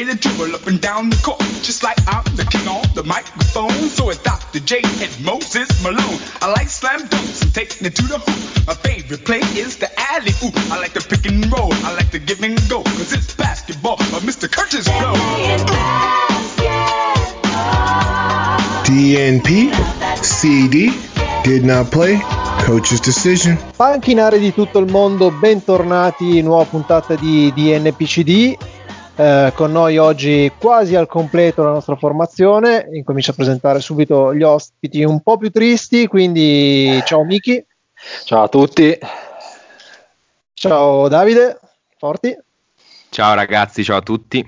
Way 0.00 0.12
they 0.12 0.18
dribble 0.18 0.54
up 0.54 0.66
and 0.66 0.80
down 0.80 1.10
the 1.10 1.16
court. 1.16 1.40
Just 1.62 1.82
like 1.82 1.98
I'm 2.08 2.24
the 2.36 2.44
king 2.44 2.66
on 2.68 2.84
the 2.94 3.02
microphone. 3.04 3.88
So 3.88 4.10
is 4.10 4.18
Dr. 4.18 4.60
J 4.60 4.80
and 4.82 5.12
Moses 5.24 5.68
Malone. 5.82 6.20
I 6.40 6.52
like 6.52 6.68
slam 6.68 7.00
dunks 7.08 7.42
and 7.42 7.54
taking 7.54 7.86
it 7.86 7.94
to 7.96 8.02
the 8.02 8.18
hoop. 8.18 8.66
My 8.66 8.74
favorite 8.74 9.24
play 9.24 9.40
is 9.56 9.76
the 9.76 9.90
alley 10.12 10.32
oop. 10.44 10.56
I 10.72 10.80
like 10.80 10.92
the 10.92 11.00
pick 11.00 11.26
and 11.26 11.44
roll. 11.52 11.72
I 11.84 11.94
like 11.94 12.10
the 12.10 12.18
give 12.18 12.42
and 12.42 12.56
go. 12.68 12.82
Cause 12.82 13.12
it's 13.12 13.34
basketball 13.34 14.00
of 14.16 14.22
Mr. 14.22 14.50
Curtis 14.50 14.86
Blow. 14.88 15.14
DNP, 18.90 19.70
CD, 20.24 20.90
did 21.44 21.64
not 21.64 21.90
play, 21.92 22.18
coach's 22.64 23.00
decision. 23.00 23.56
Panchinari 23.76 24.40
di 24.40 24.52
tutto 24.52 24.80
il 24.80 24.90
mondo, 24.90 25.30
bentornati, 25.30 26.42
nuova 26.42 26.64
puntata 26.64 27.14
di, 27.14 27.52
di 27.54 27.70
NPCD. 27.78 28.56
Eh, 29.16 29.52
con 29.54 29.72
noi 29.72 29.98
oggi 29.98 30.50
quasi 30.58 30.94
al 30.94 31.06
completo 31.06 31.62
la 31.62 31.72
nostra 31.72 31.96
formazione. 31.96 32.88
Incomincio 32.92 33.32
a 33.32 33.34
presentare 33.34 33.80
subito 33.80 34.34
gli 34.34 34.42
ospiti 34.42 35.04
un 35.04 35.20
po' 35.20 35.36
più 35.36 35.50
tristi, 35.50 36.06
quindi 36.06 37.00
ciao 37.04 37.24
Miki. 37.24 37.64
Ciao 38.24 38.44
a 38.44 38.48
tutti. 38.48 38.98
Ciao 40.54 41.08
Davide, 41.08 41.58
forti. 41.98 42.36
Ciao 43.08 43.34
ragazzi, 43.34 43.82
ciao 43.82 43.98
a 43.98 44.02
tutti. 44.02 44.44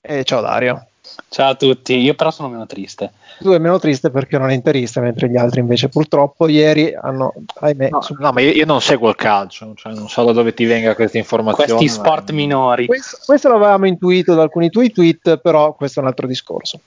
E 0.00 0.24
ciao 0.24 0.40
Dario. 0.40 0.89
Ciao 1.28 1.50
a 1.50 1.54
tutti, 1.54 1.96
io 1.96 2.14
però 2.14 2.30
sono 2.30 2.48
meno 2.48 2.66
triste. 2.66 3.12
Tu 3.40 3.50
è 3.50 3.58
meno 3.58 3.78
triste 3.78 4.10
perché 4.10 4.36
non 4.36 4.50
è 4.50 4.54
interista, 4.54 5.00
mentre 5.00 5.28
gli 5.28 5.36
altri 5.36 5.60
invece 5.60 5.88
purtroppo 5.88 6.46
ieri 6.48 6.94
hanno, 6.94 7.32
ahimè, 7.60 7.88
No, 7.90 8.00
no, 8.18 8.32
ma 8.32 8.40
io, 8.40 8.50
io 8.50 8.66
non 8.66 8.80
seguo 8.80 9.08
il 9.08 9.14
calcio, 9.14 9.72
cioè 9.76 9.94
non 9.94 10.08
so 10.08 10.24
da 10.24 10.32
dove 10.32 10.52
ti 10.52 10.64
venga 10.64 10.94
questa 10.94 11.18
informazione. 11.18 11.72
Questi 11.78 11.98
ma- 11.98 12.04
sport 12.04 12.30
minori. 12.32 12.86
Questo, 12.86 13.18
questo 13.24 13.48
l'avevamo 13.48 13.86
intuito 13.86 14.34
da 14.34 14.42
alcuni 14.42 14.70
tuoi 14.70 14.90
tweet, 14.90 15.38
però 15.38 15.74
questo 15.74 16.00
è 16.00 16.02
un 16.02 16.08
altro 16.08 16.26
discorso. 16.26 16.80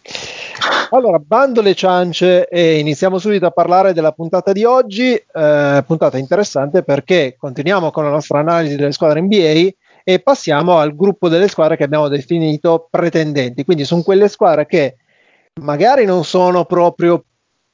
Allora, 0.91 1.17
bando 1.17 1.61
le 1.61 1.73
ciance 1.73 2.47
e 2.47 2.77
iniziamo 2.77 3.17
subito 3.17 3.47
a 3.47 3.51
parlare 3.51 3.93
della 3.93 4.11
puntata 4.11 4.51
di 4.51 4.63
oggi. 4.63 5.13
eh, 5.13 5.83
puntata 5.85 6.17
interessante 6.17 6.83
perché 6.83 7.35
continuiamo 7.37 7.89
con 7.89 8.03
la 8.03 8.11
nostra 8.11 8.39
analisi 8.39 8.75
delle 8.75 8.91
squadre 8.91 9.21
NBA 9.21 9.69
e 10.03 10.19
passiamo 10.19 10.77
al 10.77 10.95
gruppo 10.95 11.29
delle 11.29 11.47
squadre 11.47 11.77
che 11.77 11.83
abbiamo 11.83 12.07
definito 12.07 12.87
pretendenti. 12.89 13.63
Quindi 13.63 13.85
sono 13.85 14.01
quelle 14.01 14.27
squadre 14.27 14.65
che 14.65 14.97
magari 15.61 16.05
non 16.05 16.23
sono 16.23 16.65
proprio 16.65 17.23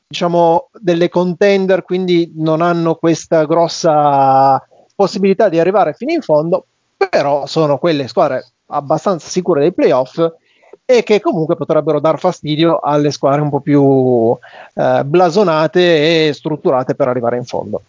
diciamo 0.07 0.69
delle 0.73 1.09
contender, 1.09 1.83
quindi 1.83 2.31
non 2.35 2.61
hanno 2.61 2.95
questa 2.95 3.45
grossa 3.45 4.61
possibilità 4.95 5.49
di 5.49 5.59
arrivare 5.59 5.93
fino 5.93 6.11
in 6.11 6.21
fondo, 6.21 6.65
però 6.97 7.45
sono 7.45 7.77
quelle 7.77 8.07
squadre 8.07 8.45
abbastanza 8.67 9.29
sicure 9.29 9.61
dei 9.61 9.73
playoff 9.73 10.19
e 10.85 11.03
che 11.03 11.19
comunque 11.19 11.55
potrebbero 11.55 11.99
dar 11.99 12.17
fastidio 12.17 12.79
alle 12.79 13.11
squadre 13.11 13.41
un 13.41 13.49
po' 13.49 13.59
più 13.59 14.35
eh, 14.73 15.03
blasonate 15.05 16.27
e 16.27 16.33
strutturate 16.33 16.95
per 16.95 17.07
arrivare 17.07 17.37
in 17.37 17.45
fondo. 17.45 17.83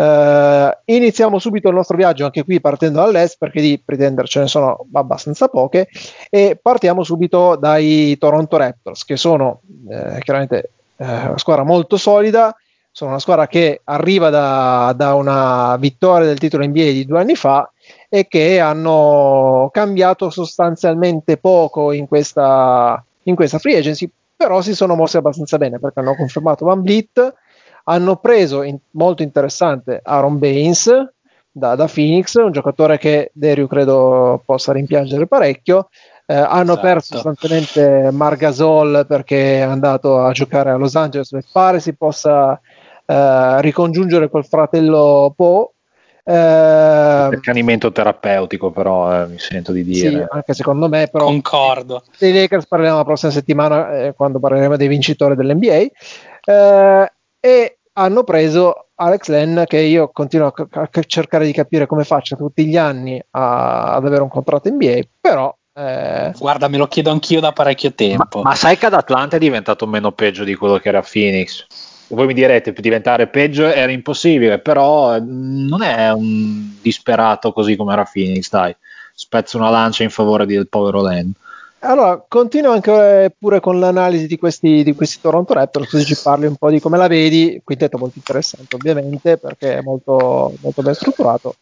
Eh, 0.00 0.78
iniziamo 0.84 1.38
subito 1.38 1.68
il 1.68 1.74
nostro 1.74 1.94
viaggio 1.94 2.24
anche 2.24 2.42
qui 2.42 2.58
partendo 2.58 3.00
dall'est 3.00 3.36
perché 3.38 3.60
di 3.60 3.82
pretender 3.84 4.26
ce 4.26 4.40
ne 4.40 4.46
sono 4.46 4.86
abbastanza 4.94 5.48
poche 5.48 5.88
e 6.30 6.58
partiamo 6.60 7.02
subito 7.02 7.54
dai 7.56 8.16
Toronto 8.16 8.56
Raptors 8.56 9.04
che 9.04 9.18
sono 9.18 9.60
eh, 9.90 10.18
chiaramente 10.20 10.70
eh, 10.96 11.04
una 11.04 11.36
squadra 11.36 11.64
molto 11.64 11.98
solida 11.98 12.56
sono 12.90 13.10
una 13.10 13.18
squadra 13.18 13.46
che 13.46 13.82
arriva 13.84 14.30
da, 14.30 14.94
da 14.96 15.12
una 15.12 15.76
vittoria 15.76 16.26
del 16.26 16.38
titolo 16.38 16.64
NBA 16.64 16.92
di 16.92 17.04
due 17.04 17.20
anni 17.20 17.34
fa 17.34 17.70
e 18.08 18.26
che 18.26 18.58
hanno 18.58 19.68
cambiato 19.70 20.30
sostanzialmente 20.30 21.36
poco 21.36 21.92
in 21.92 22.08
questa, 22.08 23.04
in 23.24 23.34
questa 23.34 23.58
free 23.58 23.76
agency, 23.76 24.10
però 24.34 24.60
si 24.62 24.74
sono 24.74 24.96
mossi 24.96 25.18
abbastanza 25.18 25.58
bene 25.58 25.78
perché 25.78 26.00
hanno 26.00 26.16
confermato 26.16 26.64
Van 26.64 26.80
Vliet, 26.80 27.34
hanno 27.84 28.16
preso 28.16 28.62
in- 28.62 28.78
molto 28.92 29.22
interessante 29.22 30.00
Aaron 30.02 30.38
Baines 30.38 31.12
da, 31.50 31.74
da 31.74 31.88
Phoenix, 31.92 32.34
un 32.36 32.52
giocatore 32.52 32.98
che 32.98 33.30
Derio 33.34 33.66
credo 33.66 34.42
possa 34.44 34.72
rimpiangere 34.72 35.26
parecchio. 35.26 35.88
Eh, 36.26 36.34
hanno 36.34 36.72
Esatto. 36.72 36.80
perso 36.80 37.14
sostanzialmente 37.14 38.10
Margasol 38.12 39.04
perché 39.08 39.58
è 39.58 39.62
andato 39.62 40.20
a 40.20 40.30
giocare 40.30 40.70
a 40.70 40.76
Los 40.76 40.94
Angeles 40.94 41.32
e 41.32 41.42
pare 41.52 41.80
si 41.80 41.96
possa 41.96 42.60
eh, 43.04 43.60
ricongiungere 43.60 44.30
col 44.30 44.46
fratello 44.46 45.32
Poe. 45.34 45.70
Eh, 46.22 46.32
accanimento 46.32 47.90
terapeutico, 47.90 48.70
però 48.70 49.22
eh, 49.22 49.26
mi 49.26 49.38
sento 49.38 49.72
di 49.72 49.82
sì, 49.92 50.08
dire. 50.08 50.28
anche 50.30 50.54
secondo 50.54 50.88
me, 50.88 51.08
però 51.10 51.24
Concordo. 51.24 52.04
dei 52.16 52.32
Lakers 52.32 52.66
parleremo 52.68 52.98
la 52.98 53.04
prossima 53.04 53.32
settimana 53.32 53.90
eh, 53.98 54.14
quando 54.14 54.38
parleremo 54.38 54.76
dei 54.76 54.86
vincitori 54.86 55.34
dell'NBA. 55.34 55.86
Eh, 56.44 57.12
e 57.40 57.78
hanno 57.94 58.22
preso 58.24 58.88
Alex 58.94 59.28
Len 59.28 59.64
che 59.66 59.78
io 59.78 60.10
continuo 60.12 60.52
a, 60.54 60.68
a 60.70 60.88
cercare 61.06 61.44
di 61.46 61.52
capire 61.52 61.86
come 61.86 62.04
faccia 62.04 62.36
tutti 62.36 62.66
gli 62.66 62.76
anni 62.76 63.20
a- 63.30 63.94
ad 63.94 64.06
avere 64.06 64.22
un 64.22 64.28
contratto 64.28 64.68
NBA, 64.70 65.00
però 65.20 65.54
eh, 65.72 66.32
Guarda, 66.38 66.68
me 66.68 66.76
lo 66.76 66.86
chiedo 66.88 67.10
anch'io 67.10 67.40
da 67.40 67.52
parecchio 67.52 67.88
Ma, 67.90 67.94
tempo. 67.94 68.42
ma 68.42 68.54
sai 68.54 68.76
che 68.76 68.86
ad 68.86 68.94
Atlanta 68.94 69.36
è 69.36 69.38
diventato 69.38 69.86
meno 69.86 70.12
peggio 70.12 70.44
di 70.44 70.54
quello 70.54 70.78
che 70.78 70.88
era 70.88 70.98
a 70.98 71.04
Phoenix? 71.08 71.66
Voi 72.08 72.26
mi 72.26 72.34
direte, 72.34 72.72
per 72.72 72.82
diventare 72.82 73.28
peggio 73.28 73.66
era 73.66 73.90
impossibile, 73.92 74.58
però 74.58 75.14
eh, 75.14 75.20
non 75.20 75.82
è 75.82 76.10
un 76.12 76.76
disperato 76.82 77.52
così 77.52 77.76
come 77.76 77.92
era 77.92 78.04
Phoenix, 78.10 78.50
dai. 78.50 78.74
Spezzo 79.14 79.58
una 79.58 79.70
lancia 79.70 80.02
in 80.02 80.10
favore 80.10 80.44
del 80.44 80.68
povero 80.68 81.02
Len. 81.02 81.32
Allora, 81.82 82.22
continuo 82.28 82.72
anche 82.72 83.24
eh, 83.24 83.34
pure 83.38 83.58
con 83.60 83.78
l'analisi 83.80 84.26
di 84.26 84.36
questi, 84.38 84.82
di 84.82 84.94
questi 84.94 85.18
Toronto 85.20 85.54
Raptors, 85.54 85.88
così 85.90 86.04
ci 86.04 86.16
parli 86.22 86.46
un 86.46 86.56
po' 86.56 86.70
di 86.70 86.78
come 86.78 86.98
la 86.98 87.06
vedi. 87.08 87.60
Quintetto 87.64 87.96
molto 87.96 88.18
interessante, 88.18 88.76
ovviamente, 88.76 89.38
perché 89.38 89.78
è 89.78 89.80
molto, 89.80 90.52
molto 90.60 90.82
ben 90.82 90.94
strutturato. 90.94 91.56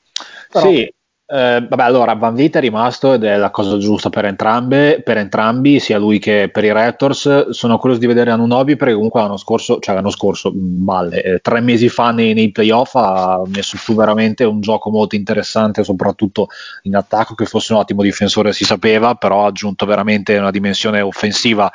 Però- 0.51 0.69
Sì, 0.69 0.93
eh, 1.31 1.67
vabbè, 1.69 1.83
allora 1.83 2.15
Van 2.15 2.33
Vliet 2.33 2.57
è 2.57 2.61
rimasto 2.61 3.13
ed 3.13 3.23
è 3.23 3.37
la 3.37 3.51
cosa 3.51 3.77
giusta 3.77 4.09
per 4.09 4.25
entrambe, 4.25 5.03
per 5.05 5.19
entrambi, 5.19 5.79
sia 5.79 5.99
lui 5.99 6.19
che 6.19 6.49
per 6.51 6.65
i 6.65 6.73
Raptors. 6.73 7.51
Sono 7.51 7.77
curioso 7.77 8.01
di 8.01 8.07
vedere 8.07 8.31
Anunobi 8.31 8.77
perché 8.77 8.95
comunque 8.95 9.21
l'anno 9.21 9.37
scorso, 9.37 9.79
cioè 9.79 9.95
l'anno 9.95 10.09
scorso, 10.09 10.51
mh, 10.51 10.57
balle, 10.57 11.23
eh, 11.23 11.39
tre 11.41 11.61
mesi 11.61 11.91
fa 11.91 12.13
nei, 12.13 12.33
nei 12.33 12.51
playoff 12.51 12.95
ha 12.95 13.43
messo 13.47 13.77
su 13.77 13.95
veramente 13.95 14.45
un 14.45 14.63
gioco 14.63 14.91
molto 14.91 15.17
interessante, 15.17 15.85
soprattutto 15.85 16.49
in 16.85 16.97
attacco, 16.97 17.35
che 17.35 17.45
fosse 17.45 17.75
un 17.75 17.81
ottimo 17.81 18.01
difensore 18.01 18.55
si 18.55 18.65
sapeva, 18.65 19.15
però 19.15 19.45
ha 19.45 19.49
aggiunto 19.49 19.85
veramente 19.85 20.39
una 20.39 20.51
dimensione 20.51 21.03
offensiva 21.03 21.71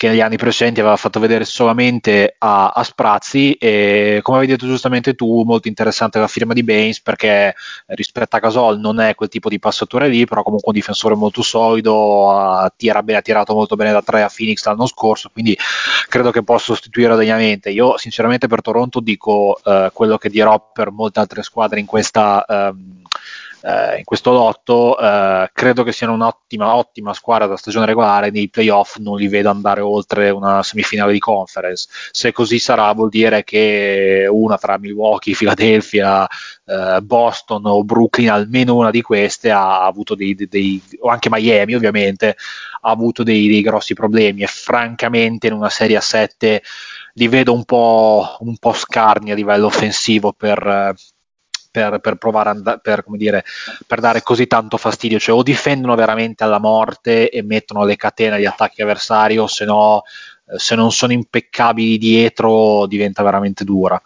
che 0.00 0.08
negli 0.08 0.22
anni 0.22 0.38
precedenti 0.38 0.80
aveva 0.80 0.96
fatto 0.96 1.20
vedere 1.20 1.44
solamente 1.44 2.36
a, 2.38 2.70
a 2.70 2.82
sprazzi 2.82 3.52
e 3.52 4.20
come 4.22 4.38
hai 4.38 4.46
detto 4.46 4.64
giustamente 4.64 5.14
tu 5.14 5.42
molto 5.42 5.68
interessante 5.68 6.18
la 6.18 6.26
firma 6.26 6.54
di 6.54 6.62
Baines 6.62 7.02
perché 7.02 7.54
rispetto 7.88 8.34
a 8.34 8.38
Gasol 8.38 8.80
non 8.80 8.98
è 8.98 9.14
quel 9.14 9.28
tipo 9.28 9.50
di 9.50 9.58
passatore 9.58 10.08
lì 10.08 10.24
però 10.24 10.42
comunque 10.42 10.72
un 10.72 10.78
difensore 10.78 11.14
molto 11.16 11.42
solido 11.42 12.30
ha, 12.30 12.72
tira 12.74 13.02
bene, 13.02 13.18
ha 13.18 13.22
tirato 13.22 13.52
molto 13.52 13.76
bene 13.76 13.92
da 13.92 14.00
tre 14.00 14.22
a 14.22 14.32
Phoenix 14.34 14.64
l'anno 14.64 14.86
scorso 14.86 15.28
quindi 15.30 15.54
credo 16.08 16.30
che 16.30 16.42
possa 16.42 16.72
sostituire 16.72 17.14
degnamente. 17.16 17.68
Io 17.68 17.98
sinceramente 17.98 18.46
per 18.46 18.62
Toronto 18.62 19.00
dico 19.00 19.60
eh, 19.62 19.90
quello 19.92 20.16
che 20.16 20.30
dirò 20.30 20.70
per 20.72 20.90
molte 20.90 21.20
altre 21.20 21.42
squadre 21.42 21.78
in 21.78 21.84
questa 21.84 22.44
ehm, 22.48 23.02
eh, 23.62 23.98
in 23.98 24.04
questo 24.04 24.32
lotto 24.32 24.98
eh, 24.98 25.50
credo 25.52 25.82
che 25.82 25.92
siano 25.92 26.14
un'ottima 26.14 26.74
ottima 26.74 27.12
squadra 27.12 27.46
da 27.46 27.56
stagione 27.56 27.86
regolare 27.86 28.30
nei 28.30 28.48
playoff 28.48 28.96
non 28.96 29.16
li 29.16 29.28
vedo 29.28 29.50
andare 29.50 29.80
oltre 29.80 30.30
una 30.30 30.62
semifinale 30.62 31.12
di 31.12 31.18
conference. 31.18 31.88
Se 32.10 32.32
così 32.32 32.58
sarà 32.58 32.92
vuol 32.92 33.10
dire 33.10 33.44
che 33.44 34.26
una 34.30 34.56
tra 34.56 34.78
Milwaukee, 34.78 35.34
Philadelphia 35.34 36.26
eh, 36.64 37.00
Boston 37.02 37.66
o 37.66 37.84
Brooklyn 37.84 38.30
almeno 38.30 38.76
una 38.76 38.90
di 38.90 39.02
queste 39.02 39.50
ha 39.50 39.84
avuto 39.84 40.14
dei, 40.14 40.34
dei, 40.34 40.48
dei 40.48 40.82
o 41.00 41.08
anche 41.08 41.28
Miami 41.30 41.74
ovviamente 41.74 42.36
ha 42.82 42.90
avuto 42.90 43.22
dei, 43.22 43.48
dei 43.48 43.62
grossi 43.62 43.94
problemi. 43.94 44.42
E 44.42 44.46
francamente 44.46 45.48
in 45.48 45.52
una 45.52 45.70
serie 45.70 45.96
a 45.96 46.00
7 46.00 46.62
li 47.14 47.28
vedo 47.28 47.52
un 47.52 47.64
po', 47.64 48.36
un 48.40 48.56
po 48.56 48.72
scarni 48.72 49.32
a 49.32 49.34
livello 49.34 49.66
offensivo 49.66 50.32
per, 50.32 50.94
per, 51.70 52.00
per 52.00 52.16
provare 52.16 52.50
a 52.50 52.78
per, 52.78 53.04
dire, 53.08 53.44
per 53.86 54.00
dare 54.00 54.22
così 54.22 54.46
tanto 54.46 54.76
fastidio, 54.76 55.18
cioè 55.18 55.36
o 55.36 55.42
difendono 55.42 55.94
veramente 55.94 56.44
alla 56.44 56.58
morte 56.58 57.30
e 57.30 57.42
mettono 57.42 57.84
le 57.84 57.96
catene 57.96 58.36
agli 58.36 58.46
attacchi 58.46 58.82
avversari 58.82 59.38
o 59.38 59.46
se 59.46 59.64
no 59.64 60.02
eh, 60.50 60.58
se 60.58 60.74
non 60.74 60.90
sono 60.92 61.12
impeccabili 61.12 61.98
dietro 61.98 62.86
diventa 62.86 63.22
veramente 63.22 63.64
dura. 63.64 64.00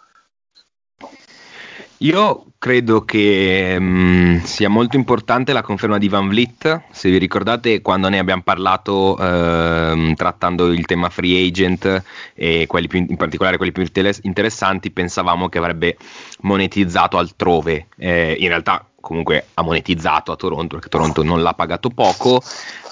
Io 1.99 2.47
credo 2.57 3.05
che 3.05 3.79
mh, 3.79 3.83
mm, 3.85 4.37
sia 4.39 4.67
molto 4.67 4.97
importante 4.97 5.53
la 5.53 5.61
conferma 5.61 5.97
di 5.97 6.09
Van 6.09 6.27
Vliet. 6.27 6.81
Se 6.91 7.09
vi 7.09 7.17
ricordate, 7.17 7.81
quando 7.81 8.09
ne 8.09 8.19
abbiamo 8.19 8.41
parlato 8.41 9.17
eh, 9.17 10.13
trattando 10.15 10.71
il 10.73 10.85
tema 10.85 11.09
free 11.09 11.47
agent 11.47 12.03
e 12.33 12.67
più, 12.67 13.05
in 13.07 13.15
particolare 13.15 13.57
quelli 13.57 13.71
più 13.71 13.85
interessanti, 14.23 14.91
pensavamo 14.91 15.47
che 15.47 15.57
avrebbe 15.57 15.95
monetizzato 16.41 17.17
altrove. 17.17 17.87
Eh, 17.97 18.35
in 18.39 18.49
realtà, 18.49 18.85
comunque, 18.99 19.47
ha 19.53 19.61
monetizzato 19.61 20.33
a 20.33 20.35
Toronto 20.35 20.75
perché 20.75 20.89
Toronto 20.89 21.23
non 21.23 21.41
l'ha 21.41 21.53
pagato 21.53 21.89
poco. 21.89 22.41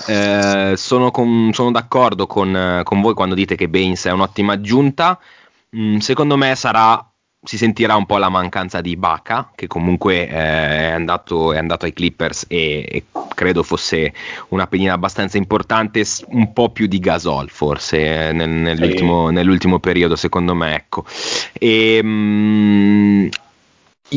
Eh, 0.07 0.73
sono, 0.77 1.11
con, 1.11 1.49
sono, 1.51 1.71
d'accordo 1.71 2.25
con, 2.25 2.81
con, 2.83 3.01
voi 3.01 3.13
quando 3.13 3.35
dite 3.35 3.55
che 3.55 3.67
Baines 3.67 4.05
è 4.05 4.11
un'ottima 4.11 4.53
aggiunta. 4.53 5.19
Mm, 5.75 5.97
secondo 5.97 6.37
me 6.37 6.55
sarà 6.55 7.05
si 7.43 7.57
sentirà 7.57 7.95
un 7.95 8.05
po' 8.05 8.17
la 8.17 8.29
mancanza 8.29 8.79
di 8.79 8.95
Baca, 8.95 9.51
che 9.53 9.67
comunque 9.67 10.27
eh, 10.27 10.29
è, 10.29 10.91
andato, 10.91 11.51
è, 11.51 11.57
andato, 11.57 11.85
ai 11.85 11.93
Clippers 11.93 12.45
e, 12.47 12.85
e, 12.89 13.03
credo 13.35 13.63
fosse 13.63 14.13
una 14.49 14.67
pedina 14.67 14.93
abbastanza 14.93 15.37
importante, 15.37 16.03
un 16.27 16.53
po' 16.53 16.69
più 16.69 16.87
di 16.87 16.99
Gasol 16.99 17.49
forse 17.49 18.31
nel, 18.31 18.49
nell'ultimo, 18.49 19.29
nell'ultimo, 19.29 19.79
periodo, 19.79 20.15
secondo 20.15 20.55
me. 20.55 20.75
Ecco. 20.75 21.05
E, 21.53 22.01
mh, 22.01 22.07
mm, 22.07 23.27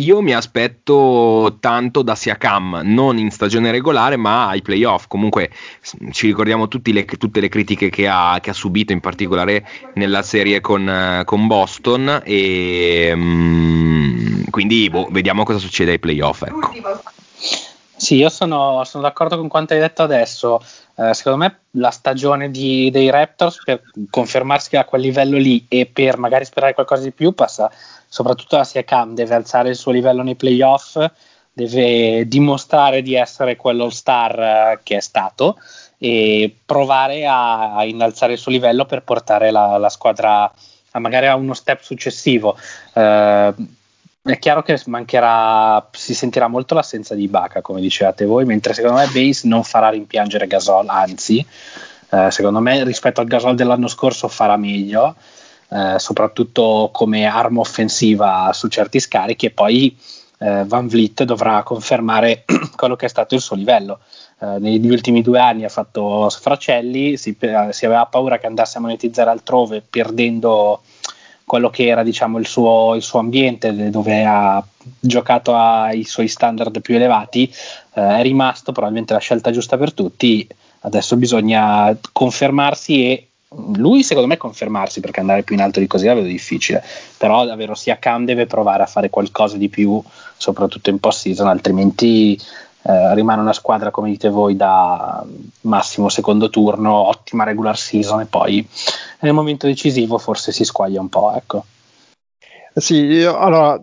io 0.00 0.20
mi 0.20 0.34
aspetto 0.34 1.56
tanto 1.60 2.02
da 2.02 2.14
Siakam, 2.14 2.82
non 2.84 3.18
in 3.18 3.30
stagione 3.30 3.70
regolare, 3.70 4.16
ma 4.16 4.48
ai 4.48 4.62
playoff. 4.62 5.06
Comunque 5.08 5.50
ci 6.10 6.26
ricordiamo 6.26 6.68
le, 6.70 7.04
tutte 7.04 7.40
le 7.40 7.48
critiche 7.48 7.90
che 7.90 8.08
ha, 8.08 8.38
che 8.40 8.50
ha, 8.50 8.54
subito, 8.54 8.92
in 8.92 9.00
particolare 9.00 9.66
nella 9.94 10.22
serie 10.22 10.60
con, 10.60 11.22
con 11.24 11.46
Boston. 11.46 12.22
E 12.24 13.12
um, 13.14 14.44
quindi 14.50 14.88
boh, 14.90 15.08
vediamo 15.10 15.44
cosa 15.44 15.58
succede 15.58 15.92
ai 15.92 15.98
playoff. 15.98 16.42
Ecco. 16.42 16.72
Sì, 17.98 18.16
io 18.16 18.28
sono, 18.28 18.84
sono, 18.84 19.02
d'accordo 19.02 19.38
con 19.38 19.48
quanto 19.48 19.72
hai 19.72 19.80
detto 19.80 20.02
adesso. 20.02 20.60
Eh, 20.96 21.14
secondo 21.14 21.38
me 21.38 21.60
la 21.72 21.90
stagione 21.90 22.50
di, 22.50 22.90
dei 22.90 23.10
Raptors 23.10 23.62
per 23.64 23.82
confermarsi 24.10 24.76
a 24.76 24.84
quel 24.84 25.00
livello 25.00 25.38
lì 25.38 25.64
e 25.68 25.86
per 25.86 26.18
magari 26.18 26.44
sperare 26.44 26.74
qualcosa 26.74 27.02
di 27.02 27.12
più 27.12 27.32
passa 27.32 27.70
soprattutto 28.08 28.56
la 28.56 28.64
Siakam 28.64 29.14
deve 29.14 29.34
alzare 29.34 29.70
il 29.70 29.76
suo 29.76 29.92
livello 29.92 30.22
nei 30.22 30.36
playoff, 30.36 30.98
deve 31.52 32.28
dimostrare 32.28 33.02
di 33.02 33.14
essere 33.14 33.56
quello 33.56 33.88
star 33.88 34.38
eh, 34.38 34.80
che 34.82 34.96
è 34.96 35.00
stato 35.00 35.56
e 35.98 36.54
provare 36.66 37.26
a, 37.26 37.76
a, 37.76 37.84
innalzare 37.84 38.34
il 38.34 38.38
suo 38.38 38.52
livello 38.52 38.84
per 38.84 39.02
portare 39.02 39.50
la, 39.50 39.78
la 39.78 39.88
squadra 39.88 40.52
a 40.90 40.98
magari 40.98 41.26
a 41.26 41.34
uno 41.34 41.54
step 41.54 41.80
successivo. 41.80 42.58
Eh, 42.92 43.54
è 44.22 44.38
chiaro 44.38 44.62
che 44.62 44.80
mancherà, 44.86 45.88
si 45.92 46.14
sentirà 46.14 46.48
molto 46.48 46.74
l'assenza 46.74 47.14
di 47.14 47.28
Baca, 47.28 47.62
come 47.62 47.80
dicevate 47.80 48.24
voi, 48.24 48.44
mentre 48.44 48.74
secondo 48.74 48.98
me 48.98 49.06
Base 49.06 49.46
non 49.46 49.62
farà 49.62 49.88
rimpiangere 49.90 50.46
Gasol, 50.46 50.88
anzi, 50.88 51.46
eh, 52.10 52.30
secondo 52.30 52.60
me 52.60 52.82
rispetto 52.84 53.20
al 53.20 53.28
Gasol 53.28 53.54
dell'anno 53.54 53.88
scorso 53.88 54.28
farà 54.28 54.56
meglio 54.56 55.14
eh, 55.68 55.98
soprattutto 55.98 56.90
come 56.92 57.24
arma 57.24 57.60
offensiva 57.60 58.50
su 58.52 58.68
certi 58.68 59.00
scarichi 59.00 59.46
e 59.46 59.50
poi 59.50 59.96
eh, 60.38 60.64
Van 60.64 60.86
Vliet 60.86 61.24
dovrà 61.24 61.62
confermare 61.62 62.44
quello 62.76 62.96
che 62.96 63.06
è 63.06 63.08
stato 63.08 63.34
il 63.34 63.40
suo 63.40 63.56
livello. 63.56 64.00
Eh, 64.38 64.58
negli 64.58 64.90
ultimi 64.90 65.22
due 65.22 65.40
anni 65.40 65.64
ha 65.64 65.68
fatto 65.68 66.28
sfracelli, 66.28 67.16
si, 67.16 67.36
si, 67.70 67.86
aveva 67.86 68.06
paura 68.06 68.38
che 68.38 68.46
andasse 68.46 68.78
a 68.78 68.80
monetizzare 68.82 69.30
altrove 69.30 69.82
perdendo 69.88 70.82
quello 71.46 71.70
che 71.70 71.86
era 71.86 72.02
diciamo, 72.02 72.38
il, 72.38 72.46
suo, 72.46 72.94
il 72.94 73.02
suo 73.02 73.20
ambiente 73.20 73.90
dove 73.90 74.24
ha 74.24 74.62
giocato 74.98 75.54
ai 75.54 76.04
suoi 76.04 76.28
standard 76.28 76.80
più 76.80 76.96
elevati, 76.96 77.44
eh, 77.94 78.18
è 78.18 78.22
rimasto 78.22 78.72
probabilmente 78.72 79.12
la 79.14 79.20
scelta 79.20 79.52
giusta 79.52 79.78
per 79.78 79.94
tutti, 79.94 80.46
adesso 80.80 81.16
bisogna 81.16 81.96
confermarsi 82.12 83.04
e 83.04 83.28
lui 83.76 84.02
secondo 84.02 84.28
me 84.28 84.36
confermarsi 84.36 85.00
perché 85.00 85.20
andare 85.20 85.42
più 85.42 85.54
in 85.54 85.62
alto 85.62 85.78
di 85.78 85.86
così 85.86 86.06
la 86.06 86.14
vedo 86.14 86.26
difficile 86.26 86.82
però 87.16 87.44
davvero 87.44 87.74
sia 87.74 87.98
Cam 87.98 88.24
deve 88.24 88.46
provare 88.46 88.82
a 88.82 88.86
fare 88.86 89.08
qualcosa 89.08 89.56
di 89.56 89.68
più 89.68 90.02
soprattutto 90.36 90.90
in 90.90 90.98
post 90.98 91.20
season 91.20 91.46
altrimenti 91.46 92.36
eh, 92.82 93.14
rimane 93.14 93.40
una 93.40 93.52
squadra 93.52 93.90
come 93.92 94.10
dite 94.10 94.30
voi 94.30 94.56
da 94.56 95.24
massimo 95.62 96.08
secondo 96.08 96.50
turno 96.50 96.92
ottima 96.92 97.44
regular 97.44 97.78
season 97.78 98.20
e 98.20 98.26
poi 98.26 98.66
nel 99.20 99.32
momento 99.32 99.66
decisivo 99.66 100.18
forse 100.18 100.50
si 100.50 100.64
squaglia 100.64 101.00
un 101.00 101.08
po' 101.08 101.32
ecco 101.36 101.64
sì 102.74 102.96
io, 102.96 103.38
allora 103.38 103.80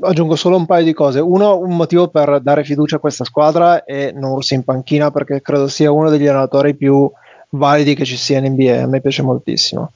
aggiungo 0.00 0.34
solo 0.36 0.56
un 0.56 0.66
paio 0.66 0.84
di 0.84 0.94
cose. 0.94 1.20
Uno, 1.20 1.58
un 1.58 1.76
motivo 1.76 2.08
per 2.08 2.40
dare 2.40 2.64
fiducia 2.64 2.96
a 2.96 3.00
questa 3.00 3.24
squadra 3.24 3.84
è 3.84 4.12
Nurse 4.12 4.54
in 4.54 4.64
panchina 4.64 5.10
perché 5.10 5.42
credo 5.42 5.68
sia 5.68 5.92
uno 5.92 6.08
degli 6.08 6.26
allenatori 6.26 6.74
più 6.74 7.10
validi 7.52 7.94
che 7.94 8.04
ci 8.04 8.16
sia 8.16 8.38
in 8.38 8.52
NBA, 8.52 8.82
a 8.82 8.86
me 8.86 9.00
piace 9.00 9.22
moltissimo. 9.22 9.92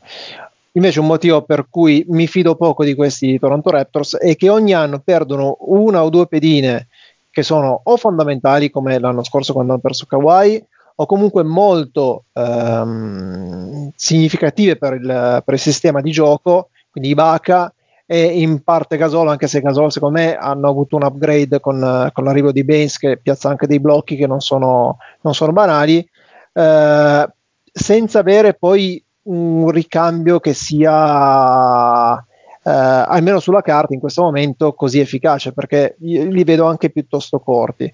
Invece 0.72 1.00
un 1.00 1.06
motivo 1.06 1.42
per 1.42 1.66
cui 1.70 2.04
mi 2.08 2.26
fido 2.26 2.54
poco 2.54 2.84
di 2.84 2.94
questi 2.94 3.38
Toronto 3.38 3.70
Raptors 3.70 4.18
è 4.18 4.36
che 4.36 4.50
ogni 4.50 4.74
anno 4.74 5.00
perdono 5.02 5.56
una 5.60 6.04
o 6.04 6.10
due 6.10 6.26
pedine 6.26 6.88
che 7.30 7.42
sono 7.42 7.80
o 7.82 7.96
fondamentali 7.96 8.70
come 8.70 8.98
l'anno 8.98 9.24
scorso 9.24 9.54
quando 9.54 9.72
hanno 9.72 9.80
perso 9.80 10.04
Kawhi 10.04 10.62
o 10.96 11.06
comunque 11.06 11.42
molto 11.44 12.24
ehm, 12.32 13.90
significative 13.94 14.76
per 14.76 14.94
il, 14.94 15.42
per 15.44 15.54
il, 15.54 15.60
sistema 15.60 16.00
di 16.00 16.10
gioco, 16.10 16.70
quindi 16.90 17.10
Ibaka 17.10 17.72
e 18.06 18.40
in 18.40 18.62
parte 18.62 18.96
Gasol, 18.96 19.28
anche 19.28 19.48
se 19.48 19.60
Gasol 19.60 19.92
secondo 19.92 20.18
me 20.18 20.36
hanno 20.36 20.68
avuto 20.68 20.96
un 20.96 21.04
upgrade 21.04 21.60
con, 21.60 22.10
con 22.12 22.24
l'arrivo 22.24 22.52
di 22.52 22.64
Baines 22.64 22.98
che 22.98 23.18
piazza 23.18 23.48
anche 23.48 23.66
dei 23.66 23.80
blocchi 23.80 24.16
che 24.16 24.26
non 24.26 24.40
sono, 24.40 24.98
non 25.22 25.34
sono 25.34 25.52
banali. 25.52 26.06
Eh, 26.52 27.28
senza 27.78 28.20
avere 28.20 28.54
poi 28.54 29.02
un 29.24 29.68
ricambio 29.70 30.40
che 30.40 30.54
sia 30.54 32.16
eh, 32.16 32.22
almeno 32.62 33.38
sulla 33.38 33.60
carta 33.60 33.92
in 33.92 34.00
questo 34.00 34.22
momento 34.22 34.72
così 34.72 34.98
efficace 34.98 35.52
perché 35.52 35.96
li 35.98 36.42
vedo 36.42 36.64
anche 36.66 36.88
piuttosto 36.88 37.38
corti. 37.38 37.92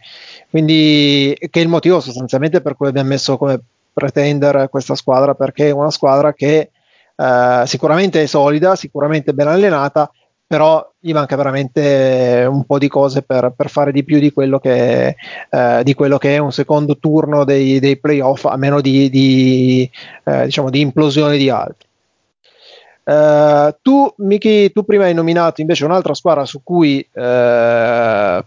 Quindi 0.48 1.36
che 1.36 1.58
è 1.58 1.62
il 1.62 1.68
motivo 1.68 1.98
sostanzialmente 1.98 2.60
per 2.60 2.76
cui 2.76 2.86
abbiamo 2.86 3.08
messo 3.08 3.36
come 3.36 3.60
pretender 3.92 4.68
questa 4.70 4.94
squadra 4.94 5.34
perché 5.34 5.68
è 5.68 5.72
una 5.72 5.90
squadra 5.90 6.32
che 6.32 6.70
eh, 7.16 7.62
sicuramente 7.66 8.22
è 8.22 8.26
solida 8.26 8.76
sicuramente 8.76 9.34
ben 9.34 9.48
allenata 9.48 10.08
però 10.52 10.86
gli 10.98 11.14
manca 11.14 11.34
veramente 11.34 12.46
un 12.46 12.64
po' 12.64 12.76
di 12.76 12.86
cose 12.86 13.22
per, 13.22 13.54
per 13.56 13.70
fare 13.70 13.90
di 13.90 14.04
più 14.04 14.18
di 14.18 14.32
quello, 14.32 14.58
che, 14.58 15.16
eh, 15.48 15.80
di 15.82 15.94
quello 15.94 16.18
che 16.18 16.34
è 16.34 16.38
un 16.38 16.52
secondo 16.52 16.98
turno 16.98 17.44
dei, 17.44 17.80
dei 17.80 17.96
playoff, 17.96 18.44
a 18.44 18.58
meno 18.58 18.82
di, 18.82 19.08
di, 19.08 19.90
eh, 20.24 20.44
diciamo 20.44 20.68
di 20.68 20.80
implosione 20.80 21.38
di 21.38 21.48
altri. 21.48 21.88
Uh, 23.04 23.74
tu, 23.80 24.12
Miki, 24.18 24.70
tu 24.72 24.84
prima 24.84 25.04
hai 25.04 25.14
nominato 25.14 25.62
invece 25.62 25.86
un'altra 25.86 26.12
squadra 26.12 26.44
su 26.44 26.60
cui 26.62 26.98
uh, 27.10 28.44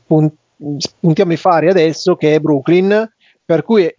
puntiamo 1.00 1.33
i 1.33 1.38
fari 1.38 1.69
adesso, 1.69 2.15
che 2.15 2.35
è 2.35 2.39
Brooklyn, 2.39 3.12
per 3.43 3.63
cui 3.63 3.91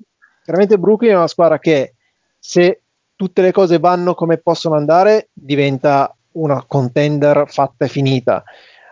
chiaramente 0.45 0.79
Brooklyn 0.79 1.11
è 1.11 1.17
una 1.17 1.27
squadra 1.27 1.59
che 1.59 1.95
se 2.39 2.83
tutte 3.17 3.43
le 3.43 3.51
cose 3.51 3.81
vanno 3.81 4.15
come 4.15 4.37
possono 4.39 4.77
andare, 4.77 5.27
diventa 5.33 6.16
una 6.37 6.65
contender 6.67 7.45
fatta 7.47 7.85
e 7.85 7.89
finita. 7.89 8.43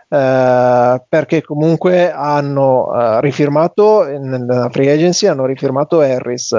Uh, 0.07 1.01
perché 1.09 1.41
comunque 1.41 2.11
hanno 2.11 2.85
uh, 2.85 3.19
rifirmato 3.21 4.03
nella 4.03 4.69
free 4.69 4.91
agency 4.91 5.25
hanno 5.25 5.47
rifirmato 5.47 5.99
Harris 5.99 6.55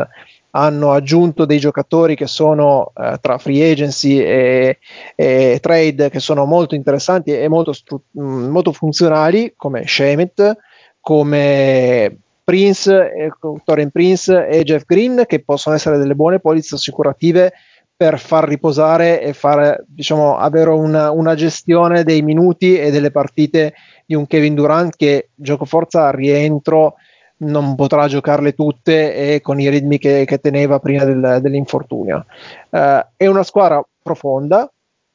hanno 0.51 0.91
aggiunto 0.91 1.45
dei 1.45 1.61
giocatori 1.61 2.17
che 2.17 2.27
sono 2.27 2.91
uh, 2.93 3.15
tra 3.21 3.39
free 3.39 3.71
agency 3.71 4.19
e, 4.19 4.79
e, 5.15 5.59
trade 5.63 6.11
che 6.11 6.19
sono 6.19 6.45
molto 6.45 6.75
interessanti 6.75 7.31
e 7.31 7.47
molto, 7.47 7.73
stru- 7.73 8.03
mm, 8.19 8.49
molto 8.49 8.73
funzionali 8.73 9.55
come 9.57 9.85
Shemet 9.87 10.57
come 11.01 12.19
Prince, 12.43 13.13
eh, 13.13 13.31
Torin 13.65 13.91
Prince 13.91 14.49
e 14.49 14.65
Jeff 14.65 14.85
Green 14.87 15.23
che 15.27 15.43
possono 15.45 15.77
essere 15.77 15.99
delle 15.99 16.15
buone 16.15 16.41
polizze 16.41 16.75
assicurative 16.75 17.53
per 17.97 18.19
far 18.19 18.47
riposare 18.47 19.23
e 19.23 19.33
far 19.33 19.83
diciamo, 19.87 20.37
avere 20.37 20.71
una, 20.71 21.11
una, 21.11 21.35
gestione 21.35 22.05
dei 22.05 22.21
minuti 22.21 22.79
e 22.79 22.91
delle 22.91 23.11
partite 23.11 23.75
di 24.05 24.15
un 24.15 24.27
Kevin 24.27 24.55
Durant 24.55 24.95
che 24.97 25.31
gioco 25.35 25.65
forza 25.65 26.11
rientro 26.11 26.97
non 27.39 27.75
potrà 27.75 28.07
giocarle 28.07 28.53
tutte 28.53 29.35
e 29.35 29.41
con 29.41 29.61
i 29.61 29.69
ritmi 29.69 29.99
che, 29.99 30.25
che 30.27 30.39
teneva 30.39 30.79
prima 30.79 31.05
del, 31.05 31.39
dell'infortunio. 31.41 32.27
Uh, 32.71 33.05
è 33.17 33.27
una 33.27 33.43
squadra 33.43 33.83
profonda, 34.03 34.71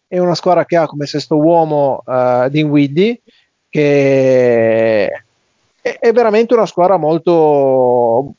è 0.07 0.17
una 0.17 0.35
squadra 0.35 0.65
che 0.65 0.77
ha 0.77 0.87
come 0.87 1.05
sesto 1.05 1.37
uomo 1.37 2.01
uh, 2.05 2.47
Dinwiddie 2.49 3.21
che 3.69 5.05
è, 5.81 5.97
è 5.99 6.11
veramente 6.11 6.53
una 6.53 6.65
squadra 6.65 6.97
molto 6.97 8.33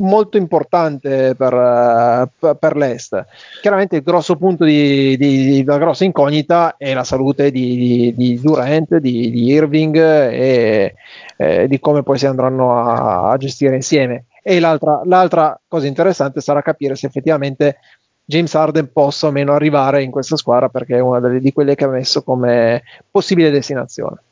molto 0.00 0.36
importante 0.36 1.34
per, 1.34 2.30
per, 2.38 2.76
l'Est. 2.76 3.24
Chiaramente 3.60 3.96
il 3.96 4.02
grosso 4.02 4.36
punto 4.36 4.64
di, 4.64 5.16
di, 5.16 5.44
di, 5.44 5.64
la 5.64 5.78
grossa 5.78 6.04
incognita 6.04 6.76
è 6.76 6.92
la 6.94 7.04
salute 7.04 7.50
di, 7.50 8.12
di 8.16 8.40
Durant, 8.40 8.96
di, 8.96 9.44
Irving 9.50 9.96
e 9.96 10.94
eh, 11.36 11.68
di 11.68 11.80
come 11.80 12.02
poi 12.02 12.18
si 12.18 12.26
andranno 12.26 12.78
a, 12.78 13.30
a 13.30 13.36
gestire 13.36 13.74
insieme. 13.74 14.24
E 14.42 14.58
l'altra, 14.58 15.02
l'altra, 15.04 15.58
cosa 15.68 15.86
interessante 15.86 16.40
sarà 16.40 16.62
capire 16.62 16.94
se 16.96 17.06
effettivamente 17.06 17.76
James 18.24 18.54
Harden 18.54 18.92
possa 18.92 19.26
o 19.26 19.30
meno 19.32 19.52
arrivare 19.52 20.02
in 20.02 20.12
questa 20.12 20.36
squadra 20.36 20.68
perché 20.68 20.96
è 20.96 21.00
una 21.00 21.18
delle, 21.18 21.40
di 21.40 21.52
quelle 21.52 21.74
che 21.74 21.84
ha 21.84 21.88
messo 21.88 22.22
come 22.22 22.82
possibile 23.10 23.50
destinazione. 23.50 24.22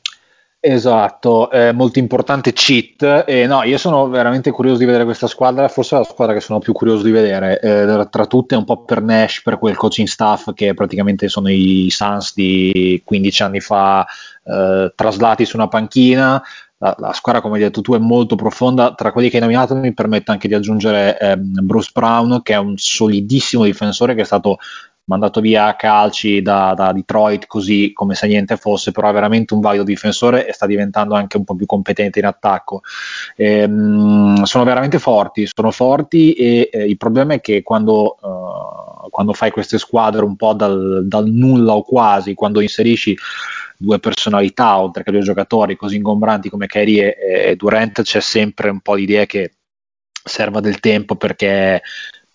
Esatto, 0.60 1.50
è 1.50 1.70
molto 1.70 2.00
importante 2.00 2.52
cheat. 2.52 3.24
E 3.28 3.46
no, 3.46 3.62
io 3.62 3.78
sono 3.78 4.08
veramente 4.08 4.50
curioso 4.50 4.78
di 4.78 4.86
vedere 4.86 5.04
questa 5.04 5.28
squadra, 5.28 5.68
forse 5.68 5.94
è 5.94 5.98
la 5.98 6.04
squadra 6.04 6.34
che 6.34 6.40
sono 6.40 6.58
più 6.58 6.72
curioso 6.72 7.04
di 7.04 7.12
vedere. 7.12 7.60
Eh, 7.60 8.08
tra 8.10 8.26
tutte 8.26 8.56
un 8.56 8.64
po' 8.64 8.82
per 8.82 9.00
Nash, 9.00 9.42
per 9.42 9.58
quel 9.58 9.76
coaching 9.76 10.08
staff 10.08 10.52
che 10.54 10.74
praticamente 10.74 11.28
sono 11.28 11.48
i 11.48 11.86
Suns 11.90 12.34
di 12.34 13.00
15 13.04 13.42
anni 13.44 13.60
fa 13.60 14.04
eh, 14.42 14.92
traslati 14.96 15.44
su 15.44 15.56
una 15.56 15.68
panchina. 15.68 16.42
La, 16.78 16.94
la, 16.98 17.12
squadra, 17.12 17.40
come 17.40 17.56
hai 17.56 17.62
detto 17.62 17.80
tu, 17.80 17.94
è 17.94 17.98
molto 17.98 18.34
profonda. 18.34 18.94
Tra 18.94 19.12
quelli 19.12 19.30
che 19.30 19.36
hai 19.36 19.42
nominato 19.42 19.76
mi 19.76 19.94
permette 19.94 20.32
anche 20.32 20.48
di 20.48 20.54
aggiungere 20.54 21.18
eh, 21.20 21.36
Bruce 21.36 21.90
Brown, 21.92 22.42
che 22.42 22.54
è 22.54 22.58
un 22.58 22.76
solidissimo 22.76 23.62
difensore 23.62 24.16
che 24.16 24.22
è 24.22 24.24
stato 24.24 24.58
mandato 25.08 25.40
via 25.40 25.66
a 25.66 25.74
calci 25.74 26.40
da, 26.42 26.74
da, 26.76 26.92
Detroit 26.92 27.46
così 27.46 27.92
come 27.92 28.14
se 28.14 28.26
niente 28.26 28.56
fosse, 28.56 28.92
però 28.92 29.08
è 29.08 29.12
veramente 29.12 29.54
un 29.54 29.60
valido 29.60 29.82
difensore 29.82 30.46
e 30.46 30.52
sta 30.52 30.66
diventando 30.66 31.14
anche 31.14 31.36
un 31.36 31.44
po' 31.44 31.54
più 31.54 31.66
competente 31.66 32.18
in 32.18 32.26
attacco. 32.26 32.82
Ehm, 33.36 34.42
sono 34.44 34.64
veramente 34.64 34.98
forti, 34.98 35.48
sono 35.52 35.70
forti 35.70 36.32
e 36.34 36.68
eh, 36.70 36.84
il 36.84 36.96
problema 36.96 37.34
è 37.34 37.40
che 37.40 37.62
quando, 37.62 38.16
uh, 38.20 39.08
quando, 39.10 39.32
fai 39.32 39.50
queste 39.50 39.78
squadre 39.78 40.24
un 40.24 40.36
po' 40.36 40.52
dal, 40.52 41.04
dal 41.06 41.26
nulla 41.26 41.74
o 41.74 41.82
quasi, 41.82 42.34
quando 42.34 42.60
inserisci 42.60 43.16
due 43.78 43.98
personalità 44.00 44.78
oltre 44.78 45.04
che 45.04 45.12
due 45.12 45.20
giocatori 45.20 45.76
così 45.76 45.96
ingombranti 45.96 46.50
come 46.50 46.66
Kyrie 46.66 47.16
e, 47.16 47.50
e 47.50 47.56
Durant 47.56 48.02
c'è 48.02 48.20
sempre 48.20 48.68
un 48.70 48.80
po' 48.80 48.94
l'idea 48.94 49.24
che 49.24 49.52
serva 50.24 50.60
del 50.60 50.80
tempo 50.80 51.16
perché 51.16 51.80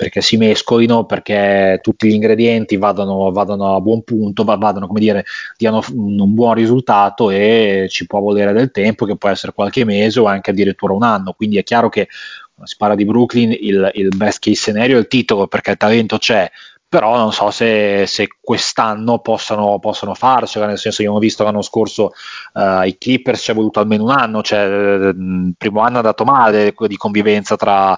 perché 0.04 0.20
si 0.20 0.36
mescolino, 0.36 1.06
perché 1.06 1.80
tutti 1.82 2.10
gli 2.10 2.14
ingredienti 2.14 2.76
vadano, 2.76 3.32
vadano 3.32 3.74
a 3.74 3.80
buon 3.80 4.04
punto, 4.04 4.44
vadano, 4.44 4.86
come 4.86 5.00
dire, 5.00 5.24
diano 5.56 5.82
un 5.94 6.34
buon 6.34 6.56
risultato 6.56 7.30
e 7.30 7.88
ci 7.90 8.06
può 8.06 8.20
volere 8.20 8.52
del 8.52 8.70
tempo, 8.72 9.06
che 9.06 9.16
può 9.16 9.30
essere 9.30 9.54
qualche 9.54 9.86
mese 9.86 10.20
o 10.20 10.26
anche 10.26 10.52
addirittura 10.52 10.92
un 10.92 11.04
anno. 11.04 11.32
Quindi 11.32 11.58
è 11.58 11.64
chiaro 11.64 11.88
che 11.88 12.10
quando 12.54 12.70
si 12.70 12.76
parla 12.78 12.96
di 12.96 13.06
Brooklyn 13.06 13.56
il, 13.58 13.92
il 13.94 14.10
best 14.14 14.40
case 14.40 14.58
scenario 14.58 14.98
è 14.98 15.00
il 15.00 15.08
titolo, 15.08 15.48
perché 15.48 15.72
il 15.72 15.78
talento 15.78 16.18
c'è, 16.18 16.52
però 16.86 17.16
non 17.16 17.32
so 17.32 17.50
se, 17.50 18.04
se 18.06 18.28
quest'anno 18.42 19.20
possano, 19.20 19.80
possano 19.80 20.14
farcela, 20.16 20.66
nel 20.66 20.78
senso 20.78 20.98
che 20.98 21.04
abbiamo 21.04 21.24
visto 21.24 21.46
l'anno 21.46 21.62
scorso 21.62 22.12
uh, 22.56 22.82
i 22.84 22.98
Clippers 22.98 23.42
ci 23.42 23.52
è 23.52 23.54
voluto 23.54 23.80
almeno 23.80 24.04
un 24.04 24.12
anno, 24.12 24.42
cioè 24.42 24.64
il 24.66 25.54
primo 25.58 25.80
anno 25.80 25.94
è 25.94 25.98
andato 26.00 26.26
male 26.26 26.74
di 26.88 26.98
convivenza 26.98 27.56
tra, 27.56 27.98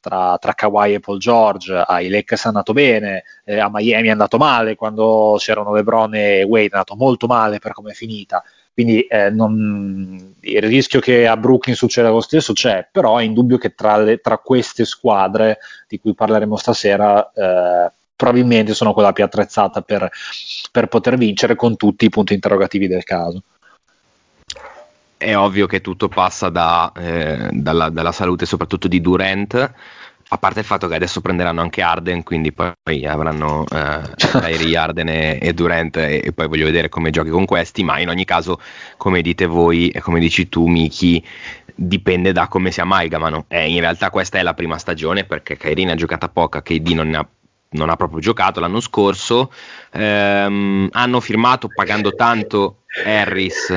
tra, 0.00 0.36
tra 0.40 0.54
Kawhi 0.54 0.94
e 0.94 1.00
Paul 1.00 1.18
George, 1.18 1.74
ai 1.86 2.08
Lakers 2.08 2.44
è 2.44 2.48
andato 2.48 2.72
bene, 2.72 3.24
eh, 3.44 3.58
a 3.58 3.70
Miami 3.70 4.08
è 4.08 4.10
andato 4.10 4.38
male 4.38 4.74
quando 4.74 5.36
c'erano 5.38 5.74
LeBron 5.74 6.14
e 6.14 6.42
Wade, 6.42 6.66
è 6.66 6.72
andato 6.72 6.96
molto 6.96 7.26
male 7.26 7.58
per 7.58 7.72
come 7.72 7.92
è 7.92 7.94
finita. 7.94 8.42
Quindi 8.72 9.02
eh, 9.02 9.30
non, 9.30 10.34
il 10.40 10.62
rischio 10.62 11.00
che 11.00 11.26
a 11.26 11.36
Brooklyn 11.36 11.76
succeda 11.76 12.08
lo 12.08 12.20
stesso 12.20 12.52
c'è, 12.52 12.88
però 12.90 13.18
è 13.18 13.24
indubbio 13.24 13.58
che 13.58 13.74
tra, 13.74 13.96
le, 13.98 14.18
tra 14.18 14.38
queste 14.38 14.84
squadre 14.84 15.58
di 15.86 15.98
cui 15.98 16.14
parleremo 16.14 16.56
stasera 16.56 17.30
eh, 17.32 17.92
probabilmente 18.16 18.74
sono 18.74 18.92
quella 18.92 19.12
più 19.12 19.24
attrezzata 19.24 19.82
per, 19.82 20.08
per 20.70 20.86
poter 20.86 21.16
vincere 21.16 21.56
con 21.56 21.76
tutti 21.76 22.06
i 22.06 22.10
punti 22.10 22.34
interrogativi 22.34 22.86
del 22.86 23.04
caso 23.04 23.42
è 25.20 25.36
ovvio 25.36 25.66
che 25.66 25.82
tutto 25.82 26.08
passa 26.08 26.48
da, 26.48 26.90
eh, 26.96 27.48
dalla, 27.52 27.90
dalla, 27.90 28.10
salute 28.10 28.46
soprattutto 28.46 28.88
di 28.88 29.02
Durant, 29.02 29.54
a 30.32 30.38
parte 30.38 30.60
il 30.60 30.64
fatto 30.64 30.88
che 30.88 30.94
adesso 30.94 31.20
prenderanno 31.20 31.60
anche 31.60 31.82
Arden, 31.82 32.22
quindi 32.22 32.52
poi 32.52 33.04
avranno 33.06 33.66
eh, 33.70 34.00
Kyrie, 34.16 34.78
Arden 34.78 35.08
e, 35.10 35.38
e 35.42 35.52
Durant 35.52 35.98
e, 35.98 36.22
e, 36.24 36.32
poi 36.32 36.48
voglio 36.48 36.64
vedere 36.64 36.88
come 36.88 37.10
giochi 37.10 37.28
con 37.28 37.44
questi, 37.44 37.82
ma 37.82 37.98
in 37.98 38.08
ogni 38.08 38.24
caso, 38.24 38.60
come 38.96 39.20
dite 39.20 39.44
voi 39.44 39.90
e 39.90 40.00
come 40.00 40.20
dici 40.20 40.48
tu 40.48 40.66
Miki, 40.66 41.22
dipende 41.74 42.32
da 42.32 42.48
come 42.48 42.70
si 42.70 42.80
amalgamano. 42.80 43.44
Eh, 43.48 43.68
in 43.68 43.80
realtà 43.80 44.08
questa 44.08 44.38
è 44.38 44.42
la 44.42 44.54
prima 44.54 44.78
stagione 44.78 45.24
perché 45.24 45.58
Kyrie 45.58 45.84
ne 45.84 45.92
ha 45.92 45.96
giocata 45.96 46.30
poca, 46.30 46.62
KD 46.62 46.88
non 46.92 47.08
ne 47.08 47.16
ha 47.18 47.28
non 47.72 47.88
ha 47.88 47.94
proprio 47.94 48.20
giocato 48.20 48.58
l'anno 48.58 48.80
scorso. 48.80 49.52
Ehm, 49.92 50.88
hanno 50.90 51.20
firmato 51.20 51.68
pagando 51.68 52.14
tanto 52.14 52.82
Harris. 53.04 53.72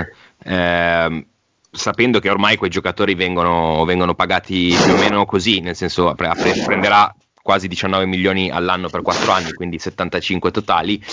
Ehm, 0.46 1.26
sapendo 1.74 2.20
che 2.20 2.30
ormai 2.30 2.56
quei 2.56 2.70
giocatori 2.70 3.15
vengono, 3.15 3.84
vengono 3.84 4.13
pagati 4.13 4.75
più 4.82 4.94
o 4.94 4.98
meno 4.98 5.25
così, 5.25 5.60
nel 5.60 5.75
senso 5.75 6.13
pre- 6.13 6.32
prenderà 6.63 7.13
quasi 7.42 7.68
19 7.68 8.06
milioni 8.06 8.50
all'anno 8.50 8.88
per 8.89 9.01
4 9.01 9.32
anni, 9.32 9.53
quindi 9.53 9.80
75 9.80 10.51
totali. 10.51 11.03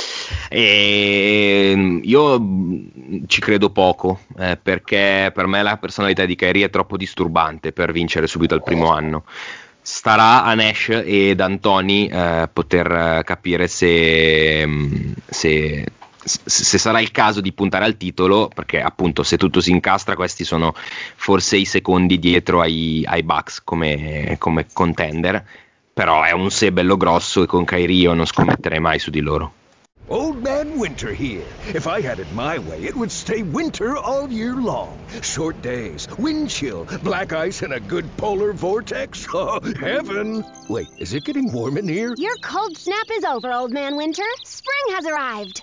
E 0.48 1.72
mm, 1.74 2.00
io 2.04 2.40
mm, 2.40 3.24
ci 3.26 3.40
credo 3.40 3.70
poco 3.70 4.20
eh, 4.38 4.56
perché 4.62 5.32
per 5.34 5.46
me 5.46 5.62
la 5.62 5.76
personalità 5.76 6.24
di 6.26 6.36
Kyrie 6.36 6.66
è 6.66 6.70
troppo 6.70 6.96
disturbante 6.96 7.72
per 7.72 7.90
vincere 7.90 8.26
subito 8.26 8.54
al 8.54 8.62
primo 8.62 8.92
anno. 8.92 9.24
Starà 9.82 10.44
a 10.44 10.54
Nash 10.54 11.02
ed 11.04 11.40
Antoni 11.40 12.06
eh, 12.06 12.48
poter 12.52 13.22
capire 13.24 13.66
se, 13.66 14.64
mm, 14.66 15.12
se 15.26 15.84
se 16.22 16.78
sarà 16.78 17.00
il 17.00 17.10
caso 17.10 17.40
di 17.40 17.52
puntare 17.52 17.84
al 17.84 17.96
titolo, 17.96 18.48
perché 18.54 18.80
appunto 18.80 19.22
se 19.22 19.36
tutto 19.36 19.60
si 19.60 19.70
incastra, 19.70 20.16
questi 20.16 20.44
sono 20.44 20.74
forse 21.16 21.56
i 21.56 21.64
secondi 21.64 22.18
dietro 22.18 22.60
ai, 22.60 23.04
ai 23.06 23.22
Bucks 23.22 23.62
come, 23.64 24.36
come, 24.38 24.66
contender, 24.72 25.44
però 25.92 26.22
è 26.22 26.32
un 26.32 26.50
se 26.50 26.72
bello 26.72 26.96
grosso 26.96 27.42
e 27.42 27.46
con 27.46 27.64
Kyrie 27.64 28.02
io 28.02 28.14
non 28.14 28.26
scommetterei 28.26 28.80
mai 28.80 28.98
su 28.98 29.10
di 29.10 29.20
loro. 29.20 29.52
Old 30.10 30.42
Man 30.42 30.76
Winter 30.76 31.14
here. 31.14 31.46
If 31.72 31.86
I 31.86 32.00
had 32.00 32.18
it 32.18 32.32
my 32.32 32.58
way, 32.58 32.82
it 32.82 32.96
would 32.96 33.12
stay 33.12 33.42
winter 33.42 33.96
all 33.96 34.28
year 34.28 34.56
long. 34.56 34.98
Short 35.22 35.62
days, 35.62 36.08
wind 36.18 36.50
chill, 36.50 36.84
black 37.04 37.32
ice, 37.32 37.62
and 37.62 37.72
a 37.72 37.78
good 37.78 38.04
polar 38.16 38.52
vortex. 38.52 39.28
Oh, 39.32 39.60
heaven! 39.78 40.44
Wait, 40.68 40.88
is 40.98 41.14
it 41.14 41.24
getting 41.24 41.52
warm 41.52 41.78
in 41.78 41.86
here? 41.86 42.12
Your 42.18 42.34
cold 42.42 42.76
snap 42.76 43.06
is 43.12 43.22
over, 43.22 43.52
Old 43.52 43.70
Man 43.70 43.96
Winter. 43.96 44.24
Spring 44.44 44.96
has 44.96 45.06
arrived. 45.06 45.62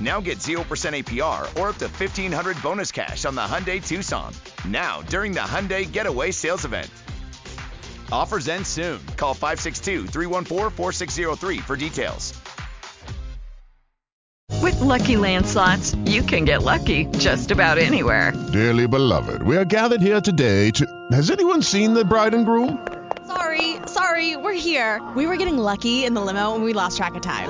Now 0.00 0.20
get 0.20 0.38
0% 0.38 0.62
APR 0.64 1.42
or 1.60 1.68
up 1.68 1.76
to 1.76 1.88
1500 1.88 2.62
bonus 2.62 2.92
cash 2.92 3.24
on 3.24 3.34
the 3.34 3.42
Hyundai 3.42 3.86
Tucson. 3.86 4.32
Now, 4.66 5.02
during 5.02 5.32
the 5.32 5.40
Hyundai 5.40 5.90
Getaway 5.90 6.30
Sales 6.30 6.64
Event. 6.64 6.90
Offers 8.10 8.48
end 8.48 8.66
soon. 8.66 9.00
Call 9.16 9.34
562 9.34 10.06
314 10.06 10.70
4603 10.70 11.58
for 11.58 11.76
details. 11.76 12.34
With 14.60 14.80
Lucky 14.80 15.16
Land 15.16 15.46
slots, 15.46 15.94
you 16.04 16.22
can 16.22 16.44
get 16.44 16.62
lucky 16.62 17.06
just 17.18 17.50
about 17.50 17.78
anywhere. 17.78 18.32
Dearly 18.52 18.86
beloved, 18.86 19.42
we 19.42 19.56
are 19.56 19.64
gathered 19.64 20.00
here 20.02 20.20
today 20.20 20.70
to. 20.72 20.86
Has 21.10 21.30
anyone 21.30 21.62
seen 21.62 21.94
the 21.94 22.04
bride 22.04 22.34
and 22.34 22.46
groom? 22.46 22.86
Sorry, 23.26 23.76
sorry, 23.86 24.36
we're 24.36 24.52
here. 24.52 25.00
We 25.16 25.26
were 25.26 25.36
getting 25.36 25.58
lucky 25.58 26.04
in 26.04 26.14
the 26.14 26.20
limo 26.20 26.54
and 26.54 26.62
we 26.62 26.74
lost 26.74 26.96
track 26.96 27.14
of 27.14 27.22
time. 27.22 27.48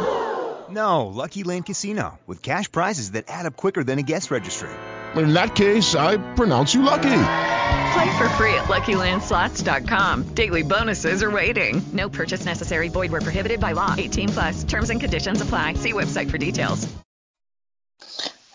No, 0.73 1.07
Lucky 1.09 1.43
Land 1.43 1.67
Casino, 1.67 2.19
with 2.27 2.43
cash 2.43 2.73
prizes 2.73 3.11
that 3.13 3.25
add 3.29 3.45
up 3.45 3.57
quicker 3.57 3.85
than 3.85 3.99
a 3.99 4.03
guest 4.03 4.31
registry. 4.31 4.71
In 5.15 5.35
that 5.35 5.55
case, 5.55 5.95
I 5.95 6.17
pronounce 6.35 6.73
you 6.73 6.83
lucky. 6.83 7.11
Play 7.93 8.17
for 8.17 8.29
free 8.39 8.55
at 8.55 8.69
LuckyLandSlots.com. 8.69 10.35
Daily 10.35 10.63
bonuses 10.63 11.23
are 11.23 11.31
waiting. 11.31 11.83
No 11.93 12.09
purchase 12.09 12.47
necessary. 12.47 12.89
Void 12.89 13.13
where 13.13 13.21
prohibited 13.21 13.61
by 13.61 13.73
law. 13.73 13.95
18 13.99 14.29
plus. 14.31 14.65
Terms 14.65 14.89
and 14.89 14.99
conditions 14.99 15.43
apply. 15.43 15.75
See 15.75 15.93
website 15.93 16.31
for 16.31 16.39
details. 16.39 16.89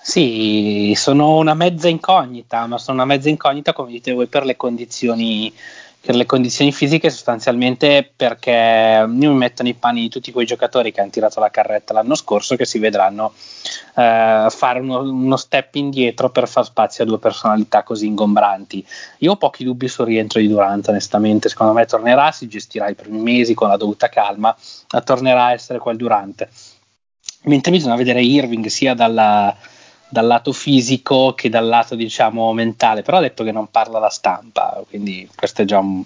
Sì, 0.02 0.94
sono 0.96 1.36
una 1.36 1.54
mezza 1.54 1.90
incognita, 1.90 2.66
ma 2.66 2.78
sono 2.78 3.04
una 3.04 3.14
mezza 3.14 3.28
incognita, 3.28 3.74
come 3.74 3.92
dite 3.92 4.14
voi, 4.14 4.28
per 4.28 4.46
le 4.46 4.56
condizioni 4.56 5.54
per 6.08 6.16
le 6.16 6.26
condizioni 6.26 6.72
fisiche 6.72 7.10
sostanzialmente 7.10 8.10
perché 8.16 9.02
io 9.02 9.08
mi 9.10 9.36
metto 9.36 9.62
nei 9.62 9.74
panni 9.74 10.00
di 10.00 10.08
tutti 10.08 10.32
quei 10.32 10.46
giocatori 10.46 10.94
che 10.94 11.02
hanno 11.02 11.10
tirato 11.10 11.42
la 11.42 11.52
carretta 11.52 11.92
l'anno 11.92 12.16
scorso 12.16 12.56
che 12.56 12.64
si 12.64 12.80
vedranno 12.80 13.34
eh, 13.96 14.48
fare 14.50 14.80
uno, 14.80 15.02
uno, 15.02 15.36
step 15.36 15.76
indietro 15.76 16.30
per 16.30 16.48
far 16.48 16.64
spazio 16.64 17.04
a 17.04 17.08
due 17.08 17.20
personalità 17.20 17.84
così 17.84 18.06
ingombranti. 18.06 18.86
Io 19.18 19.34
ho 19.34 19.36
pochi 19.36 19.66
dubbi 19.66 19.90
sul 19.90 20.06
rientro 20.06 20.40
di 20.40 20.48
Durant, 20.48 20.88
onestamente, 20.88 21.50
secondo 21.50 21.74
me 21.74 21.86
tornerà, 21.86 22.32
si 22.32 22.48
gestirà 22.48 22.88
i 22.88 22.96
primi 22.96 23.20
mesi 23.20 23.54
con 23.54 23.68
la 23.68 23.76
dovuta 23.76 24.08
calma, 24.08 24.56
ma 24.94 25.02
tornerà 25.02 25.48
a 25.48 25.52
essere 25.52 25.80
quel 25.80 25.98
Durant. 25.98 26.48
Mentre 27.44 27.72
bisogna 27.74 27.98
vedere 27.98 28.22
Irving 28.22 28.68
sia 28.68 28.94
dalla, 28.94 29.54
dal 30.10 30.26
lato 30.26 30.54
fisico 30.54 31.34
che 31.34 31.50
dal 31.50 31.68
lato 31.68 31.96
diciamo 31.96 32.54
mentale 32.54 33.02
però 33.02 33.18
ha 33.18 33.22
detto 33.22 33.44
che 33.44 33.52
non 33.52 33.70
parla 33.70 34.00
la 34.00 34.10
stampa 34.10 34.82
quindi 34.88 35.30
questo 35.36 35.64
è 35.64 35.66
già 35.66 35.80
un, 35.80 36.04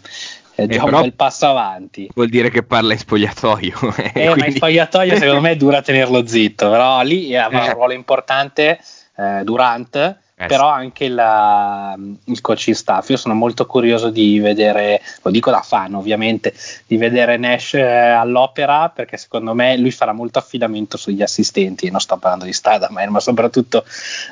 è 0.56 0.66
già 0.66 0.82
eh, 0.82 0.84
un 0.84 1.02
bel 1.02 1.14
passo 1.14 1.48
avanti 1.48 2.10
vuol 2.14 2.30
dire 2.30 2.50
che 2.50 2.64
parla 2.64 2.94
in 2.94 3.00
spogliatoio 3.00 3.76
eh, 3.98 4.12
quindi... 4.12 4.40
ma 4.40 4.46
in 4.46 4.56
spogliatoio 4.56 5.16
secondo 5.18 5.42
me 5.42 5.56
dura 5.56 5.82
tenerlo 5.82 6.26
zitto 6.26 6.70
però 6.70 7.02
lì 7.02 7.36
avrà 7.36 7.64
un 7.64 7.70
eh. 7.70 7.74
ruolo 7.74 7.94
importante 7.94 8.80
eh, 9.16 9.42
Durant 9.44 10.18
eh, 10.42 10.48
però 10.48 10.70
anche 10.70 11.08
la, 11.08 11.96
il 12.26 12.42
coaching 12.42 12.76
staff. 12.76 13.10
Io 13.10 13.18
sono 13.18 13.36
molto 13.36 13.68
curioso 13.68 14.10
di 14.10 14.40
vedere, 14.40 15.00
lo 15.22 15.30
dico 15.30 15.52
da 15.52 15.62
fan 15.62 15.94
ovviamente, 15.94 16.54
di 16.88 16.98
vedere 16.98 17.38
Nash 17.38 17.76
eh, 17.76 17.82
all'opera 17.82 18.90
perché 18.90 19.18
secondo 19.18 19.54
me 19.54 19.78
lui 19.78 19.92
farà 19.92 20.14
molto 20.14 20.40
affidamento 20.40 20.98
sugli 20.98 21.22
assistenti. 21.22 21.92
Non 21.92 22.00
sto 22.00 22.18
parlando 22.18 22.46
di 22.46 22.54
Stadaman, 22.54 23.10
ma 23.10 23.20
soprattutto 23.20 23.86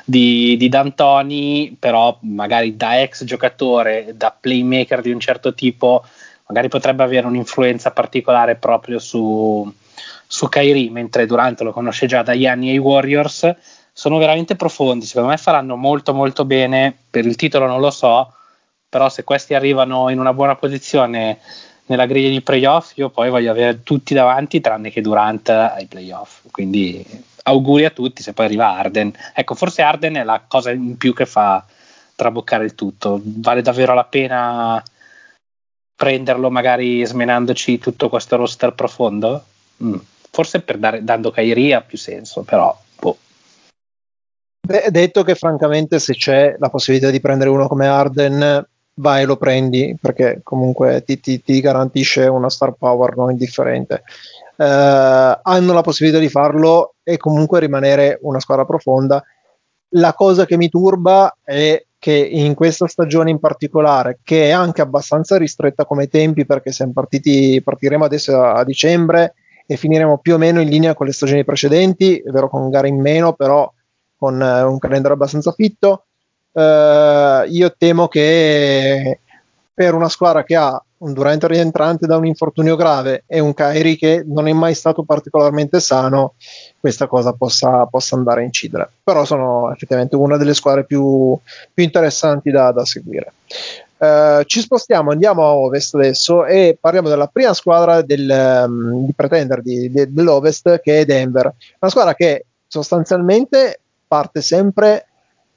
di, 0.04 0.56
di 0.56 0.68
D'Antoni, 0.68 1.76
però 1.78 2.16
magari 2.22 2.76
da 2.76 3.00
ex 3.00 3.22
giocatore, 3.22 4.14
da 4.16 4.34
playmaker 4.38 5.02
di 5.02 5.12
un 5.12 5.20
certo 5.20 5.54
tipo, 5.54 6.04
magari 6.48 6.68
potrebbe 6.68 7.04
avere 7.04 7.28
un'influenza 7.28 7.92
particolare 7.92 8.56
proprio 8.56 8.98
su, 8.98 9.72
su 10.26 10.48
Kyrie, 10.48 10.90
mentre 10.90 11.26
Durante 11.26 11.62
lo 11.62 11.72
conosce 11.72 12.06
già 12.06 12.22
dagli 12.22 12.46
anni 12.46 12.70
ai 12.70 12.78
Warriors 12.78 13.54
sono 14.00 14.16
veramente 14.16 14.56
profondi. 14.56 15.04
Secondo 15.04 15.28
me 15.28 15.36
faranno 15.36 15.76
molto 15.76 16.14
molto 16.14 16.46
bene. 16.46 16.96
Per 17.10 17.26
il 17.26 17.36
titolo 17.36 17.66
non 17.66 17.80
lo 17.80 17.90
so, 17.90 18.32
però 18.88 19.10
se 19.10 19.24
questi 19.24 19.52
arrivano 19.52 20.08
in 20.08 20.18
una 20.18 20.32
buona 20.32 20.56
posizione 20.56 21.38
nella 21.84 22.06
griglia 22.06 22.30
di 22.30 22.40
playoff, 22.40 22.96
io 22.96 23.10
poi 23.10 23.28
voglio 23.28 23.50
avere 23.50 23.82
tutti 23.82 24.14
davanti 24.14 24.62
tranne 24.62 24.88
che 24.88 25.02
Durant 25.02 25.50
ai 25.50 25.84
playoff. 25.84 26.44
Quindi 26.50 27.04
auguri 27.42 27.84
a 27.84 27.90
tutti 27.90 28.22
se 28.22 28.32
poi 28.32 28.46
arriva 28.46 28.70
Arden. 28.70 29.12
Ecco, 29.34 29.54
forse 29.54 29.82
Arden 29.82 30.14
è 30.14 30.24
la 30.24 30.44
cosa 30.48 30.70
in 30.70 30.96
più 30.96 31.12
che 31.12 31.26
fa 31.26 31.62
traboccare 32.16 32.64
il 32.64 32.74
tutto. 32.74 33.20
Vale 33.22 33.60
davvero 33.60 33.92
la 33.92 34.04
pena 34.04 34.82
prenderlo 35.94 36.48
magari 36.48 37.04
smenandoci 37.04 37.78
tutto 37.78 38.08
questo 38.08 38.36
roster 38.36 38.72
profondo? 38.72 39.44
Mm. 39.84 39.96
Forse 40.30 40.62
per 40.62 40.78
dare, 40.78 41.04
dando 41.04 41.30
Kairi 41.30 41.74
ha 41.74 41.82
più 41.82 41.98
senso, 41.98 42.44
però 42.44 42.74
Beh, 44.60 44.90
detto 44.90 45.22
che 45.22 45.34
francamente 45.34 45.98
se 45.98 46.14
c'è 46.14 46.54
la 46.58 46.68
possibilità 46.68 47.10
di 47.10 47.20
prendere 47.20 47.50
uno 47.50 47.66
come 47.66 47.86
Arden, 47.86 48.66
vai 48.94 49.22
e 49.22 49.26
lo 49.26 49.36
prendi 49.36 49.96
perché 50.00 50.40
comunque 50.42 51.02
ti, 51.02 51.18
ti, 51.18 51.42
ti 51.42 51.60
garantisce 51.60 52.26
una 52.26 52.50
star 52.50 52.74
power 52.78 53.16
non 53.16 53.30
indifferente. 53.30 54.02
Eh, 54.56 54.64
hanno 55.42 55.72
la 55.72 55.80
possibilità 55.80 56.20
di 56.20 56.28
farlo 56.28 56.94
e 57.02 57.16
comunque 57.16 57.60
rimanere 57.60 58.18
una 58.22 58.40
squadra 58.40 58.64
profonda. 58.64 59.22
La 59.94 60.14
cosa 60.14 60.46
che 60.46 60.56
mi 60.56 60.68
turba 60.68 61.36
è 61.42 61.84
che 61.98 62.14
in 62.14 62.54
questa 62.54 62.86
stagione 62.86 63.30
in 63.30 63.40
particolare, 63.40 64.20
che 64.22 64.48
è 64.48 64.50
anche 64.50 64.80
abbastanza 64.82 65.36
ristretta 65.36 65.84
come 65.84 66.08
tempi 66.08 66.46
perché 66.46 66.72
siamo 66.72 66.92
partiti, 66.92 67.60
partiremo 67.62 68.04
adesso 68.04 68.40
a, 68.40 68.52
a 68.52 68.64
dicembre 68.64 69.34
e 69.66 69.76
finiremo 69.76 70.18
più 70.18 70.34
o 70.34 70.38
meno 70.38 70.60
in 70.60 70.68
linea 70.68 70.94
con 70.94 71.06
le 71.06 71.12
stagioni 71.12 71.44
precedenti, 71.44 72.18
è 72.18 72.30
vero 72.30 72.48
con 72.48 72.70
gare 72.70 72.88
in 72.88 73.00
meno, 73.00 73.32
però 73.34 73.70
con 74.20 74.40
eh, 74.42 74.62
un 74.62 74.78
calendario 74.78 75.16
abbastanza 75.16 75.50
fitto. 75.52 76.04
Eh, 76.52 77.44
io 77.48 77.74
temo 77.76 78.06
che 78.06 79.18
per 79.72 79.94
una 79.94 80.10
squadra 80.10 80.44
che 80.44 80.56
ha 80.56 80.80
un 80.98 81.14
Durant 81.14 81.42
rientrante 81.44 82.06
da 82.06 82.18
un 82.18 82.26
infortunio 82.26 82.76
grave 82.76 83.24
e 83.26 83.40
un 83.40 83.54
Kairi 83.54 83.96
che 83.96 84.22
non 84.26 84.46
è 84.46 84.52
mai 84.52 84.74
stato 84.74 85.04
particolarmente 85.04 85.80
sano, 85.80 86.34
questa 86.78 87.06
cosa 87.06 87.32
possa, 87.32 87.86
possa 87.86 88.16
andare 88.16 88.42
a 88.42 88.44
incidere. 88.44 88.90
Però 89.02 89.24
sono 89.24 89.72
effettivamente 89.72 90.16
una 90.16 90.36
delle 90.36 90.52
squadre 90.52 90.84
più, 90.84 91.34
più 91.72 91.82
interessanti 91.82 92.50
da, 92.50 92.72
da 92.72 92.84
seguire. 92.84 93.32
Uh, 93.96 94.42
ci 94.44 94.60
spostiamo, 94.60 95.10
andiamo 95.10 95.44
a 95.44 95.54
ovest 95.54 95.94
adesso 95.94 96.44
e 96.44 96.76
parliamo 96.78 97.08
della 97.08 97.26
prima 97.26 97.54
squadra 97.54 98.02
del, 98.02 98.64
um, 98.66 99.04
di 99.04 99.12
pretender 99.14 99.60
di, 99.62 99.90
di, 99.90 100.12
dell'ovest 100.12 100.80
che 100.80 101.00
è 101.00 101.04
Denver, 101.04 101.52
una 101.78 101.90
squadra 101.90 102.14
che 102.14 102.46
sostanzialmente 102.66 103.80
parte 104.10 104.40
sempre 104.42 105.06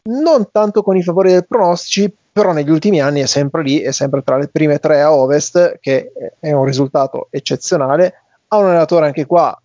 non 0.03 0.51
tanto 0.51 0.83
con 0.83 0.95
i 0.95 1.01
favori 1.01 1.31
del 1.31 1.47
pronostici, 1.47 2.13
però 2.31 2.51
negli 2.51 2.69
ultimi 2.69 3.01
anni 3.01 3.21
è 3.21 3.25
sempre 3.25 3.63
lì, 3.63 3.79
è 3.79 3.91
sempre 3.91 4.21
tra 4.21 4.37
le 4.37 4.47
prime 4.47 4.77
tre 4.77 5.01
a 5.01 5.11
ovest, 5.11 5.79
che 5.79 6.11
è 6.39 6.51
un 6.51 6.65
risultato 6.65 7.27
eccezionale. 7.31 8.13
Ha 8.49 8.57
un 8.57 8.65
allenatore 8.65 9.07
anche 9.07 9.25
qua 9.25 9.59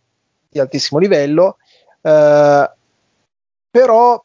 di 0.48 0.58
altissimo 0.58 0.98
livello, 0.98 1.56
eh, 2.00 2.70
però 3.70 4.24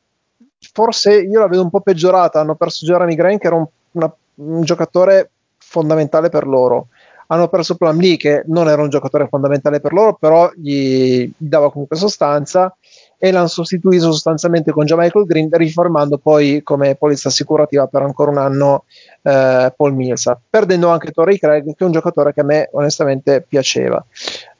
forse 0.71 1.19
io 1.19 1.39
la 1.39 1.47
vedo 1.47 1.63
un 1.63 1.69
po' 1.69 1.81
peggiorata. 1.81 2.39
Hanno 2.39 2.55
perso 2.55 2.85
Jeremy 2.85 3.15
Grant, 3.15 3.39
che 3.39 3.47
era 3.47 3.55
un, 3.55 3.65
una, 3.91 4.15
un 4.35 4.61
giocatore 4.61 5.31
fondamentale 5.57 6.29
per 6.29 6.45
loro. 6.45 6.87
Hanno 7.27 7.47
perso 7.47 7.75
Plumlee, 7.75 8.17
che 8.17 8.43
non 8.47 8.69
era 8.69 8.81
un 8.81 8.89
giocatore 8.89 9.27
fondamentale 9.27 9.79
per 9.79 9.93
loro, 9.93 10.13
però 10.13 10.51
gli, 10.55 11.23
gli 11.25 11.47
dava 11.47 11.71
comunque 11.71 11.97
sostanza 11.97 12.75
e 13.17 13.31
l'hanno 13.31 13.47
sostituito 13.47 14.11
sostanzialmente 14.11 14.71
con 14.71 14.85
Michael 14.89 15.25
Green, 15.25 15.49
riformando 15.51 16.17
poi 16.17 16.61
come 16.63 16.95
polizia 16.95 17.29
assicurativa 17.29 17.87
per 17.87 18.01
ancora 18.01 18.31
un 18.31 18.37
anno 18.37 18.83
eh, 19.21 19.73
Paul 19.75 19.93
Millsap, 19.93 20.39
perdendo 20.49 20.89
anche 20.89 21.11
Torrey 21.11 21.37
Craig, 21.37 21.63
che 21.63 21.75
è 21.77 21.83
un 21.83 21.91
giocatore 21.91 22.33
che 22.33 22.41
a 22.41 22.45
me 22.45 22.69
onestamente 22.71 23.41
piaceva. 23.41 24.03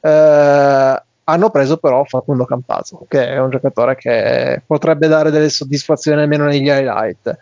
Eh, 0.00 1.02
hanno 1.26 1.50
preso 1.50 1.78
però 1.78 2.04
Facundo 2.04 2.44
Campazzo, 2.44 3.06
che 3.08 3.28
è 3.28 3.38
un 3.38 3.50
giocatore 3.50 3.96
che 3.96 4.62
potrebbe 4.66 5.08
dare 5.08 5.30
delle 5.30 5.48
soddisfazioni 5.48 6.20
almeno 6.20 6.44
negli 6.44 6.68
highlight. 6.68 7.38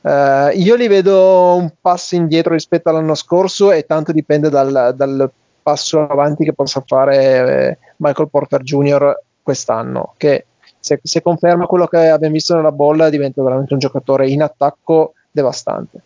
Uh, 0.00 0.50
io 0.54 0.76
li 0.76 0.86
vedo 0.86 1.56
un 1.56 1.70
passo 1.80 2.14
indietro 2.14 2.52
rispetto 2.52 2.88
all'anno 2.88 3.14
scorso 3.14 3.72
e 3.72 3.84
tanto 3.84 4.12
dipende 4.12 4.48
dal, 4.48 4.94
dal 4.94 5.30
passo 5.60 6.06
avanti 6.06 6.44
che 6.44 6.54
possa 6.54 6.82
fare 6.86 7.16
eh, 7.18 7.78
Michael 7.96 8.30
Porter 8.30 8.62
Jr. 8.62 9.20
quest'anno, 9.48 10.12
che 10.18 10.44
se, 10.78 11.00
se, 11.02 11.22
conferma 11.22 11.64
quello 11.64 11.86
che 11.86 12.08
abbiamo 12.08 12.34
visto 12.34 12.54
nella 12.54 12.70
bolla 12.70 13.08
diventa 13.08 13.42
veramente 13.42 13.72
un 13.72 13.78
giocatore 13.78 14.28
in 14.28 14.42
attacco 14.42 15.14
devastante 15.30 16.02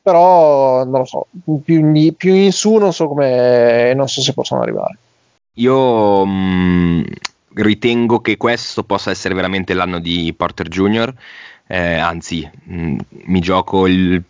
però 0.00 0.84
non 0.84 1.00
lo 1.00 1.04
so 1.04 1.26
più 1.62 1.90
più 2.16 2.34
in 2.34 2.52
su 2.52 2.76
non 2.76 2.92
so 2.92 3.08
come 3.08 3.92
non 3.94 4.08
so 4.08 4.22
se 4.22 4.32
possono 4.32 4.62
arrivare 4.62 4.96
io 5.54 6.24
mh, 6.24 6.30
mm, 6.30 7.02
ritengo 7.54 8.20
che 8.20 8.36
questo 8.36 8.84
possa 8.84 9.10
essere 9.10 9.34
veramente 9.34 9.74
l'anno 9.74 9.98
di 9.98 10.32
Porter 10.36 10.68
Jr. 10.68 11.12
Eh, 11.66 11.98
anzi 11.98 12.48
mh, 12.64 12.74
mm, 12.74 12.98
mi 13.24 13.40
gioco 13.40 13.86
il 13.86 14.22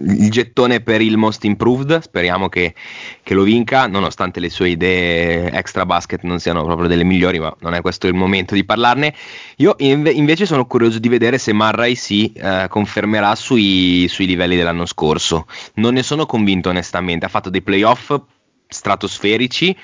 il 0.00 0.30
gettone 0.30 0.80
per 0.80 1.00
il 1.00 1.16
Most 1.16 1.44
Improved, 1.44 2.00
speriamo 2.00 2.48
che, 2.48 2.74
che, 3.22 3.34
lo 3.34 3.42
vinca, 3.42 3.86
nonostante 3.86 4.40
le 4.40 4.50
sue 4.50 4.70
idee 4.70 5.50
extra 5.52 5.86
basket 5.86 6.22
non 6.22 6.38
siano 6.38 6.64
proprio 6.64 6.88
delle 6.88 7.04
migliori, 7.04 7.38
ma 7.38 7.54
non 7.60 7.74
è 7.74 7.80
questo 7.80 8.06
il 8.06 8.14
momento 8.14 8.54
di 8.54 8.64
parlarne. 8.64 9.14
Io 9.56 9.74
inve- 9.78 10.12
invece 10.12 10.46
sono 10.46 10.66
curioso 10.66 10.98
di 10.98 11.08
vedere 11.08 11.38
se 11.38 11.52
Murray 11.52 11.94
si 11.94 12.32
eh, 12.32 12.66
confermerà 12.68 13.34
sui, 13.34 14.06
sui 14.08 14.26
livelli 14.26 14.56
dell'anno 14.56 14.86
scorso. 14.86 15.46
Non 15.74 15.94
ne 15.94 16.02
sono 16.02 16.26
convinto 16.26 16.68
onestamente, 16.70 17.26
ha 17.26 17.28
fatto 17.28 17.50
dei 17.50 17.62
playoff 17.62 18.14
stratosferici, 18.66 19.76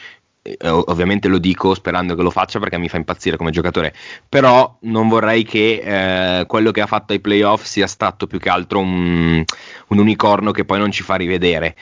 ovviamente 0.61 1.29
lo 1.29 1.39
dico 1.39 1.75
sperando 1.75 2.15
che 2.15 2.23
lo 2.23 2.31
faccia 2.31 2.59
perché 2.59 2.79
mi 2.79 2.89
fa 2.89 2.97
impazzire 2.97 3.37
come 3.37 3.51
giocatore, 3.51 3.95
però 4.29 4.77
non 4.83 5.09
vorrei 5.09 5.45
che 5.45 6.41
eh, 6.41 6.47
quello 6.47 6.71
che 6.71 6.81
ha 6.81 6.87
fatto 6.87 7.13
ai 7.13 7.21
playoff 7.21 7.65
sia 7.65 7.87
stato 7.87 8.27
più 8.27 8.39
che 8.39 8.49
altro 8.49 8.79
un, 8.79 9.45
un 9.89 9.99
unicorno 9.99 10.53
che 10.53 10.65
poi 10.65 10.79
non 10.79 10.91
ci 10.91 11.03
fa 11.03 11.17
rivedere. 11.17 11.75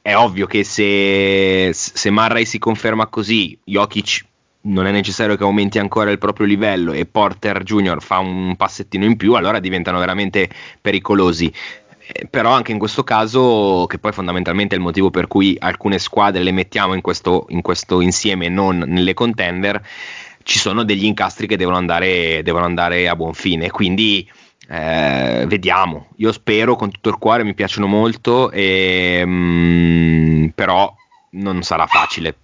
È 0.00 0.14
ovvio 0.14 0.46
che 0.46 0.62
se, 0.62 1.70
se 1.72 2.10
Murray 2.10 2.44
si 2.44 2.58
conferma 2.58 3.06
così, 3.06 3.58
Jokic 3.64 4.24
non 4.66 4.86
è 4.86 4.90
necessario 4.90 5.36
che 5.36 5.44
aumenti 5.44 5.78
ancora 5.78 6.10
il 6.10 6.18
proprio 6.18 6.46
livello 6.46 6.92
e 6.92 7.06
Porter 7.06 7.62
Junior 7.62 8.02
fa 8.02 8.18
un 8.18 8.56
passettino 8.56 9.04
in 9.04 9.16
più, 9.16 9.34
allora 9.34 9.60
diventano 9.60 9.98
veramente 9.98 10.48
pericolosi. 10.80 11.52
Eh, 12.06 12.26
però 12.26 12.50
anche 12.52 12.72
in 12.72 12.78
questo 12.78 13.02
caso, 13.02 13.86
che 13.88 13.98
poi 13.98 14.12
fondamentalmente 14.12 14.74
è 14.74 14.78
il 14.78 14.84
motivo 14.84 15.10
per 15.10 15.26
cui 15.26 15.56
alcune 15.58 15.98
squadre 15.98 16.42
le 16.42 16.52
mettiamo 16.52 16.94
in 16.94 17.00
questo, 17.00 17.46
in 17.48 17.62
questo 17.62 18.00
insieme 18.00 18.46
e 18.46 18.50
non 18.50 18.78
nelle 18.86 19.14
contender, 19.14 19.82
ci 20.42 20.58
sono 20.58 20.84
degli 20.84 21.04
incastri 21.04 21.46
che 21.46 21.56
devono 21.56 21.76
andare, 21.76 22.42
devono 22.42 22.64
andare 22.64 23.08
a 23.08 23.16
buon 23.16 23.34
fine. 23.34 23.70
Quindi 23.70 24.28
eh, 24.68 25.44
vediamo. 25.48 26.08
Io 26.16 26.30
spero 26.30 26.76
con 26.76 26.90
tutto 26.90 27.08
il 27.08 27.18
cuore, 27.18 27.42
mi 27.44 27.54
piacciono 27.54 27.86
molto, 27.86 28.50
e, 28.52 29.22
mm, 29.24 30.46
però 30.54 30.94
non 31.30 31.62
sarà 31.62 31.86
facile 31.86 32.36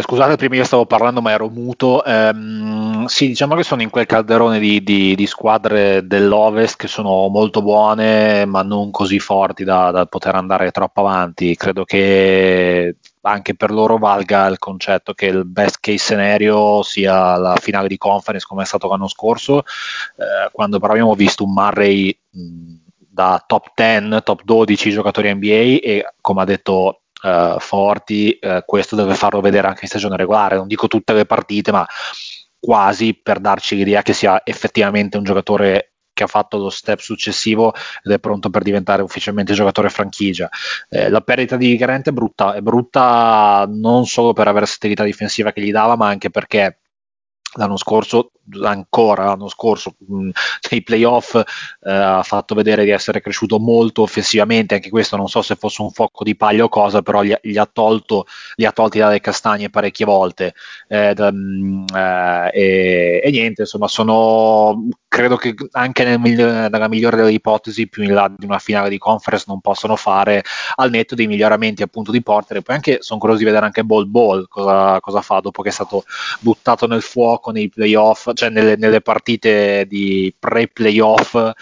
scusate, 0.00 0.36
prima 0.36 0.54
io 0.54 0.64
stavo 0.64 0.86
parlando 0.86 1.20
ma 1.20 1.32
ero 1.32 1.48
muto. 1.48 2.04
Ehm, 2.04 3.04
sì, 3.06 3.26
diciamo 3.26 3.54
che 3.54 3.62
sono 3.62 3.82
in 3.82 3.90
quel 3.90 4.06
calderone 4.06 4.58
di, 4.58 4.82
di, 4.82 5.14
di, 5.14 5.26
squadre 5.26 6.06
dell'Ovest 6.06 6.76
che 6.76 6.88
sono 6.88 7.28
molto 7.28 7.60
buone 7.60 8.46
ma 8.46 8.62
non 8.62 8.90
così 8.90 9.18
forti 9.18 9.64
da, 9.64 9.90
da, 9.90 10.06
poter 10.06 10.34
andare 10.34 10.70
troppo 10.70 11.00
avanti. 11.00 11.54
Credo 11.56 11.84
che 11.84 12.96
anche 13.22 13.54
per 13.54 13.70
loro 13.70 13.98
valga 13.98 14.46
il 14.46 14.58
concetto 14.58 15.12
che 15.12 15.26
il 15.26 15.44
best 15.44 15.78
case 15.80 15.98
scenario 15.98 16.82
sia 16.82 17.36
la 17.36 17.56
finale 17.56 17.88
di 17.88 17.98
conference 17.98 18.46
come 18.48 18.62
è 18.62 18.66
stato 18.66 18.88
l'anno 18.88 19.08
scorso, 19.08 19.58
eh, 19.60 20.50
quando 20.52 20.78
però 20.78 20.92
abbiamo 20.92 21.14
visto 21.14 21.44
un 21.44 21.52
Murray 21.52 22.16
mh, 22.30 22.74
da 22.96 23.42
top 23.46 23.72
10, 23.74 24.22
top 24.22 24.42
12 24.42 24.90
giocatori 24.90 25.34
NBA 25.34 25.46
e 25.82 26.14
come 26.20 26.42
ha 26.42 26.44
detto 26.44 27.01
uh, 27.22 27.58
forti, 27.58 28.38
uh, 28.40 28.62
questo 28.64 28.96
deve 28.96 29.14
farlo 29.14 29.40
vedere 29.40 29.66
anche 29.66 29.80
in 29.82 29.88
stagione 29.88 30.16
regolare, 30.16 30.56
non 30.56 30.66
dico 30.66 30.88
tutte 30.88 31.12
le 31.12 31.26
partite, 31.26 31.72
ma 31.72 31.86
quasi 32.58 33.18
per 33.20 33.40
darci 33.40 33.74
l'idea 33.76 34.02
che 34.02 34.12
sia 34.12 34.40
effettivamente 34.44 35.16
un 35.16 35.24
giocatore 35.24 35.92
che 36.12 36.24
ha 36.24 36.26
fatto 36.26 36.58
lo 36.58 36.70
step 36.70 37.00
successivo 37.00 37.74
ed 38.02 38.12
è 38.12 38.18
pronto 38.18 38.50
per 38.50 38.62
diventare 38.62 39.02
ufficialmente 39.02 39.54
giocatore 39.54 39.88
franchigia. 39.88 40.48
Eh, 40.88 41.08
la 41.08 41.20
perdita 41.22 41.56
di 41.56 41.74
Grant 41.76 42.08
è 42.08 42.12
brutta, 42.12 42.54
è 42.54 42.60
brutta 42.60 43.66
non 43.68 44.06
solo 44.06 44.32
per 44.32 44.48
avere 44.48 44.66
stabilità 44.66 45.04
difensiva 45.04 45.52
che 45.52 45.62
gli 45.62 45.72
dava, 45.72 45.96
ma 45.96 46.08
anche 46.08 46.30
perché 46.30 46.80
l'anno 47.54 47.76
scorso, 47.76 48.32
ancora 48.62 49.24
l'anno 49.24 49.48
scorso, 49.48 49.94
mh, 49.98 50.30
nei 50.70 50.82
playoff 50.82 51.34
eh, 51.34 51.42
ha 51.90 52.22
fatto 52.22 52.54
vedere 52.54 52.84
di 52.84 52.90
essere 52.90 53.20
cresciuto 53.20 53.58
molto 53.58 54.02
offensivamente, 54.02 54.74
anche 54.74 54.90
questo 54.90 55.16
non 55.16 55.28
so 55.28 55.42
se 55.42 55.56
fosse 55.56 55.82
un 55.82 55.90
fuoco 55.90 56.24
di 56.24 56.36
paglia 56.36 56.64
o 56.64 56.68
cosa, 56.68 57.02
però 57.02 57.22
gli, 57.22 57.34
gli 57.42 57.56
ha, 57.58 57.68
tolto, 57.70 58.26
li 58.56 58.64
ha 58.64 58.72
tolti 58.72 58.98
dalle 58.98 59.20
castagne 59.20 59.70
parecchie 59.70 60.06
volte. 60.06 60.54
Eh, 60.88 61.14
da, 61.14 61.30
mh, 61.32 61.84
e, 62.52 63.20
e, 63.24 63.30
niente, 63.30 63.62
insomma, 63.62 63.88
sono 63.88 64.88
credo 65.12 65.36
che 65.36 65.54
anche 65.72 66.04
nel, 66.04 66.18
nella 66.18 66.88
migliore 66.88 67.16
delle 67.16 67.32
ipotesi 67.32 67.86
più 67.86 68.02
in 68.02 68.14
là 68.14 68.32
di 68.34 68.46
una 68.46 68.58
finale 68.58 68.88
di 68.88 68.96
conference 68.96 69.44
non 69.46 69.60
possono 69.60 69.94
fare 69.94 70.42
al 70.76 70.88
netto 70.88 71.14
dei 71.14 71.26
miglioramenti 71.26 71.82
appunto 71.82 72.10
di 72.10 72.22
Porter. 72.22 72.56
E 72.56 72.62
poi 72.62 72.76
anche 72.76 72.98
sono 73.00 73.18
curioso 73.18 73.40
di 73.40 73.46
vedere 73.46 73.66
anche 73.66 73.84
Ball 73.84 74.10
Ball 74.10 74.46
cosa, 74.48 75.00
cosa 75.00 75.20
fa 75.20 75.40
dopo 75.40 75.60
che 75.60 75.68
è 75.68 75.72
stato 75.72 76.04
buttato 76.40 76.86
nel 76.86 77.02
fuoco 77.02 77.50
nei 77.50 77.68
playoff. 77.68 78.30
cioè 78.32 78.41
nelle, 78.48 78.76
nelle 78.76 79.00
partite 79.00 79.86
di 79.88 80.34
pre-playoff 80.38 81.34
eh, 81.34 81.52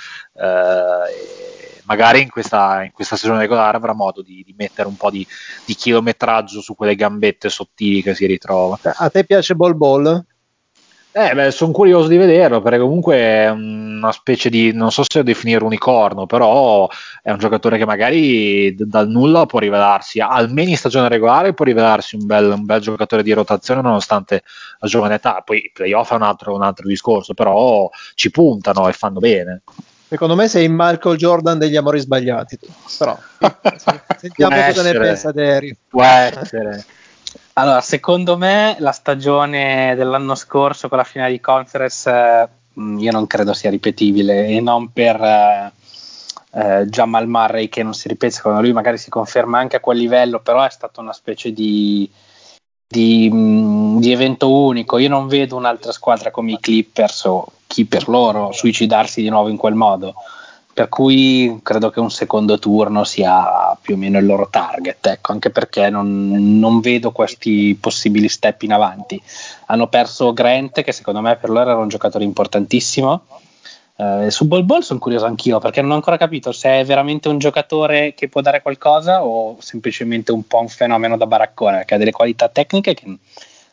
magari 1.85 2.23
in 2.23 2.31
questa, 2.31 2.85
in 2.85 2.93
questa, 2.93 3.17
stagione 3.17 3.41
regolare 3.41 3.77
avrà 3.77 3.93
modo 3.93 4.23
di, 4.23 4.45
di 4.47 4.55
mettere 4.57 4.87
un 4.87 4.97
po' 4.97 5.11
di, 5.11 5.27
di, 5.65 5.75
chilometraggio 5.75 6.61
su 6.61 6.77
quelle 6.77 6.95
gambette 6.95 7.49
sottili 7.49 8.01
che 8.01 8.15
si 8.15 8.27
ritrova 8.27 8.79
a 8.81 9.11
te 9.11 9.25
piace 9.25 9.57
Ball 9.57 9.77
Ball? 9.77 10.25
Eh, 11.13 11.51
sono 11.51 11.73
curioso 11.73 12.07
di 12.07 12.17
vederlo 12.17 12.61
perché 12.61 12.79
comunque 12.79 13.17
è 13.17 13.49
una 13.49 14.13
specie 14.13 14.49
di, 14.49 14.73
non 14.73 14.93
so 14.93 15.03
se 15.05 15.25
definire 15.25 15.65
unicorno, 15.65 16.27
però 16.27 16.89
è 17.21 17.33
un 17.33 17.39
giocatore 17.39 17.79
che 17.79 17.85
magari 17.85 18.73
d- 18.77 18.85
dal 18.85 19.09
nulla 19.09 19.45
può 19.45 19.59
rivelarsi, 19.59 20.21
almeno 20.21 20.71
in 20.71 20.77
stagione 20.77 21.09
regolare 21.09 21.53
può 21.53 21.65
rivelarsi 21.65 22.15
un 22.15 22.27
bel, 22.27 22.53
un 22.53 22.65
bel 22.65 22.81
giocatore 22.81 23.25
di 23.25 23.33
rotazione 23.33 23.83
nonostante 23.83 24.45
la 24.79 24.87
giovane 24.87 25.15
età, 25.15 25.43
poi 25.45 25.59
i 25.59 25.71
playoff 25.75 26.13
è 26.13 26.15
un 26.15 26.23
altro, 26.23 26.55
un 26.55 26.63
altro 26.63 26.87
discorso, 26.87 27.35
però 27.35 27.91
ci 28.15 28.31
puntano 28.31 28.89
e 28.89 28.93
fanno 28.93 29.19
bene. 29.19 29.63
Secondo 30.09 30.37
me 30.37 30.47
sei 30.47 30.65
il 30.65 30.73
Michael 30.73 31.17
Jordan 31.17 31.59
degli 31.59 31.77
amori 31.77 31.99
sbagliati, 31.99 32.57
però 32.99 33.19
sentiamo 34.17 34.55
cosa 34.55 34.69
essere, 34.69 34.99
ne 34.99 35.05
pensa 35.05 35.33
Derry. 35.33 35.77
Può 35.89 36.05
essere. 36.05 36.85
Allora, 37.55 37.81
secondo 37.81 38.37
me 38.37 38.77
la 38.79 38.93
stagione 38.93 39.95
dell'anno 39.97 40.35
scorso 40.35 40.89
con 40.89 40.99
la 40.99 41.05
finale 41.05 41.33
di 41.33 41.41
conference 41.41 42.11
eh, 42.11 42.49
io 42.75 43.11
non 43.11 43.27
credo 43.27 43.53
sia 43.53 43.71
ripetibile 43.71 44.47
e 44.47 44.61
non 44.61 44.93
per 44.93 45.21
eh, 45.21 45.73
eh, 46.53 46.87
Jamal 46.87 47.29
Murray 47.29 47.69
che 47.69 47.83
non 47.83 47.95
si 47.95 48.09
ripete, 48.09 48.35
secondo 48.35 48.61
lui 48.61 48.73
magari 48.73 48.99
si 48.99 49.11
conferma 49.11 49.59
anche 49.59 49.77
a 49.77 49.81
quel 49.81 49.99
livello, 49.99 50.41
però 50.41 50.65
è 50.65 50.71
stata 50.71 51.01
una 51.01 51.13
specie 51.13 51.53
di, 51.53 52.09
di, 52.87 53.31
mh, 53.31 53.99
di 53.99 54.13
evento 54.13 54.53
unico. 54.53 54.99
Io 54.99 55.09
non 55.09 55.27
vedo 55.27 55.57
un'altra 55.57 55.93
squadra 55.93 56.31
come 56.31 56.53
i 56.53 56.61
Clippers 56.61 57.25
o 57.25 57.47
chi 57.67 57.85
per 57.85 58.09
loro 58.09 58.53
suicidarsi 58.53 59.23
di 59.23 59.29
nuovo 59.29 59.49
in 59.49 59.57
quel 59.57 59.75
modo 59.75 60.15
per 60.73 60.89
cui 60.89 61.61
credo 61.63 61.91
che 61.91 62.01
un 62.01 62.11
secondo 62.11 62.59
turno 62.59 63.05
sia 63.05 63.77
più 63.81 63.95
o 63.95 63.99
meno 63.99 64.19
il 64.19 64.27
loro 64.27 64.49
target, 64.49 65.07
ecco, 65.07 65.33
anche 65.33 65.51
perché 65.51 65.91
non, 65.91 66.59
non, 66.59 66.81
vedo 66.81 67.11
questi 67.11 67.77
possibili 67.79 68.29
step 68.29 68.63
in 68.63 68.73
avanti. 68.73 69.21
Hanno 69.67 69.89
perso 69.89 70.33
Grant, 70.33 70.83
che 70.83 70.93
secondo 70.93 71.21
me 71.21 71.37
per 71.37 71.51
loro 71.51 71.71
era 71.71 71.79
un 71.79 71.89
giocatore 71.89 72.25
importantissimo. 72.25 73.23
Eh, 73.97 74.31
su 74.31 74.47
Ball 74.47 74.65
Ball 74.65 74.81
sono 74.81 74.99
curioso 74.99 75.27
anch'io 75.27 75.59
perché 75.59 75.83
non 75.83 75.91
ho 75.91 75.95
ancora 75.95 76.17
capito 76.17 76.53
se 76.53 76.81
è 76.81 76.85
veramente 76.87 77.29
un 77.29 77.37
giocatore 77.37 78.15
che 78.15 78.29
può 78.29 78.41
dare 78.41 78.63
qualcosa 78.63 79.23
o 79.23 79.57
semplicemente 79.61 80.33
un 80.33 80.47
po' 80.47 80.61
un 80.61 80.69
fenomeno 80.69 81.19
da 81.19 81.27
baraccone, 81.27 81.85
che 81.85 81.95
ha 81.95 81.99
delle 81.99 82.13
qualità 82.13 82.49
tecniche 82.49 82.95
che 82.95 83.19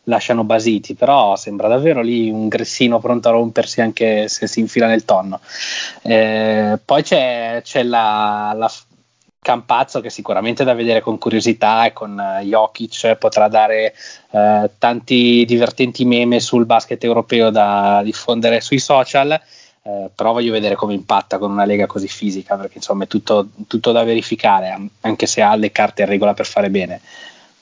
lasciano 0.07 0.43
basiti, 0.43 0.95
però 0.95 1.35
sembra 1.35 1.67
davvero 1.67 2.01
lì 2.01 2.29
un 2.29 2.47
gressino 2.47 2.99
pronto 2.99 3.29
a 3.29 3.31
rompersi 3.31 3.81
anche 3.81 4.27
se 4.27 4.47
si 4.47 4.59
infila 4.59 4.87
nel 4.87 5.05
tonno. 5.05 5.39
Eh, 6.01 6.77
poi 6.83 7.03
c'è, 7.03 7.61
c'è 7.63 7.83
la, 7.83 8.53
la, 8.55 8.71
Campazzo 9.39 10.01
che 10.01 10.09
sicuramente 10.09 10.63
è 10.63 10.65
da 10.65 10.73
vedere 10.73 10.99
con 10.99 11.17
curiosità 11.17 11.85
e 11.85 11.93
con 11.93 12.21
Jokic 12.41 13.15
potrà 13.15 13.47
dare 13.47 13.93
uh, 14.31 14.69
tanti 14.77 15.45
divertenti 15.45 16.03
meme 16.03 16.41
sul 16.41 16.65
basket 16.65 17.01
europeo 17.05 17.49
da 17.49 18.01
diffondere 18.03 18.59
sui 18.59 18.79
social. 18.79 19.39
Uh, 19.83 20.09
però 20.13 20.33
voglio 20.33 20.51
vedere 20.51 20.75
come 20.75 20.95
impatta 20.95 21.37
con 21.37 21.51
una 21.51 21.63
lega 21.63 21.85
così 21.85 22.09
fisica 22.09 22.57
perché 22.57 22.73
insomma 22.77 23.05
è 23.05 23.07
tutto, 23.07 23.47
tutto 23.67 23.93
da 23.93 24.03
verificare 24.03 24.89
anche 24.99 25.27
se 25.27 25.41
ha 25.41 25.55
le 25.55 25.71
carte 25.71 26.01
in 26.01 26.09
regola 26.09 26.33
per 26.33 26.45
fare 26.45 26.69
bene 26.69 26.99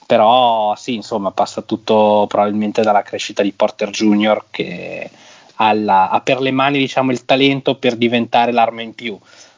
però 0.06 0.76
sì, 0.76 0.96
insomma, 0.96 1.32
passa 1.32 1.62
tutto 1.62 2.26
probabilmente 2.28 2.82
dalla 2.82 3.02
crescita 3.02 3.41
di 3.41 3.52
Porter 3.52 3.89
Junior 3.89 4.46
che 4.52 5.10
ha, 5.56 5.74
la, 5.74 6.10
ha 6.10 6.22
per 6.22 6.41
le 6.41 6.52
mani 6.52 6.78
diciamo, 6.78 7.12
il 7.12 7.26
talento 7.26 7.76
per 7.76 7.96
diventare 7.96 8.52
l'arma 8.52 8.82
in 8.82 8.94
più. 8.94 9.18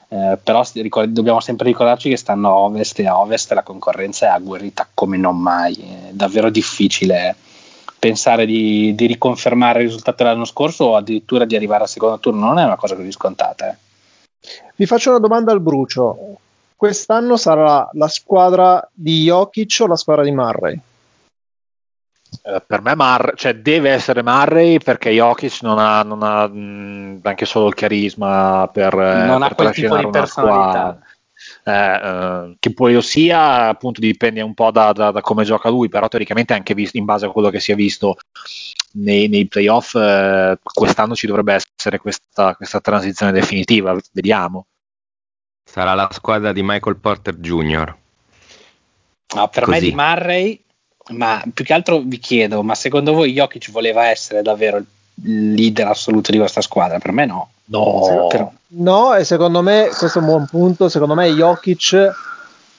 Eh, 0.09 0.37
però 0.41 0.63
ricord- 0.75 1.11
dobbiamo 1.11 1.41
sempre 1.41 1.67
ricordarci 1.67 2.09
che 2.09 2.15
stanno 2.15 2.49
a 2.49 2.55
ovest 2.59 2.99
e 2.99 3.07
a 3.07 3.19
ovest 3.19 3.51
la 3.51 3.63
concorrenza 3.63 4.27
è 4.27 4.29
agguerrita 4.29 4.87
come 4.93 5.17
non 5.17 5.37
mai. 5.37 5.73
È 5.75 6.11
davvero 6.11 6.49
difficile 6.49 7.35
pensare 7.99 8.45
di, 8.45 8.95
di 8.95 9.05
riconfermare 9.05 9.79
il 9.79 9.87
risultato 9.87 10.23
dell'anno 10.23 10.45
scorso 10.45 10.85
o 10.85 10.95
addirittura 10.95 11.45
di 11.45 11.55
arrivare 11.55 11.83
al 11.83 11.89
secondo 11.89 12.19
turno. 12.19 12.45
Non 12.45 12.59
è 12.59 12.63
una 12.63 12.77
cosa 12.77 12.95
così 12.95 13.11
scontata. 13.11 13.69
Eh. 13.69 13.75
Vi 14.75 14.85
faccio 14.85 15.09
una 15.09 15.19
domanda 15.19 15.51
al 15.51 15.59
brucio 15.59 16.37
quest'anno 16.77 17.35
sarà 17.35 17.89
la 17.93 18.07
squadra 18.07 18.87
di 18.93 19.23
Jokic 19.23 19.79
o 19.81 19.87
la 19.87 19.95
squadra 19.95 20.23
di 20.23 20.31
Murray? 20.31 20.79
Eh, 22.43 22.61
per 22.65 22.81
me 22.81 22.95
Mar- 22.95 23.33
cioè, 23.35 23.55
deve 23.55 23.89
essere 23.89 24.21
Murray 24.21 24.77
perché 24.77 25.09
Jokic 25.09 25.59
non 25.63 25.79
ha, 25.79 26.03
non 26.03 26.21
ha 26.23 26.47
mh, 26.47 27.19
anche 27.23 27.45
solo 27.45 27.67
il 27.67 27.73
carisma 27.73 28.69
per, 28.71 28.93
non 28.93 29.39
per 29.39 29.51
ha 29.51 29.55
quel 29.55 29.71
tipo 29.71 29.97
di 29.97 30.09
personalità. 30.09 30.99
Eh, 31.63 31.71
eh, 31.71 32.55
che 32.59 32.73
poi 32.73 32.93
lo 32.93 33.01
sia, 33.01 33.67
appunto, 33.67 33.99
dipende 33.99 34.41
un 34.41 34.53
po' 34.53 34.71
da, 34.71 34.91
da, 34.91 35.11
da, 35.11 35.21
come 35.21 35.43
gioca 35.43 35.69
lui, 35.69 35.89
però 35.89 36.07
teoricamente 36.07 36.53
anche 36.53 36.73
visto, 36.73 36.97
in 36.97 37.05
base 37.05 37.25
a 37.25 37.29
quello 37.29 37.49
che 37.49 37.59
si 37.59 37.71
è 37.71 37.75
visto 37.75 38.17
nei, 38.93 39.27
nei 39.27 39.47
playoff, 39.47 39.95
eh, 39.95 40.57
quest'anno 40.61 41.15
ci 41.15 41.27
dovrebbe 41.27 41.53
essere 41.75 41.99
questa, 41.99 42.55
questa 42.55 42.79
transizione 42.79 43.31
definitiva. 43.31 43.95
Vediamo. 44.11 44.67
Sarà 45.77 45.93
la 45.93 46.09
squadra 46.11 46.53
di 46.53 46.63
Michael 46.63 46.95
Porter 46.95 47.35
Jr. 47.35 47.95
No, 49.35 49.47
per 49.47 49.63
Così. 49.63 49.69
me 49.69 49.79
di 49.79 49.91
Murray 49.93 50.61
ma 51.09 51.43
più 51.53 51.63
che 51.63 51.73
altro 51.73 51.99
vi 51.99 52.17
chiedo, 52.17 52.63
ma 52.63 52.73
secondo 52.73 53.13
voi 53.13 53.33
Jokic 53.33 53.69
voleva 53.69 54.07
essere 54.07 54.41
davvero 54.41 54.77
il 54.77 55.53
leader 55.53 55.89
assoluto 55.89 56.31
di 56.31 56.39
questa 56.39 56.61
squadra? 56.61 56.97
Per 56.97 57.11
me 57.11 57.27
no. 57.27 57.49
No, 57.65 58.25
però. 58.27 58.51
no 58.69 59.13
e 59.13 59.23
secondo 59.23 59.61
me, 59.61 59.91
questo 59.95 60.17
è 60.17 60.21
un 60.21 60.27
buon 60.27 60.47
punto, 60.47 60.89
secondo 60.89 61.13
me 61.13 61.29
Jokic 61.29 62.11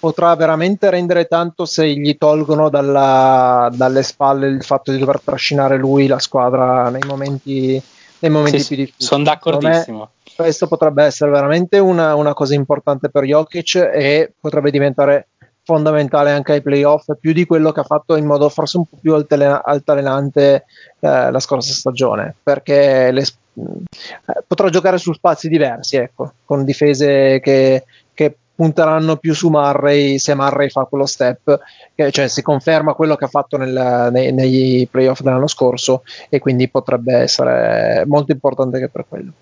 potrà 0.00 0.34
veramente 0.34 0.90
rendere 0.90 1.26
tanto 1.26 1.66
se 1.66 1.88
gli 1.88 2.18
tolgono 2.18 2.68
dalla, 2.68 3.70
dalle 3.72 4.02
spalle 4.02 4.48
il 4.48 4.64
fatto 4.64 4.90
di 4.90 4.98
dover 4.98 5.20
trascinare 5.20 5.76
lui 5.76 6.08
la 6.08 6.18
squadra 6.18 6.90
nei 6.90 7.02
momenti, 7.06 7.80
nei 8.18 8.30
momenti 8.32 8.58
sì, 8.58 8.74
più 8.74 8.76
difficili. 8.76 9.06
Sono 9.06 9.22
d'accordissimo. 9.22 10.10
Questo 10.38 10.68
potrebbe 10.68 11.02
essere 11.02 11.32
veramente 11.32 11.80
una, 11.80 12.14
una 12.14 12.32
cosa 12.32 12.54
importante 12.54 13.08
per 13.10 13.24
Jokic 13.24 13.74
e 13.74 14.32
potrebbe 14.38 14.70
diventare 14.70 15.30
fondamentale 15.64 16.30
anche 16.30 16.52
ai 16.52 16.62
playoff, 16.62 17.10
più 17.18 17.32
di 17.32 17.44
quello 17.44 17.72
che 17.72 17.80
ha 17.80 17.82
fatto 17.82 18.14
in 18.14 18.24
modo 18.24 18.48
forse 18.48 18.76
un 18.76 18.84
po' 18.84 18.98
più 19.00 19.14
altalena- 19.14 19.64
altalenante 19.64 20.64
eh, 21.00 21.30
la 21.32 21.40
scorsa 21.40 21.72
stagione, 21.72 22.36
perché 22.40 23.10
le, 23.10 23.22
eh, 23.22 24.44
potrà 24.46 24.70
giocare 24.70 24.98
su 24.98 25.12
spazi 25.12 25.48
diversi, 25.48 25.96
ecco, 25.96 26.34
con 26.44 26.64
difese 26.64 27.40
che, 27.40 27.84
che 28.14 28.36
punteranno 28.54 29.16
più 29.16 29.34
su 29.34 29.48
Murray 29.48 30.18
se 30.18 30.36
Murray 30.36 30.70
fa 30.70 30.84
quello 30.84 31.06
step, 31.06 31.58
che, 31.96 32.12
cioè 32.12 32.28
si 32.28 32.42
conferma 32.42 32.94
quello 32.94 33.16
che 33.16 33.24
ha 33.24 33.28
fatto 33.28 33.56
nel, 33.56 34.08
nei, 34.12 34.32
nei 34.32 34.86
playoff 34.88 35.20
dell'anno 35.20 35.48
scorso 35.48 36.04
e 36.28 36.38
quindi 36.38 36.68
potrebbe 36.68 37.14
essere 37.14 38.04
molto 38.06 38.30
importante 38.30 38.76
anche 38.76 38.88
per 38.88 39.04
quello. 39.08 39.32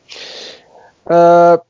Uh, 1.09 1.61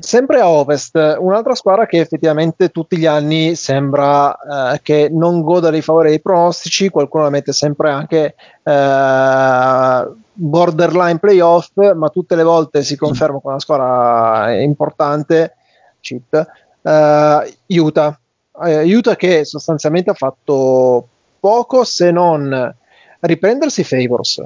Sempre 0.00 0.38
a 0.38 0.48
ovest, 0.48 0.94
un'altra 1.18 1.56
squadra 1.56 1.84
che 1.84 1.98
effettivamente 1.98 2.68
tutti 2.68 2.96
gli 2.96 3.04
anni 3.04 3.56
sembra 3.56 4.74
eh, 4.74 4.80
che 4.80 5.08
non 5.10 5.42
goda 5.42 5.70
dei 5.70 5.82
favori 5.82 6.10
dei 6.10 6.20
pronostici, 6.20 6.88
qualcuno 6.88 7.24
la 7.24 7.30
mette 7.30 7.52
sempre 7.52 7.90
anche 7.90 8.36
eh, 8.62 10.08
borderline 10.32 11.18
playoff, 11.18 11.72
ma 11.96 12.08
tutte 12.10 12.36
le 12.36 12.44
volte 12.44 12.84
si 12.84 12.96
conferma 12.96 13.40
con 13.40 13.50
una 13.50 13.60
squadra 13.60 14.54
importante, 14.60 15.56
cheat, 15.98 16.46
eh, 16.80 17.56
Utah. 17.66 18.20
Eh, 18.66 18.94
Utah 18.94 19.16
che 19.16 19.44
sostanzialmente 19.44 20.10
ha 20.10 20.14
fatto 20.14 21.08
poco 21.40 21.82
se 21.82 22.12
non 22.12 22.72
riprendersi 23.18 23.82
favors 23.82 24.40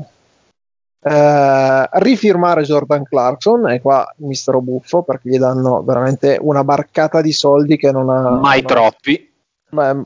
Uh, 1.04 1.82
rifirmare 1.94 2.62
Jordan 2.62 3.02
Clarkson 3.02 3.68
e 3.70 3.80
qua 3.80 4.08
mi 4.18 4.36
starò 4.36 4.60
buffo 4.60 5.02
perché 5.02 5.30
gli 5.30 5.38
danno 5.38 5.82
veramente 5.82 6.38
una 6.40 6.62
barcata 6.62 7.20
di 7.20 7.32
soldi 7.32 7.76
che 7.76 7.90
non 7.90 8.08
ha 8.08 8.30
mai 8.30 8.62
non 8.62 8.70
troppi 8.70 9.32
ma, 9.70 10.00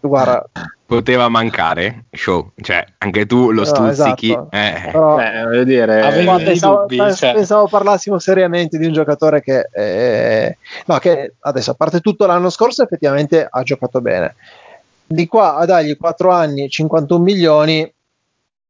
guarda 0.00 0.48
poteva 0.86 1.28
mancare 1.28 2.04
show 2.12 2.52
cioè 2.60 2.84
anche 2.98 3.26
tu 3.26 3.50
lo 3.50 3.62
no, 3.62 3.66
stuzzichi 3.66 4.30
esatto. 4.30 4.48
eh. 4.52 4.80
Però, 4.84 5.16
Beh, 5.16 5.64
dire, 5.64 6.22
qua, 6.24 6.36
pensavo, 6.36 6.80
dubbi, 6.86 7.14
cioè. 7.14 7.34
pensavo, 7.34 7.66
parlassimo 7.66 8.20
seriamente 8.20 8.78
di 8.78 8.86
un 8.86 8.92
giocatore 8.92 9.42
che, 9.42 9.68
eh, 9.72 10.58
no, 10.86 10.98
che 10.98 11.34
adesso 11.40 11.72
a 11.72 11.74
parte 11.74 11.98
tutto 11.98 12.24
l'anno 12.24 12.50
scorso 12.50 12.84
effettivamente 12.84 13.44
ha 13.50 13.62
giocato 13.62 14.00
bene 14.00 14.36
di 15.08 15.26
qua 15.26 15.56
a 15.56 15.64
dargli 15.64 15.96
4 15.96 16.30
anni 16.30 16.68
51 16.68 17.22
milioni 17.22 17.94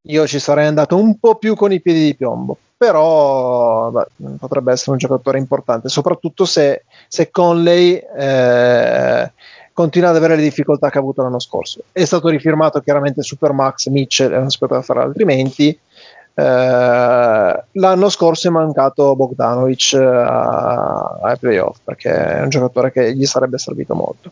io 0.06 0.26
ci 0.26 0.38
sarei 0.38 0.66
andato 0.66 0.96
un 0.96 1.18
po' 1.18 1.36
più 1.36 1.54
con 1.54 1.72
i 1.72 1.80
piedi 1.80 2.04
di 2.04 2.14
piombo, 2.14 2.56
però 2.76 3.90
beh, 3.90 4.36
potrebbe 4.38 4.72
essere 4.72 4.92
un 4.92 4.98
giocatore 4.98 5.38
importante, 5.38 5.88
soprattutto 5.88 6.44
se, 6.44 6.84
se 7.08 7.30
Conley 7.30 7.94
eh, 8.16 9.32
continua 9.72 10.10
ad 10.10 10.16
avere 10.16 10.36
le 10.36 10.42
difficoltà 10.42 10.90
che 10.90 10.98
ha 10.98 11.00
avuto 11.00 11.22
l'anno 11.22 11.40
scorso. 11.40 11.80
È 11.92 12.04
stato 12.04 12.28
rifirmato 12.28 12.80
chiaramente 12.80 13.22
Supermax 13.22 13.88
Mitchell 13.88 14.32
non 14.32 14.50
si 14.50 14.58
poteva 14.58 14.82
fare 14.82 15.00
altrimenti. 15.00 15.78
Eh, 16.38 17.64
l'anno 17.72 18.08
scorso 18.10 18.48
è 18.48 18.50
mancato 18.50 19.16
Bogdanovic 19.16 19.94
eh, 19.94 20.04
ai 20.04 21.38
playoff 21.38 21.78
perché 21.82 22.10
è 22.10 22.42
un 22.42 22.50
giocatore 22.50 22.92
che 22.92 23.14
gli 23.14 23.24
sarebbe 23.24 23.58
servito 23.58 23.94
molto. 23.94 24.30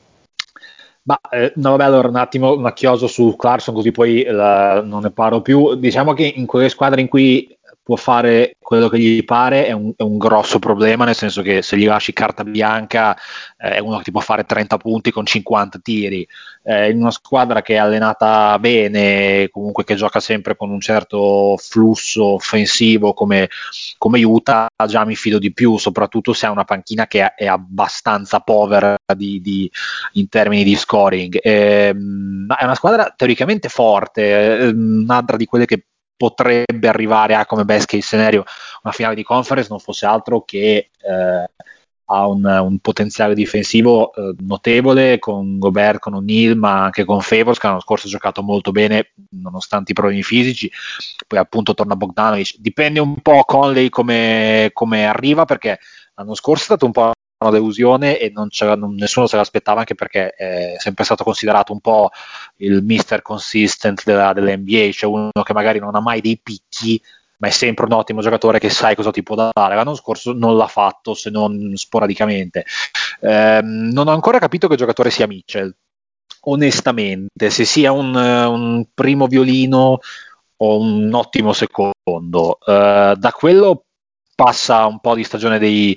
Ma 1.06 1.20
eh, 1.30 1.52
no, 1.56 1.70
vabbè, 1.72 1.84
allora 1.84 2.08
un 2.08 2.16
attimo 2.16 2.56
una 2.56 2.72
chioso 2.72 3.06
su 3.06 3.36
Clarkson, 3.36 3.74
così 3.74 3.90
poi 3.90 4.24
la, 4.24 4.80
non 4.82 5.02
ne 5.02 5.10
parlo 5.10 5.42
più. 5.42 5.74
Diciamo 5.74 6.14
che 6.14 6.24
in 6.24 6.46
quelle 6.46 6.70
squadre 6.70 7.02
in 7.02 7.08
cui 7.08 7.53
può 7.84 7.96
fare 7.96 8.56
quello 8.58 8.88
che 8.88 8.98
gli 8.98 9.22
pare 9.24 9.66
è 9.66 9.72
un, 9.72 9.92
è 9.94 10.02
un, 10.02 10.16
grosso 10.16 10.58
problema, 10.58 11.04
nel 11.04 11.14
senso 11.14 11.42
che 11.42 11.60
se 11.60 11.76
gli 11.76 11.84
lasci 11.84 12.14
carta 12.14 12.42
bianca 12.42 13.14
eh, 13.58 13.74
è 13.74 13.78
uno 13.78 13.98
che 13.98 14.04
ti 14.04 14.10
può 14.10 14.22
fare 14.22 14.44
30 14.44 14.78
punti 14.78 15.10
con 15.10 15.26
50 15.26 15.80
tiri. 15.80 16.26
Eh, 16.62 16.90
in 16.90 17.00
una 17.00 17.10
squadra 17.10 17.60
che 17.60 17.74
è 17.74 17.76
allenata 17.76 18.58
bene, 18.58 19.50
comunque 19.50 19.84
che 19.84 19.96
gioca 19.96 20.18
sempre 20.18 20.56
con 20.56 20.70
un 20.70 20.80
certo 20.80 21.56
flusso 21.58 22.24
offensivo 22.24 23.12
come, 23.12 23.50
come 23.98 24.24
Utah, 24.24 24.66
già 24.86 25.04
mi 25.04 25.14
fido 25.14 25.38
di 25.38 25.52
più, 25.52 25.76
soprattutto 25.76 26.32
se 26.32 26.46
ha 26.46 26.50
una 26.50 26.64
panchina 26.64 27.06
che 27.06 27.34
è, 27.34 27.46
abbastanza 27.46 28.40
povera 28.40 28.96
di, 29.14 29.42
di, 29.42 29.70
in 30.14 30.28
termini 30.30 30.64
di 30.64 30.74
scoring. 30.74 31.38
Eh, 31.42 31.90
è 31.90 31.94
una 32.64 32.74
squadra 32.74 33.12
teoricamente 33.14 33.68
forte, 33.68 34.56
eh, 34.56 34.66
un'altra 34.68 35.36
di 35.36 35.44
quelle 35.44 35.66
che 35.66 35.84
potrebbe 36.16 36.88
arrivare 36.88 37.34
a 37.34 37.46
come 37.46 37.64
best 37.64 37.86
case 37.86 38.02
scenario 38.02 38.44
una 38.82 38.92
finale 38.92 39.14
di 39.14 39.22
conference 39.22 39.68
non 39.70 39.78
fosse 39.78 40.06
altro 40.06 40.42
che 40.42 40.90
eh, 41.00 41.50
ha 42.06 42.26
un, 42.26 42.44
un, 42.44 42.78
potenziale 42.80 43.34
difensivo 43.34 44.12
eh, 44.12 44.34
notevole 44.40 45.18
con 45.18 45.58
Gobert, 45.58 46.00
con 46.00 46.14
O'Neill 46.14 46.56
ma 46.56 46.84
anche 46.84 47.04
con 47.04 47.20
Favors 47.20 47.58
che 47.58 47.66
l'anno 47.66 47.80
scorso 47.80 48.06
ha 48.06 48.10
giocato 48.10 48.42
molto 48.42 48.72
bene 48.72 49.12
nonostante 49.30 49.92
i 49.92 49.94
problemi 49.94 50.22
fisici. 50.22 50.70
Poi 51.26 51.38
appunto 51.38 51.72
torna 51.74 51.96
Bogdanovic. 51.96 52.56
Dipende 52.58 53.00
un 53.00 53.20
po' 53.22 53.44
Conley 53.44 53.88
come, 53.88 54.70
come 54.74 55.06
arriva 55.06 55.44
perché 55.46 55.78
l'anno 56.14 56.34
scorso 56.34 56.62
è 56.62 56.66
stato 56.66 56.86
un 56.86 56.92
po' 56.92 57.12
una 57.44 57.52
delusione 57.52 58.18
e 58.18 58.30
non 58.30 58.48
non, 58.76 58.94
nessuno 58.94 59.26
se 59.26 59.36
l'aspettava 59.36 59.80
anche 59.80 59.94
perché 59.94 60.30
è 60.30 60.74
sempre 60.78 61.04
stato 61.04 61.24
considerato 61.24 61.72
un 61.72 61.80
po' 61.80 62.10
il 62.56 62.82
mister 62.82 63.22
consistent 63.22 64.02
della, 64.04 64.32
dell'NBA, 64.32 64.90
cioè 64.92 65.10
uno 65.10 65.30
che 65.42 65.52
magari 65.52 65.78
non 65.78 65.94
ha 65.94 66.00
mai 66.00 66.20
dei 66.20 66.38
picchi 66.42 67.00
ma 67.38 67.48
è 67.48 67.50
sempre 67.50 67.84
un 67.84 67.92
ottimo 67.92 68.20
giocatore 68.20 68.58
che 68.58 68.70
sai 68.70 68.94
cosa 68.94 69.10
ti 69.10 69.22
può 69.22 69.34
dare. 69.34 69.74
L'anno 69.74 69.94
scorso 69.94 70.32
non 70.32 70.56
l'ha 70.56 70.68
fatto 70.68 71.14
se 71.14 71.30
non 71.30 71.72
sporadicamente. 71.74 72.64
Eh, 73.20 73.60
non 73.62 74.08
ho 74.08 74.12
ancora 74.12 74.38
capito 74.38 74.68
che 74.68 74.76
giocatore 74.76 75.10
sia 75.10 75.26
Mitchell, 75.26 75.74
onestamente, 76.42 77.50
se 77.50 77.64
sia 77.64 77.92
un, 77.92 78.14
un 78.14 78.86
primo 78.94 79.26
violino 79.26 79.98
o 80.56 80.78
un 80.78 81.12
ottimo 81.12 81.52
secondo. 81.52 82.58
Eh, 82.64 83.14
da 83.16 83.32
quello 83.32 83.84
passa 84.34 84.86
un 84.86 85.00
po' 85.00 85.14
di 85.14 85.24
stagione 85.24 85.58
dei, 85.58 85.96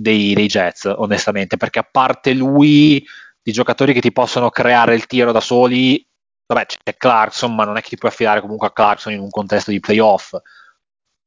dei, 0.00 0.32
dei 0.32 0.46
Jets, 0.46 0.84
onestamente, 0.84 1.56
perché 1.56 1.80
a 1.80 1.88
parte 1.90 2.32
lui, 2.32 3.04
di 3.42 3.52
giocatori 3.52 3.92
che 3.92 4.00
ti 4.00 4.12
possono 4.12 4.48
creare 4.48 4.94
il 4.94 5.06
tiro 5.06 5.32
da 5.32 5.40
soli, 5.40 6.06
vabbè, 6.46 6.66
c'è 6.66 6.96
Clarkson, 6.96 7.52
ma 7.52 7.64
non 7.64 7.76
è 7.76 7.80
che 7.80 7.88
ti 7.88 7.96
puoi 7.96 8.12
affidare 8.12 8.40
comunque 8.40 8.68
a 8.68 8.72
Clarkson 8.72 9.12
in 9.12 9.18
un 9.18 9.30
contesto 9.30 9.72
di 9.72 9.80
playoff. 9.80 10.34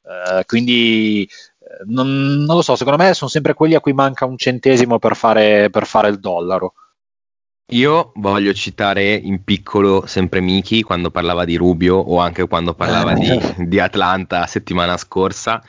Uh, 0.04 0.44
quindi 0.46 1.24
eh, 1.24 1.84
non, 1.88 2.08
non, 2.46 2.56
lo 2.56 2.62
so, 2.62 2.76
secondo 2.76 3.04
me 3.04 3.14
sono 3.14 3.30
sempre 3.30 3.54
quelli 3.54 3.76
a 3.76 3.82
cui 3.82 3.94
manca 3.94 4.26
un 4.26 4.38
centesimo 4.38 4.98
per 5.00 5.16
fare, 5.18 5.70
per 5.70 5.86
fare 5.86 6.08
il 6.08 6.20
dollaro. 6.20 6.74
Io 7.72 8.14
voglio 8.16 8.54
citare 8.54 9.14
in 9.14 9.44
piccolo 9.44 10.06
sempre 10.06 10.40
Miki 10.40 10.82
quando 10.82 11.12
parlava 11.12 11.46
di 11.46 11.56
Rubio 11.56 11.98
o 11.98 12.20
anche 12.20 12.48
quando 12.48 12.74
parlava 12.74 13.14
di, 13.14 13.30
di 13.68 13.80
Atlanta 13.80 14.46
settimana 14.46 14.98
scorsa 14.98 15.62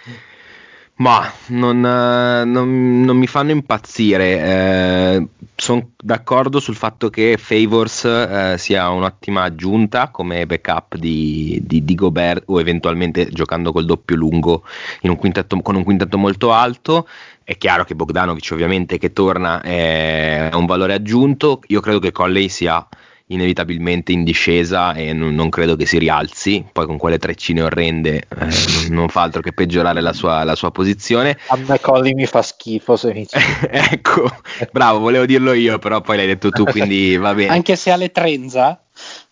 ma 1.02 1.32
non, 1.48 1.84
eh, 1.84 2.44
non, 2.44 3.00
non, 3.02 3.16
mi 3.16 3.26
fanno 3.26 3.50
impazzire. 3.50 4.38
Eh, 4.38 5.26
Sono 5.56 5.90
d'accordo 6.00 6.60
sul 6.60 6.76
fatto 6.76 7.10
che 7.10 7.36
Favors 7.38 8.04
eh, 8.04 8.54
sia 8.56 8.88
un'ottima 8.88 9.42
aggiunta 9.42 10.10
come 10.10 10.46
backup 10.46 10.96
di, 10.96 11.60
di, 11.64 11.84
di, 11.84 11.94
Gobert 11.96 12.44
o 12.46 12.60
eventualmente 12.60 13.28
giocando 13.30 13.72
col 13.72 13.84
doppio 13.84 14.14
lungo 14.14 14.62
un 15.02 15.16
quintetto, 15.16 15.60
con 15.60 15.74
un 15.74 15.82
quintetto 15.82 16.18
molto 16.18 16.52
alto. 16.52 17.08
È 17.42 17.56
chiaro 17.58 17.82
che 17.82 17.96
Bogdanovic 17.96 18.50
ovviamente 18.52 18.98
che 18.98 19.12
torna 19.12 19.60
è 19.60 20.50
un 20.52 20.66
valore 20.66 20.94
aggiunto. 20.94 21.62
Io 21.66 21.80
credo 21.80 21.98
che 21.98 22.12
Colley 22.12 22.48
sia 22.48 22.86
inevitabilmente 23.32 24.12
in 24.12 24.24
discesa 24.24 24.92
e 24.94 25.12
non, 25.12 25.34
non, 25.34 25.48
credo 25.48 25.76
che 25.76 25.86
si 25.86 25.98
rialzi. 25.98 26.64
Poi 26.70 26.86
con 26.86 26.96
quelle 26.98 27.18
treccine 27.18 27.62
orrende 27.62 28.22
eh, 28.28 28.88
non 28.90 29.08
fa 29.08 29.22
altro 29.22 29.40
che 29.40 29.52
peggiorare 29.52 30.00
la 30.00 30.12
sua, 30.12 30.44
la 30.44 30.54
sua 30.54 30.70
posizione. 30.70 31.38
A 31.48 31.56
me 31.56 31.80
Colli 31.80 32.14
mi 32.14 32.26
fa 32.26 32.42
schifo. 32.42 32.96
Se 32.96 33.12
mi... 33.12 33.26
ecco, 33.70 34.30
bravo, 34.70 34.98
volevo 34.98 35.26
dirlo 35.26 35.52
io, 35.52 35.78
però 35.78 36.00
poi 36.00 36.16
l'hai 36.16 36.26
detto 36.26 36.50
tu, 36.50 36.64
quindi 36.64 37.16
va 37.16 37.34
bene. 37.34 37.52
Anche 37.52 37.76
se 37.76 37.90
alle 37.90 38.12
trenza. 38.12 38.82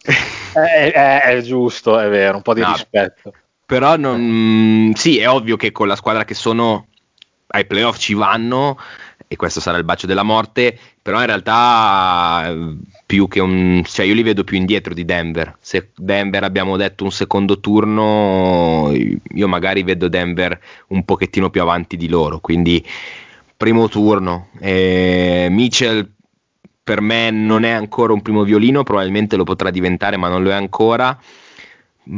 è, 0.03 0.11
è, 0.93 1.23
è, 1.23 1.41
giusto, 1.43 1.99
è 1.99 2.09
vero, 2.09 2.37
un 2.37 2.43
po' 2.43 2.55
di 2.55 2.61
no, 2.61 2.73
rispetto. 2.73 3.33
Però 3.67 3.97
non, 3.97 4.93
sì, 4.97 5.19
è 5.19 5.29
ovvio 5.29 5.57
che 5.57 5.71
con 5.73 5.87
la 5.87 5.97
squadra 5.97 6.25
che 6.25 6.35
sono 6.35 6.87
ai 7.53 7.67
playoff 7.67 7.99
ci 7.99 8.15
vanno 8.15 8.79
e 9.33 9.37
questo 9.37 9.61
sarà 9.61 9.79
il 9.79 9.85
bacio 9.85 10.07
della 10.07 10.25
morte, 10.25 10.77
però 11.01 11.21
in 11.21 11.27
realtà 11.27 12.53
più 13.11 13.27
che 13.27 13.41
un... 13.41 13.83
cioè 13.85 14.07
io 14.07 14.15
li 14.15 14.23
vedo 14.23 14.45
più 14.45 14.57
indietro 14.57 14.95
di 14.95 15.05
Denver. 15.05 15.57
Se 15.59 15.91
Denver 15.97 16.45
abbiamo 16.45 16.77
detto 16.77 17.03
un 17.03 17.11
secondo 17.11 17.59
turno, 17.59 18.93
io 18.93 19.49
magari 19.49 19.83
vedo 19.83 20.07
Denver 20.07 20.57
un 20.91 21.05
pochettino 21.05 21.51
più 21.51 21.61
avanti 21.61 21.97
di 21.97 22.07
loro, 22.07 22.39
quindi 22.39 22.87
primo 23.57 23.89
turno. 23.89 24.51
Eh, 24.61 25.49
Mitchell 25.51 26.09
per 26.85 27.01
me 27.01 27.33
non 27.33 27.65
è 27.65 27.71
ancora 27.71 28.13
un 28.13 28.23
primo 28.23 28.45
violino, 28.45 28.85
probabilmente 28.85 29.35
lo 29.35 29.43
potrà 29.43 29.71
diventare, 29.71 30.17
ma 30.17 30.29
non 30.29 30.45
lo 30.45 30.51
è 30.51 30.55
ancora. 30.55 31.21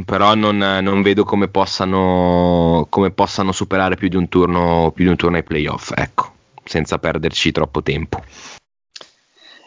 Però 0.05 0.35
non, 0.35 0.59
non 0.59 1.01
vedo 1.01 1.25
come 1.25 1.49
possano, 1.49 2.87
come 2.91 3.11
possano 3.13 3.53
superare 3.53 3.97
più 3.97 4.09
di 4.09 4.17
un 4.17 4.29
turno, 4.29 4.93
più 4.95 5.05
di 5.05 5.11
un 5.11 5.17
turno 5.17 5.37
ai 5.37 5.43
playoff. 5.43 5.91
Ecco 5.97 6.35
senza 6.65 6.99
perderci 6.99 7.51
troppo 7.51 7.83
tempo. 7.83 8.23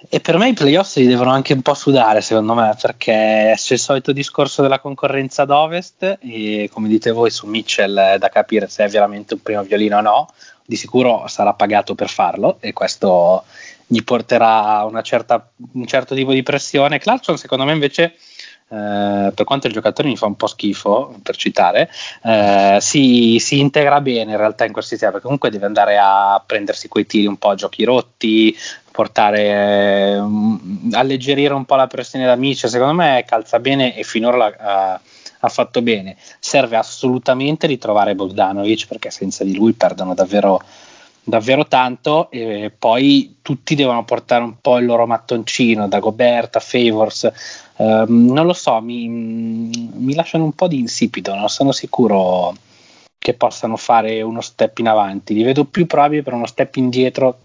E 0.07 0.19
per 0.19 0.37
me 0.37 0.49
i 0.49 0.53
playoff 0.53 0.87
si 0.87 1.05
devono 1.05 1.31
anche 1.31 1.53
un 1.53 1.61
po' 1.61 1.73
sudare, 1.73 2.21
secondo 2.21 2.53
me, 2.53 2.75
perché 2.79 3.53
c'è 3.55 3.73
il 3.73 3.79
solito 3.79 4.11
discorso 4.11 4.61
della 4.61 4.79
concorrenza 4.79 5.43
ad 5.43 5.49
ovest 5.49 6.19
e 6.21 6.69
come 6.71 6.87
dite 6.87 7.11
voi 7.11 7.31
su 7.31 7.47
Mitchell 7.47 7.97
è 7.97 8.17
da 8.17 8.29
capire 8.29 8.67
se 8.67 8.83
è 8.83 8.89
veramente 8.89 9.33
un 9.33 9.41
primo 9.41 9.63
violino 9.63 9.97
o 9.97 10.01
no. 10.01 10.29
Di 10.67 10.75
sicuro 10.75 11.27
sarà 11.27 11.53
pagato 11.53 11.95
per 11.95 12.09
farlo 12.09 12.57
e 12.59 12.73
questo 12.73 13.43
gli 13.87 14.03
porterà 14.03 14.89
certa, 15.03 15.47
un 15.73 15.85
certo 15.85 16.15
tipo 16.15 16.31
di 16.31 16.43
pressione. 16.43 16.99
Clarkson, 16.99 17.37
secondo 17.37 17.65
me, 17.65 17.73
invece 17.73 18.15
eh, 18.67 19.31
per 19.33 19.45
quanto 19.45 19.67
il 19.67 19.73
giocatore 19.73 20.07
mi 20.07 20.17
fa 20.17 20.25
un 20.25 20.35
po' 20.35 20.47
schifo, 20.47 21.15
per 21.21 21.35
citare, 21.35 21.89
eh, 22.23 22.77
si, 22.81 23.37
si, 23.39 23.59
integra 23.59 24.01
bene 24.01 24.31
in 24.31 24.37
realtà 24.37 24.65
in 24.65 24.71
quel 24.71 24.83
sistema, 24.83 25.11
perché 25.11 25.25
comunque 25.25 25.51
deve 25.51 25.67
andare 25.67 25.97
a 25.99 26.41
prendersi 26.43 26.87
quei 26.87 27.05
tiri 27.05 27.27
un 27.27 27.37
po' 27.37 27.49
a 27.49 27.55
giochi 27.55 27.83
rotti, 27.83 28.57
portare, 28.95 30.15
um, 30.17 30.89
alleggerire 30.93 31.53
un 31.53 31.65
po' 31.65 31.75
la 31.75 31.87
pressione 31.87 32.25
da 32.25 32.37
Mitchell, 32.37 32.69
secondo 32.69 32.93
me 32.93 33.25
calza 33.27 33.59
bene 33.59 33.93
e 33.93 34.03
finora 34.03 34.37
la, 34.37 34.99
uh, 35.01 35.07
ha 35.39 35.49
fatto 35.49 35.81
bene. 35.81 36.15
Serve 36.39 36.77
assolutamente 36.77 37.67
ritrovare 37.67 38.15
Bogdanovic, 38.15 38.87
perché 38.87 39.11
senza 39.11 39.43
di 39.43 39.53
lui 39.53 39.73
perdono 39.73 40.13
davvero 40.13 40.61
davvero 41.27 41.65
tanto 41.65 42.29
e 42.29 42.71
poi 42.77 43.37
tutti 43.41 43.73
devono 43.73 44.05
portare 44.05 44.43
un 44.43 44.57
po' 44.61 44.77
il 44.77 44.85
loro 44.85 45.07
mattoncino 45.07 45.87
da 45.87 45.97
Gobert 45.97 46.57
a 46.57 46.59
Favors 46.59 47.31
uh, 47.77 48.05
non 48.07 48.45
lo 48.45 48.53
so 48.53 48.79
mi, 48.79 49.07
mi, 49.07 50.13
lasciano 50.13 50.43
un 50.43 50.53
po' 50.53 50.67
di 50.67 50.77
insipido 50.77 51.33
non 51.33 51.49
sono 51.49 51.71
sicuro 51.71 52.53
che 53.17 53.33
possano 53.33 53.75
fare 53.75 54.21
uno 54.21 54.39
step 54.41 54.77
in 54.77 54.87
avanti 54.87 55.33
li 55.33 55.41
vedo 55.41 55.65
più 55.65 55.87
probabili 55.87 56.21
per 56.21 56.33
uno 56.33 56.45
step 56.45 56.75
indietro 56.75 57.44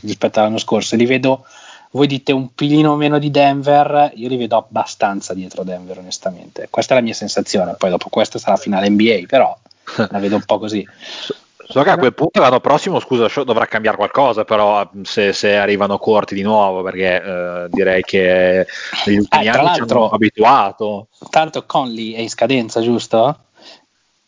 rispetto 0.00 0.40
all'anno 0.40 0.58
scorso 0.58 0.96
li 0.96 1.06
vedo 1.06 1.46
voi 1.90 2.06
dite 2.08 2.32
un 2.32 2.52
pilino 2.54 2.96
meno 2.96 3.18
di 3.18 3.30
Denver 3.30 4.12
io 4.14 4.28
li 4.28 4.36
vedo 4.36 4.56
abbastanza 4.56 5.32
dietro 5.32 5.62
Denver 5.62 5.98
onestamente 5.98 6.66
questa 6.70 6.94
è 6.94 6.96
la 6.96 7.02
mia 7.02 7.14
sensazione 7.14 7.74
poi 7.78 7.90
dopo 7.90 8.08
questa 8.08 8.38
sarà 8.38 8.56
finale 8.56 8.88
NBA 8.88 9.22
però 9.26 9.56
la 9.96 10.18
vedo 10.18 10.36
un 10.36 10.44
po' 10.44 10.58
così 10.58 10.86
So 11.66 11.82
che 11.82 11.90
a 11.90 11.96
quel 11.96 12.12
punto 12.12 12.40
l'anno 12.40 12.60
prossimo, 12.60 13.00
scusa, 13.00 13.26
dovrà 13.42 13.66
cambiare 13.66 13.96
qualcosa, 13.96 14.44
però 14.44 14.88
se, 15.02 15.32
se 15.32 15.56
arrivano 15.56 15.98
corti 15.98 16.34
di 16.34 16.42
nuovo, 16.42 16.82
perché 16.82 17.22
eh, 17.22 17.66
direi 17.70 18.02
che 18.02 18.66
negli 19.06 19.16
ultimi 19.16 19.44
eh, 19.44 19.48
anni 19.48 19.74
ci 19.74 19.80
hanno 19.80 20.10
abituato. 20.10 21.08
Tanto 21.30 21.64
Conley 21.64 22.12
è 22.12 22.20
in 22.20 22.28
scadenza, 22.28 22.82
giusto? 22.82 23.38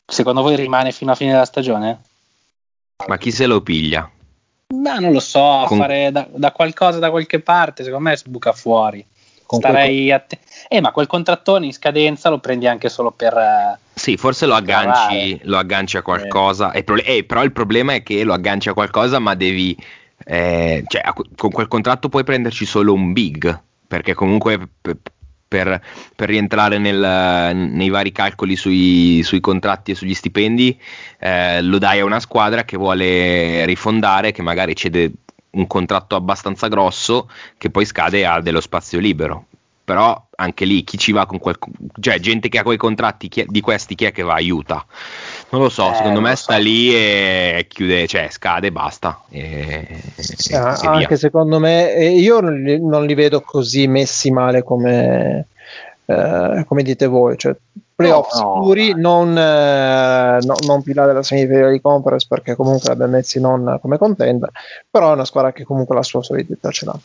Secondo 0.07 0.41
voi 0.41 0.57
rimane 0.57 0.93
fino 0.93 1.13
a 1.13 1.15
fine 1.15 1.33
della 1.33 1.45
stagione? 1.45 2.01
Ma 3.07 3.19
chi 3.19 3.31
se 3.31 3.47
lo 3.47 3.61
piglia? 3.61 4.11
Ma 4.75 4.99
non 4.99 5.13
lo 5.13 5.21
so, 5.21 5.65
Con... 5.67 5.79
fare 5.79 6.11
da, 6.11 6.27
da, 6.31 6.51
qualcosa 6.53 6.99
da 6.99 7.11
qualche 7.11 7.41
parte, 7.41 7.85
secondo 7.85 8.09
me 8.09 8.17
si 8.17 8.29
buca 8.29 8.53
fuori. 8.53 9.05
Starei 9.49 10.07
quel... 10.07 10.13
att- 10.13 10.39
eh, 10.69 10.81
ma 10.81 10.91
quel 10.91 11.07
contrattone 11.07 11.67
in 11.67 11.73
scadenza 11.73 12.29
lo 12.31 12.41
prendi 12.41 12.67
anche 12.67 12.89
solo 12.89 13.13
per. 13.13 13.35
Uh, 13.35 13.79
sì, 13.95 14.17
forse 14.17 14.47
lo 14.47 14.55
agganci, 14.55 15.41
lo 15.45 15.57
agganci 15.59 15.97
a 15.97 16.03
qualcosa. 16.03 16.73
Eh. 16.73 16.83
Pro- 16.83 16.97
eh, 16.97 17.23
però 17.25 17.45
il 17.45 17.53
problema 17.53 17.95
è 17.95 18.03
che 18.03 18.25
lo 18.25 18.33
agganci 18.33 18.69
a 18.69 18.75
qualcosa, 18.75 19.21
ma 19.21 19.35
devi. 19.35 19.77
Eh, 20.25 20.83
cioè, 20.89 21.03
con 21.37 21.51
quel 21.51 21.69
contratto 21.69 22.09
puoi 22.09 22.25
prenderci 22.25 22.65
solo 22.65 22.93
un 22.93 23.13
big. 23.13 23.63
Perché 23.87 24.15
comunque. 24.15 24.59
Per, 25.49 25.81
per, 26.17 26.29
rientrare 26.29 26.79
nel, 26.79 27.55
nei 27.55 27.89
vari 27.89 28.11
calcoli 28.11 28.57
sui, 28.57 29.23
sui, 29.23 29.39
contratti 29.39 29.93
e 29.93 29.95
sugli 29.95 30.13
stipendi, 30.13 30.77
eh, 31.21 31.63
lo 31.63 31.79
dai 31.79 32.01
a 32.01 32.05
una 32.05 32.19
squadra 32.19 32.65
che 32.65 32.77
vuole 32.77 33.65
rifondare, 33.65 34.33
che 34.33 34.43
magari 34.43 34.75
cede 34.75 35.13
un 35.57 35.67
contratto 35.67 36.17
abbastanza 36.17 36.69
grosso 36.69 37.31
che 37.59 37.71
poi 37.71 37.85
scade 37.85 38.27
a 38.27 38.41
dello 38.41 38.61
spazio 38.61 38.99
libero. 38.99 39.47
Però 39.85 40.27
anche 40.35 40.65
lì 40.65 40.83
chi 40.83 40.99
ci 40.99 41.13
va 41.13 41.27
con 41.27 41.39
quel 41.39 41.57
cioè 42.01 42.19
gente 42.19 42.49
che 42.49 42.59
ha 42.59 42.65
quei 42.65 42.77
contratti 42.77 43.29
chi, 43.29 43.45
di 43.47 43.61
questi 43.61 43.95
chi 43.95 44.05
è 44.05 44.13
che 44.13 44.23
va 44.23 44.35
aiuta 44.35 44.85
non 45.49 45.61
lo 45.61 45.69
so 45.69 45.91
eh, 45.91 45.95
secondo 45.95 46.21
me 46.21 46.35
sta 46.35 46.57
lì 46.57 46.95
e 46.95 47.67
chiude 47.69 48.07
cioè 48.07 48.29
scade 48.31 48.69
e 48.69 48.73
basta 48.73 49.23
e, 49.31 50.03
e 50.51 50.57
anche 50.57 51.07
via. 51.07 51.17
secondo 51.17 51.59
me 51.59 51.93
io 52.09 52.41
non 52.41 52.55
li, 52.63 52.85
non 52.85 53.07
li, 53.07 53.15
vedo 53.15 53.41
così 53.41 53.87
messi 53.87 54.31
male 54.31 54.63
come 54.63 55.47
eh, 56.05 56.65
come 56.67 56.83
dite 56.83 57.07
voi 57.07 57.37
cioè 57.37 57.55
playoff 57.97 58.31
no, 58.35 58.61
sicuri, 58.61 58.93
no. 58.93 59.25
non, 59.25 59.39
eh, 59.39 60.39
no, 60.43 60.55
non 60.67 60.83
pilare 60.83 61.15
la 61.15 61.23
semifinale 61.23 61.73
di 61.73 61.81
conference 61.81 62.27
perché 62.29 62.55
comunque 62.55 62.91
l'abbiamo 62.91 63.13
messi 63.13 63.41
non 63.41 63.79
come 63.81 63.97
contender, 63.97 64.51
però 64.89 65.11
è 65.11 65.15
una 65.15 65.25
squadra 65.25 65.53
che 65.53 65.65
comunque 65.65 65.95
la 65.95 66.03
sua 66.03 66.23
solidità 66.23 66.71
ce 66.71 66.85
l'ha. 66.85 66.99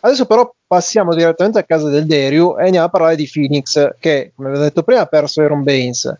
Adesso 0.00 0.24
però 0.24 0.50
passiamo 0.66 1.14
direttamente 1.14 1.58
a 1.58 1.64
casa 1.64 1.90
del 1.90 2.06
Deriu 2.06 2.56
e 2.58 2.64
andiamo 2.64 2.86
a 2.86 2.90
parlare 2.90 3.16
di 3.16 3.28
Phoenix 3.30 3.96
che, 4.00 4.32
come 4.34 4.50
vi 4.50 4.56
ho 4.56 4.60
detto 4.60 4.82
prima, 4.82 5.02
ha 5.02 5.06
perso 5.06 5.42
Aaron 5.42 5.62
Baines, 5.62 6.18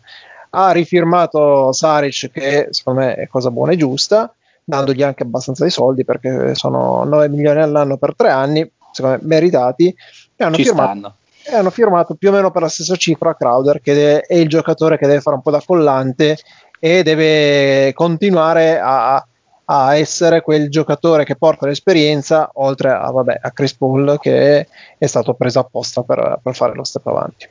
ha 0.53 0.71
rifirmato 0.71 1.71
Saric 1.71 2.29
che 2.31 2.67
secondo 2.71 3.01
me 3.01 3.15
è 3.15 3.27
cosa 3.27 3.51
buona 3.51 3.71
e 3.71 3.77
giusta, 3.77 4.33
dandogli 4.63 5.03
anche 5.03 5.23
abbastanza 5.23 5.63
di 5.63 5.69
soldi 5.69 6.03
perché 6.03 6.55
sono 6.55 7.03
9 7.03 7.29
milioni 7.29 7.61
all'anno 7.61 7.97
per 7.97 8.15
tre 8.15 8.29
anni, 8.29 8.69
secondo 8.91 9.17
me 9.17 9.27
meritati, 9.27 9.95
e 10.35 10.43
hanno 10.43 10.55
firmato... 10.55 11.15
E 11.43 11.55
hanno 11.55 11.71
firmato 11.71 12.13
più 12.13 12.29
o 12.29 12.33
meno 12.33 12.51
per 12.51 12.61
la 12.61 12.69
stessa 12.69 12.95
cifra 12.95 13.35
Crowder 13.35 13.81
che 13.81 14.21
è 14.21 14.35
il 14.35 14.47
giocatore 14.47 14.99
che 14.99 15.07
deve 15.07 15.21
fare 15.21 15.37
un 15.37 15.41
po' 15.41 15.49
da 15.49 15.59
collante 15.65 16.37
e 16.79 17.01
deve 17.01 17.93
continuare 17.93 18.79
a, 18.79 19.25
a 19.65 19.95
essere 19.95 20.41
quel 20.41 20.69
giocatore 20.69 21.23
che 21.23 21.35
porta 21.35 21.65
l'esperienza 21.65 22.47
oltre 22.53 22.91
a, 22.91 23.09
vabbè, 23.09 23.39
a 23.41 23.51
Chris 23.53 23.73
Paul 23.73 24.19
che 24.19 24.67
è 24.95 25.05
stato 25.07 25.33
preso 25.33 25.57
apposta 25.57 26.03
per, 26.03 26.39
per 26.43 26.53
fare 26.53 26.75
lo 26.75 26.83
step 26.83 27.07
avanti 27.07 27.49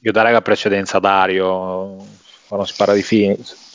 io 0.00 0.12
darei 0.12 0.32
la 0.32 0.42
precedenza 0.42 0.98
a 0.98 1.00
Dario 1.00 1.96
quando 2.46 2.66
si 2.66 2.74
parla 2.76 2.94
di 2.94 3.04
Phoenix 3.06 3.66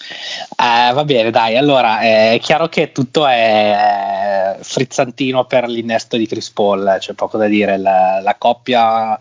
eh, 0.58 0.94
va 0.94 1.04
bene, 1.06 1.32
dai. 1.32 1.58
Allora 1.58 2.00
è 2.00 2.38
chiaro 2.42 2.68
che 2.68 2.92
tutto 2.92 3.26
è 3.26 4.58
frizzantino 4.62 5.46
per 5.46 5.68
l'innesto 5.68 6.18
di 6.18 6.28
Chris 6.28 6.50
Paul, 6.52 6.98
c'è 7.00 7.14
poco 7.14 7.38
da 7.38 7.48
dire. 7.48 7.78
La, 7.78 8.20
la 8.22 8.36
coppia 8.36 9.18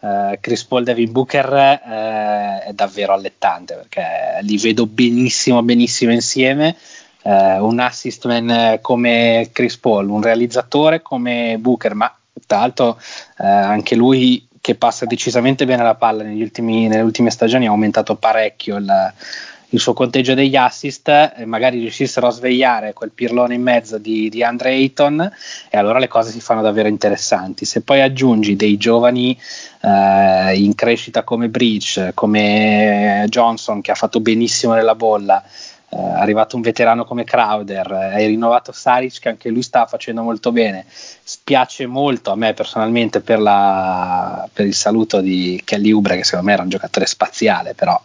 eh, 0.00 0.38
Chris 0.40 0.64
Paul 0.64 0.84
Devin 0.84 1.12
Booker 1.12 1.52
eh, 1.52 2.62
è 2.64 2.72
davvero 2.72 3.12
allettante 3.12 3.74
perché 3.74 4.38
li 4.42 4.56
vedo 4.56 4.86
benissimo, 4.86 5.62
benissimo 5.62 6.12
insieme. 6.12 6.76
Eh, 7.24 7.58
un 7.58 7.78
assist 7.78 8.26
man 8.26 8.78
come 8.80 9.50
Chris 9.52 9.76
Paul, 9.76 10.08
un 10.08 10.22
realizzatore 10.22 11.02
come 11.02 11.56
Booker, 11.58 11.94
ma 11.94 12.14
tra 12.46 12.58
l'altro 12.60 12.98
eh, 13.38 13.46
anche 13.46 13.94
lui 13.94 14.48
che 14.62 14.76
passa 14.76 15.04
decisamente 15.04 15.66
bene 15.66 15.82
la 15.82 15.96
palla 15.96 16.22
ultimi, 16.22 16.88
nelle 16.88 17.02
ultime 17.02 17.30
stagioni 17.30 17.66
ha 17.66 17.70
aumentato 17.70 18.14
parecchio 18.14 18.76
il 18.76 19.12
il 19.72 19.80
suo 19.80 19.92
conteggio 19.92 20.34
degli 20.34 20.56
assist 20.56 21.10
magari 21.44 21.78
riuscissero 21.78 22.26
a 22.26 22.30
svegliare 22.30 22.92
quel 22.92 23.10
pirlone 23.10 23.54
in 23.54 23.62
mezzo 23.62 23.98
di, 23.98 24.28
di 24.28 24.42
Andre 24.42 24.70
Ayton 24.70 25.32
e 25.70 25.78
allora 25.78 25.98
le 25.98 26.08
cose 26.08 26.30
si 26.30 26.40
fanno 26.40 26.62
davvero 26.62 26.88
interessanti. 26.88 27.64
Se 27.64 27.80
poi 27.80 28.02
aggiungi 28.02 28.54
dei 28.54 28.76
giovani 28.76 29.38
eh, 29.80 30.56
in 30.56 30.74
crescita 30.74 31.22
come 31.22 31.48
Breach, 31.48 32.10
come 32.14 33.24
Johnson 33.28 33.80
che 33.80 33.90
ha 33.90 33.94
fatto 33.94 34.20
benissimo 34.20 34.74
nella 34.74 34.94
bolla, 34.94 35.42
è 35.94 35.98
arrivato 35.98 36.56
un 36.56 36.62
veterano 36.62 37.04
come 37.04 37.24
Crowder, 37.24 37.92
hai 37.92 38.26
rinnovato 38.26 38.72
Saric 38.72 39.20
che 39.20 39.28
anche 39.28 39.50
lui 39.50 39.60
sta 39.60 39.84
facendo 39.84 40.22
molto 40.22 40.50
bene. 40.50 40.86
Spiace 40.88 41.84
molto 41.84 42.30
a 42.30 42.34
me 42.34 42.54
personalmente 42.54 43.20
per, 43.20 43.38
la, 43.38 44.48
per 44.50 44.64
il 44.64 44.74
saluto 44.74 45.20
di 45.20 45.60
Kelly 45.62 45.90
Ubre, 45.90 46.16
che 46.16 46.24
secondo 46.24 46.46
me 46.46 46.54
era 46.54 46.62
un 46.62 46.70
giocatore 46.70 47.04
spaziale, 47.04 47.74
però 47.74 48.00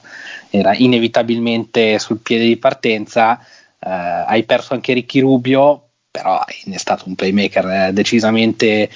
era 0.50 0.76
inevitabilmente 0.76 1.98
sul 1.98 2.18
piede 2.20 2.44
di 2.44 2.58
partenza. 2.58 3.40
Eh, 3.80 3.90
hai 3.90 4.44
perso 4.44 4.74
anche 4.74 4.92
Ricky 4.92 5.22
Rubio, 5.22 5.92
però 6.12 6.44
è 6.44 6.78
stato 6.78 7.06
un 7.08 7.16
playmaker 7.16 7.70
eh, 7.70 7.94
decisamente 7.94 8.90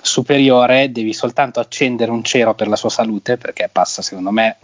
superiore, 0.00 0.90
devi 0.90 1.12
soltanto 1.12 1.60
accendere 1.60 2.10
un 2.10 2.24
cero 2.24 2.54
per 2.54 2.68
la 2.68 2.76
sua 2.76 2.88
salute 2.88 3.36
perché 3.36 3.68
passa 3.70 4.00
secondo 4.00 4.30
me 4.30 4.56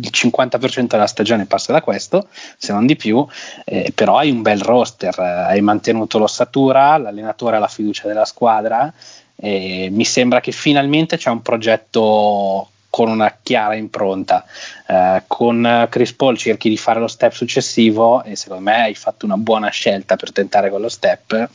il 0.00 0.10
50% 0.12 0.86
della 0.86 1.06
stagione 1.06 1.46
passa 1.46 1.72
da 1.72 1.82
questo, 1.82 2.28
se 2.56 2.72
non 2.72 2.86
di 2.86 2.96
più, 2.96 3.26
eh, 3.64 3.92
però 3.94 4.18
hai 4.18 4.30
un 4.30 4.42
bel 4.42 4.60
roster, 4.60 5.14
eh, 5.18 5.22
hai 5.22 5.60
mantenuto 5.60 6.18
l'ossatura, 6.18 6.96
l'allenatore 6.96 7.56
ha 7.56 7.58
la 7.58 7.68
fiducia 7.68 8.06
della 8.06 8.24
squadra 8.24 8.92
e 9.36 9.88
mi 9.90 10.04
sembra 10.04 10.40
che 10.40 10.52
finalmente 10.52 11.16
c'è 11.16 11.30
un 11.30 11.42
progetto 11.42 12.68
con 12.90 13.08
una 13.08 13.38
chiara 13.42 13.76
impronta. 13.76 14.44
Eh, 14.86 15.22
con 15.26 15.86
Chris 15.88 16.12
Paul 16.12 16.36
cerchi 16.36 16.68
di 16.68 16.76
fare 16.76 17.00
lo 17.00 17.06
step 17.06 17.32
successivo 17.32 18.22
e 18.24 18.36
secondo 18.36 18.64
me 18.64 18.82
hai 18.82 18.94
fatto 18.94 19.24
una 19.24 19.36
buona 19.36 19.68
scelta 19.68 20.16
per 20.16 20.32
tentare 20.32 20.68
quello 20.68 20.88
step. 20.88 21.48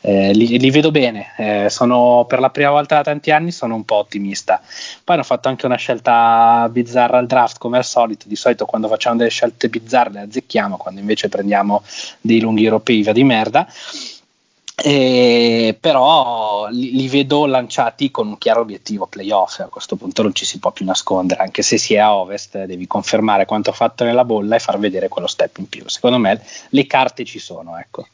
Eh, 0.00 0.32
li, 0.32 0.58
li, 0.58 0.70
vedo 0.70 0.90
bene, 0.90 1.34
eh, 1.36 1.70
sono 1.70 2.24
per 2.28 2.38
la 2.38 2.50
prima 2.50 2.70
volta 2.70 2.96
da 2.96 3.02
tanti 3.02 3.30
anni 3.30 3.50
sono 3.50 3.74
un 3.74 3.84
po' 3.84 3.96
ottimista. 3.96 4.60
Poi 5.02 5.16
hanno 5.16 5.24
fatto 5.24 5.48
anche 5.48 5.66
una 5.66 5.76
scelta 5.76 6.68
bizzarra 6.70 7.18
al 7.18 7.26
draft, 7.26 7.58
come 7.58 7.78
al 7.78 7.84
solito. 7.84 8.28
Di 8.28 8.36
solito 8.36 8.64
quando 8.64 8.88
facciamo 8.88 9.16
delle 9.16 9.30
scelte 9.30 9.68
bizzarre 9.68 10.12
le 10.12 10.20
azzecchiamo, 10.20 10.76
quando 10.76 11.00
invece 11.00 11.28
prendiamo 11.28 11.82
dei 12.20 12.40
lunghi 12.40 12.64
europei 12.64 13.02
via 13.02 13.12
di 13.12 13.24
merda. 13.24 13.66
E, 14.80 15.76
però 15.80 16.68
li, 16.68 16.92
li, 16.92 17.08
vedo 17.08 17.46
lanciati 17.46 18.12
con 18.12 18.28
un 18.28 18.38
chiaro 18.38 18.60
obiettivo 18.60 19.06
playoff 19.06 19.58
a 19.58 19.64
questo 19.64 19.96
punto 19.96 20.22
non 20.22 20.32
ci 20.32 20.44
si 20.44 20.60
può 20.60 20.70
più 20.70 20.84
nascondere 20.84 21.42
anche 21.42 21.62
se 21.62 21.78
si 21.78 21.94
è 21.94 21.98
a 21.98 22.14
ovest 22.14 22.62
devi 22.62 22.86
confermare 22.86 23.44
quanto 23.44 23.72
fatto 23.72 24.04
nella 24.04 24.24
bolla 24.24 24.54
e 24.54 24.60
far 24.60 24.78
vedere 24.78 25.08
quello 25.08 25.26
step 25.26 25.58
in 25.58 25.68
più 25.68 25.82
secondo 25.88 26.18
me 26.18 26.40
le 26.68 26.86
carte 26.86 27.24
ci 27.24 27.40
sono 27.40 27.76
ecco 27.76 28.06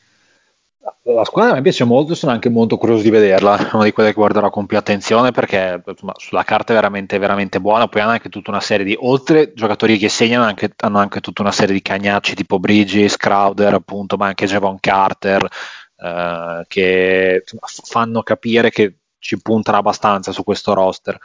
la 1.05 1.25
squadra 1.25 1.55
me 1.55 1.63
piace 1.63 1.85
molto 1.85 2.15
sono 2.15 2.33
anche 2.33 2.49
molto 2.49 2.77
curioso 2.77 3.03
di 3.03 3.11
vederla, 3.11 3.71
una 3.73 3.85
di 3.85 3.93
quelle 3.93 4.11
che 4.11 4.15
guarderò 4.15 4.51
con 4.51 4.67
più 4.67 4.77
attenzione 4.77 5.31
perché 5.33 5.83
insomma, 5.87 6.13
sulla 6.17 6.45
carta 6.45 6.73
è 6.73 6.77
veramente, 6.77 7.19
veramente 7.19 7.61
buona, 7.61 7.89
poi 7.89 8.03
hanno 8.03 8.11
anche 8.11 8.29
tutta 8.29 8.51
una 8.51 8.61
serie 8.61 8.85
di, 8.85 8.97
oltre 8.99 9.53
giocatori 9.55 9.97
che 9.97 10.09
segnano, 10.09 10.45
anche, 10.45 10.73
hanno 10.77 10.99
anche 10.99 11.21
tutta 11.21 11.43
una 11.43 11.53
serie 11.53 11.75
di 11.75 11.83
cagnacci 11.83 12.35
tipo 12.35 12.59
Bridges, 12.59 13.17
Crowder 13.17 13.75
appunto, 13.75 14.17
ma 14.17 14.27
anche 14.27 14.47
Javon 14.47 14.79
Carter, 14.81 15.49
eh, 15.97 16.65
che 16.69 17.41
insomma, 17.41 17.67
fanno 17.85 18.23
capire 18.23 18.71
che 18.71 18.97
ci 19.19 19.41
puntano 19.41 19.79
abbastanza 19.79 20.33
su 20.33 20.45
questo 20.45 20.75
roster. 20.75 21.19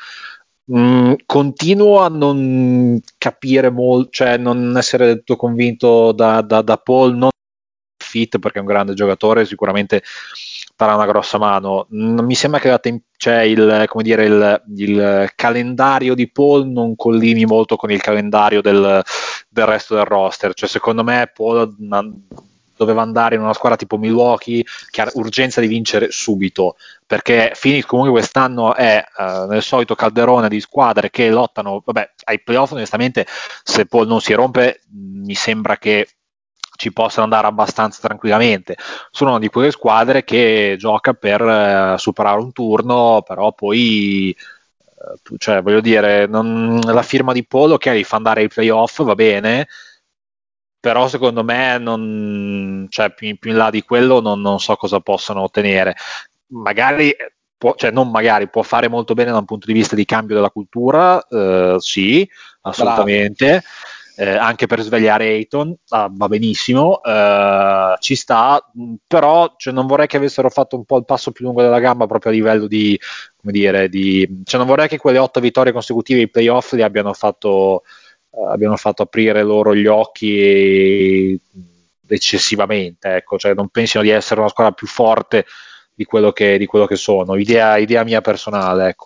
Mm, 0.72 1.14
continuo 1.26 2.00
a 2.00 2.10
non 2.10 3.02
capire 3.18 3.70
molto, 3.72 4.10
cioè 4.12 4.38
non 4.38 4.78
essere 4.78 5.06
del 5.08 5.18
tutto 5.18 5.36
convinto 5.36 6.12
da, 6.12 6.42
da, 6.42 6.62
da 6.62 6.78
Paul, 6.78 7.16
non 7.16 7.30
fit 8.10 8.40
perché 8.40 8.58
è 8.58 8.62
un 8.62 8.68
grande 8.68 8.94
giocatore, 8.94 9.46
sicuramente 9.46 10.04
darà 10.76 10.96
una 10.96 11.06
grossa 11.06 11.38
mano. 11.38 11.88
Mm, 11.94 12.20
mi 12.20 12.36
sembra 12.36 12.60
che 12.60 12.78
tem- 12.80 13.02
cioè 13.18 13.42
il, 13.42 13.88
dire, 14.02 14.26
il, 14.26 14.64
il, 14.78 15.32
calendario 15.36 16.16
di 16.16 16.32
Paul 16.32 16.68
non 16.68 16.96
collimi 16.96 17.46
molto 17.46 17.76
con 17.76 17.92
il 17.92 18.02
calendario 18.02 18.62
del, 18.62 19.04
del 19.50 19.66
resto 19.66 19.96
del 19.96 20.06
roster. 20.06 20.54
Cioè, 20.54 20.70
secondo 20.70 21.04
me 21.04 21.30
Paul 21.34 21.76
doveva 22.80 23.02
andare 23.02 23.36
in 23.36 23.42
una 23.42 23.54
squadra 23.54 23.78
tipo 23.78 23.98
Milwaukee 23.98 24.64
che 24.90 25.02
ha 25.02 25.12
urgenza 25.16 25.60
di 25.60 25.68
vincere 25.68 26.12
subito 26.12 26.78
perché 27.06 27.54
Phoenix 27.60 27.84
comunque 27.86 28.14
quest'anno 28.14 28.74
è 28.74 29.04
uh, 29.18 29.48
nel 29.48 29.62
solito 29.62 29.96
calderone 29.96 30.48
di 30.48 30.62
squadre 30.62 31.10
che 31.10 31.30
lottano 31.30 31.82
vabbè, 31.84 32.12
ai 32.24 32.42
playoff 32.42 32.72
onestamente 32.72 33.28
se 33.64 33.86
Paul 33.86 34.08
non 34.08 34.22
si 34.22 34.32
rompe 34.32 34.80
mi 34.94 35.36
sembra 35.36 35.78
che 35.78 36.08
ci 36.80 36.94
possano 36.94 37.26
andare 37.26 37.46
abbastanza 37.46 38.00
tranquillamente. 38.00 38.78
Sono 39.12 39.32
una 39.32 39.40
di 39.40 39.50
quelle 39.50 39.70
squadre 39.70 40.24
che 40.24 40.78
gioca 40.80 41.14
per 41.14 41.42
eh, 41.42 41.96
superare 41.98 42.40
un 42.40 42.54
turno, 42.54 43.22
però 43.28 43.52
poi 43.52 44.30
eh, 44.32 45.38
cioè, 45.38 45.62
voglio 45.62 45.82
dire, 45.82 46.26
non, 46.26 46.80
la 46.80 47.02
firma 47.04 47.34
di 47.34 47.46
Polo 47.46 47.78
che 47.78 47.90
okay, 47.90 48.04
fa 48.04 48.16
andare 48.16 48.42
ai 48.42 48.48
playoff 48.48 49.04
va 49.04 49.14
bene, 49.14 49.68
però 50.80 51.10
secondo 51.10 51.44
me 51.44 51.78
non, 51.78 52.88
cioè, 52.90 53.14
più, 53.14 53.38
più, 53.38 53.52
in 53.52 53.58
là 53.58 53.70
di 53.70 53.84
quello 53.84 54.22
non, 54.22 54.40
non 54.40 54.60
so 54.62 54.76
cosa 54.78 55.02
possono 55.02 55.42
ottenere. 55.42 55.96
Magari 56.52 57.14
Può, 57.60 57.76
cioè 57.76 57.92
non 57.92 58.10
magari, 58.10 58.48
può 58.48 58.62
fare 58.62 58.88
molto 58.88 59.14
bene 59.14 59.32
da 59.32 59.38
un 59.40 59.44
punto 59.44 59.68
di 59.68 59.74
vista 59.74 59.94
di 59.94 60.06
cambio 60.06 60.34
della 60.34 60.50
cultura, 60.50 61.22
eh, 61.28 61.76
sì, 61.80 62.26
assolutamente. 62.62 63.46
Bravo 63.46 63.99
eh, 64.20 64.36
anche 64.36 64.68
per 64.68 64.82
svegliare 64.82 65.30
Ayton, 65.30 65.74
ah, 65.90 66.10
va 66.12 66.28
benissimo, 66.28 67.02
eh, 67.02 67.96
ci 68.00 68.16
sta, 68.16 68.62
però 69.08 69.54
cioè, 69.56 69.72
non 69.72 69.88
vorrei 69.88 70.08
che 70.08 70.18
avessero 70.18 70.50
fatto 70.50 70.76
un 70.76 70.84
po' 70.84 70.98
il 70.98 71.06
passo 71.06 71.32
più 71.32 71.46
lungo 71.46 71.62
della 71.62 71.80
gamba 71.80 72.06
proprio 72.06 72.34
a 72.34 72.36
livello 72.36 72.68
di, 72.68 73.00
come 73.38 73.54
dire, 73.54 73.88
di, 73.88 74.42
cioè 74.44 74.60
non 74.60 74.68
vorrei 74.68 74.90
che 74.90 74.98
quelle 74.98 75.20
otto 75.20 75.40
vittorie 75.40 75.72
consecutive 75.72 76.20
ai 76.20 76.30
playoff 76.30 76.74
li 76.74 76.82
abbiano 76.82 77.14
fatto, 77.14 77.84
eh, 78.32 78.46
abbiano 78.46 78.76
fatto 78.76 79.04
aprire 79.04 79.42
loro 79.42 79.74
gli 79.74 79.88
occhi 79.88 81.40
eccessivamente, 82.06 83.16
ecco, 83.16 83.38
cioè 83.38 83.54
non 83.54 83.70
pensino 83.70 84.04
di 84.04 84.10
essere 84.10 84.42
una 84.42 84.50
squadra 84.50 84.74
più 84.74 84.88
forte 84.88 85.46
di 85.94 86.04
quello 86.04 86.34
che, 86.34 86.58
di 86.58 86.66
quello 86.66 86.88
che 86.88 86.98
sono, 86.98 87.38
idea, 87.38 87.78
idea 87.78 88.04
mia 88.04 88.20
personale, 88.20 88.90
ecco. 88.90 89.06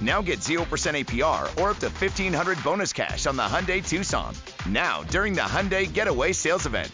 Now 0.00 0.22
get 0.22 0.40
0% 0.40 0.64
APR 0.66 1.42
or 1.60 1.70
up 1.70 1.78
to 1.78 1.86
1500 1.86 2.62
bonus 2.64 2.92
cash 2.92 3.26
on 3.26 3.36
the 3.36 3.42
Hyundai 3.42 3.86
Tucson. 3.86 4.34
Now, 4.68 5.02
during 5.04 5.34
the 5.34 5.42
Hyundai 5.42 5.92
Getaway 5.92 6.32
Sales 6.32 6.66
Event. 6.66 6.90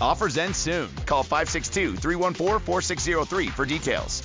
Offers 0.00 0.36
end 0.36 0.54
soon. 0.56 0.88
Call 1.06 1.22
562 1.22 1.96
314 1.96 2.58
4603 2.60 3.46
for 3.48 3.64
details. 3.64 4.22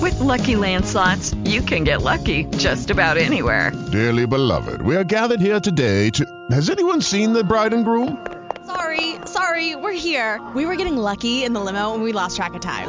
With 0.00 0.18
Lucky 0.18 0.56
Land 0.56 0.84
slots, 0.84 1.32
you 1.44 1.62
can 1.62 1.84
get 1.84 2.02
lucky 2.02 2.44
just 2.56 2.90
about 2.90 3.18
anywhere. 3.18 3.70
Dearly 3.92 4.26
beloved, 4.26 4.82
we 4.82 4.96
are 4.96 5.04
gathered 5.04 5.40
here 5.40 5.60
today 5.60 6.10
to. 6.10 6.46
Has 6.50 6.70
anyone 6.70 7.00
seen 7.00 7.32
the 7.32 7.44
bride 7.44 7.72
and 7.72 7.84
groom? 7.84 8.26
Sorry, 8.66 9.16
sorry, 9.26 9.76
we're 9.76 9.92
here. 9.92 10.40
We 10.56 10.66
were 10.66 10.76
getting 10.76 10.96
lucky 10.96 11.44
in 11.44 11.52
the 11.52 11.60
limo 11.60 11.94
and 11.94 12.02
we 12.02 12.12
lost 12.12 12.36
track 12.36 12.54
of 12.54 12.60
time. 12.60 12.88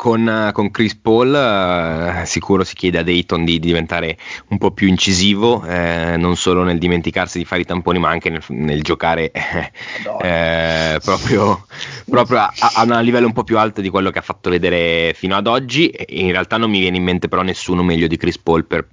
Con, 0.00 0.50
con, 0.54 0.70
Chris 0.70 0.94
Paul 0.94 1.34
eh, 1.34 2.24
sicuro 2.24 2.64
si 2.64 2.74
chiede 2.74 2.96
a 2.96 3.02
Dayton 3.02 3.44
di, 3.44 3.58
di 3.58 3.66
diventare 3.66 4.16
un 4.48 4.56
po' 4.56 4.70
più 4.70 4.88
incisivo, 4.88 5.62
eh, 5.66 6.16
non 6.16 6.36
solo 6.36 6.62
nel 6.62 6.78
dimenticarsi 6.78 7.36
di 7.36 7.44
fare 7.44 7.60
i 7.60 7.64
tamponi, 7.66 7.98
ma 7.98 8.08
anche 8.08 8.30
nel, 8.30 8.42
nel 8.48 8.82
giocare 8.82 9.30
eh, 9.30 10.98
proprio, 11.04 11.66
proprio 12.08 12.38
a, 12.38 12.52
a, 12.76 12.82
un 12.84 12.98
livello 13.02 13.26
un 13.26 13.34
po' 13.34 13.44
più 13.44 13.58
alto 13.58 13.82
di 13.82 13.90
quello 13.90 14.08
che 14.10 14.20
ha 14.20 14.22
fatto 14.22 14.48
vedere 14.48 15.12
fino 15.14 15.36
ad 15.36 15.46
oggi. 15.46 15.94
In 16.08 16.32
realtà 16.32 16.56
non 16.56 16.70
mi 16.70 16.80
viene 16.80 16.96
in 16.96 17.04
mente 17.04 17.28
però 17.28 17.42
nessuno 17.42 17.82
meglio 17.82 18.06
di 18.06 18.16
Chris 18.16 18.38
Paul 18.38 18.64
per 18.64 18.88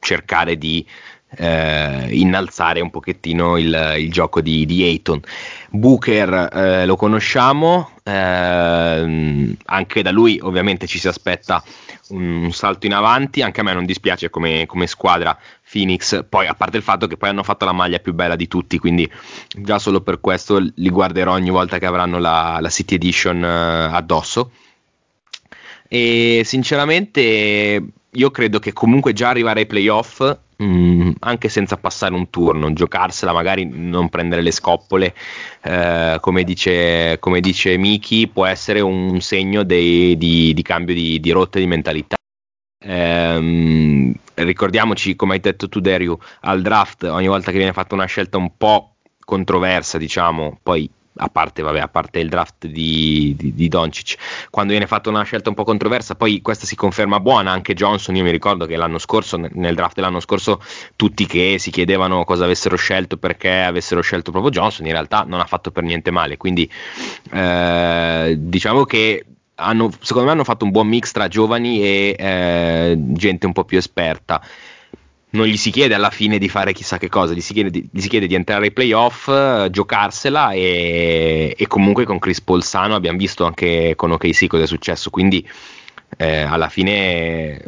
cercare 0.00 0.56
di 0.56 0.84
eh, 1.36 2.08
innalzare 2.10 2.80
un 2.80 2.90
pochettino 2.90 3.58
il, 3.58 3.94
il 3.98 4.10
gioco 4.10 4.40
di, 4.40 4.64
di 4.66 4.82
Ayton. 4.82 5.20
Booker 5.70 6.48
eh, 6.52 6.86
lo 6.86 6.96
conosciamo, 6.96 7.90
eh, 8.02 9.56
anche 9.64 10.02
da 10.02 10.10
lui 10.10 10.38
ovviamente 10.42 10.86
ci 10.86 10.98
si 10.98 11.08
aspetta 11.08 11.62
un, 12.08 12.44
un, 12.44 12.52
salto 12.52 12.86
in 12.86 12.94
avanti, 12.94 13.42
anche 13.42 13.60
a 13.60 13.64
me 13.64 13.74
non 13.74 13.84
dispiace 13.84 14.30
come, 14.30 14.64
come, 14.66 14.86
squadra 14.86 15.38
Phoenix, 15.70 16.24
poi 16.26 16.46
a 16.46 16.54
parte 16.54 16.78
il 16.78 16.82
fatto 16.82 17.06
che 17.06 17.18
poi 17.18 17.28
hanno 17.28 17.42
fatto 17.42 17.66
la 17.66 17.72
maglia 17.72 17.98
più 17.98 18.14
bella 18.14 18.36
di 18.36 18.48
tutti, 18.48 18.78
quindi 18.78 19.10
già 19.54 19.78
solo 19.78 20.00
per 20.00 20.20
questo 20.20 20.58
li 20.58 20.90
guarderò 20.90 21.32
ogni 21.32 21.50
volta 21.50 21.78
che 21.78 21.86
avranno 21.86 22.18
la, 22.18 22.58
la 22.60 22.70
City 22.70 22.94
Edition 22.94 23.44
eh, 23.44 23.94
addosso. 23.94 24.52
E 25.90 26.42
sinceramente 26.44 27.82
io 28.10 28.30
credo 28.30 28.58
che 28.58 28.72
comunque 28.74 29.12
già 29.12 29.28
arrivare 29.28 29.60
ai 29.60 29.66
playoff 29.66 30.36
mh, 30.58 30.64
mm, 30.64 31.10
anche 31.20 31.48
senza 31.48 31.76
passare 31.76 32.14
un 32.14 32.30
turno, 32.30 32.72
giocarsela, 32.72 33.32
magari 33.32 33.68
non 33.70 34.08
prendere 34.08 34.42
le 34.42 34.50
scoppole, 34.50 35.14
eh, 35.62 36.18
come, 36.20 36.44
dice, 36.44 37.18
Miki, 37.76 38.28
può 38.28 38.46
essere 38.46 38.80
un 38.80 39.20
segno 39.20 39.62
dei, 39.62 40.16
di, 40.16 40.52
di, 40.54 40.62
cambio 40.62 40.94
di, 40.94 41.20
di 41.20 41.30
rotta 41.30 41.58
di 41.58 41.66
mentalità. 41.66 42.16
Eh, 42.80 44.14
ricordiamoci, 44.34 45.16
come 45.16 45.34
hai 45.34 45.40
detto 45.40 45.68
tu, 45.68 45.80
Dario, 45.80 46.18
al 46.40 46.62
draft, 46.62 47.04
ogni 47.04 47.28
volta 47.28 47.50
che 47.50 47.56
viene 47.56 47.72
fatta 47.72 47.94
una 47.94 48.06
scelta 48.06 48.38
un 48.38 48.56
po' 48.56 48.94
controversa, 49.24 49.98
diciamo, 49.98 50.58
poi 50.62 50.90
a 51.18 51.28
parte, 51.28 51.62
vabbè, 51.62 51.80
a 51.80 51.88
parte 51.88 52.20
il 52.20 52.28
draft 52.28 52.66
di, 52.66 53.34
di, 53.36 53.54
di, 53.54 53.68
Doncic, 53.68 54.16
quando 54.50 54.72
viene 54.72 54.86
fatta 54.86 55.08
una 55.10 55.22
scelta 55.22 55.48
un 55.48 55.54
po' 55.54 55.64
controversa, 55.64 56.14
poi 56.14 56.40
questa 56.40 56.66
si 56.66 56.76
conferma 56.76 57.20
buona, 57.20 57.50
anche 57.50 57.74
Johnson, 57.74 58.16
io 58.16 58.22
mi 58.22 58.30
ricordo 58.30 58.66
che 58.66 58.76
l'anno 58.76 58.98
scorso, 58.98 59.36
nel 59.36 59.74
draft 59.74 59.96
dell'anno 59.96 60.20
scorso, 60.20 60.62
tutti 60.96 61.26
che 61.26 61.56
si 61.58 61.70
chiedevano 61.70 62.24
cosa 62.24 62.44
avessero 62.44 62.76
scelto, 62.76 63.16
perché 63.16 63.62
avessero 63.62 64.00
scelto 64.00 64.30
proprio 64.30 64.52
Johnson, 64.52 64.86
in 64.86 64.92
realtà 64.92 65.24
non 65.26 65.40
ha 65.40 65.46
fatto 65.46 65.70
per 65.70 65.82
niente 65.82 66.10
male, 66.10 66.36
quindi 66.36 66.70
eh, 67.32 68.36
diciamo 68.38 68.84
che 68.84 69.24
hanno, 69.60 69.90
secondo 70.00 70.28
me 70.28 70.34
hanno 70.34 70.44
fatto 70.44 70.64
un 70.64 70.70
buon 70.70 70.86
mix 70.86 71.10
tra 71.10 71.28
giovani 71.28 71.82
e 71.82 72.16
eh, 72.16 72.94
gente 72.96 73.46
un 73.46 73.52
po' 73.52 73.64
più 73.64 73.78
esperta 73.78 74.40
non 75.30 75.46
gli 75.46 75.56
si 75.56 75.70
chiede 75.70 75.94
alla 75.94 76.10
fine 76.10 76.38
di 76.38 76.48
fare 76.48 76.72
chissà 76.72 76.96
che 76.96 77.08
cosa, 77.08 77.34
gli 77.34 77.40
si 77.40 77.52
chiede 77.52 77.70
di, 77.70 77.88
gli 77.90 78.00
si 78.00 78.08
chiede 78.08 78.26
di 78.26 78.34
entrare 78.34 78.66
ai 78.66 78.72
playoff, 78.72 79.28
eh, 79.28 79.68
giocarsela 79.70 80.52
e, 80.52 81.54
e, 81.56 81.66
comunque 81.66 82.04
con 82.04 82.18
Chris 82.18 82.40
Paul 82.40 82.62
sano 82.62 82.94
abbiamo 82.94 83.18
visto 83.18 83.44
anche 83.44 83.94
con 83.94 84.12
OKC 84.12 84.46
cosa 84.46 84.62
è 84.62 84.66
successo, 84.66 85.10
quindi 85.10 85.46
eh, 86.16 86.40
alla 86.40 86.68
fine 86.68 87.62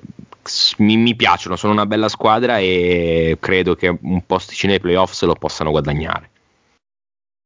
mi, 0.79 0.97
mi, 0.97 1.15
piacciono, 1.15 1.57
sono 1.57 1.73
una 1.73 1.87
bella 1.87 2.09
squadra 2.09 2.59
e 2.59 3.37
credo 3.39 3.75
che 3.75 3.95
un 4.01 4.25
posticino 4.25 4.73
ai 4.73 4.81
playoff 4.81 5.13
se 5.13 5.27
lo 5.27 5.35
possano 5.35 5.71
guadagnare. 5.71 6.31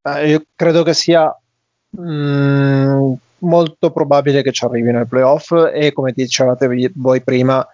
Eh, 0.02 0.28
io 0.28 0.44
credo 0.54 0.84
che 0.84 0.94
sia 0.94 1.36
mh, 1.90 2.02
mm, 2.02 3.12
molto 3.38 3.90
probabile 3.90 4.42
che 4.42 4.52
ci 4.52 4.64
arrivino 4.64 4.98
ai 4.98 5.06
playoff 5.06 5.52
e 5.72 5.92
come 5.92 6.12
dicevate 6.12 6.92
voi 6.94 7.20
prima 7.22 7.66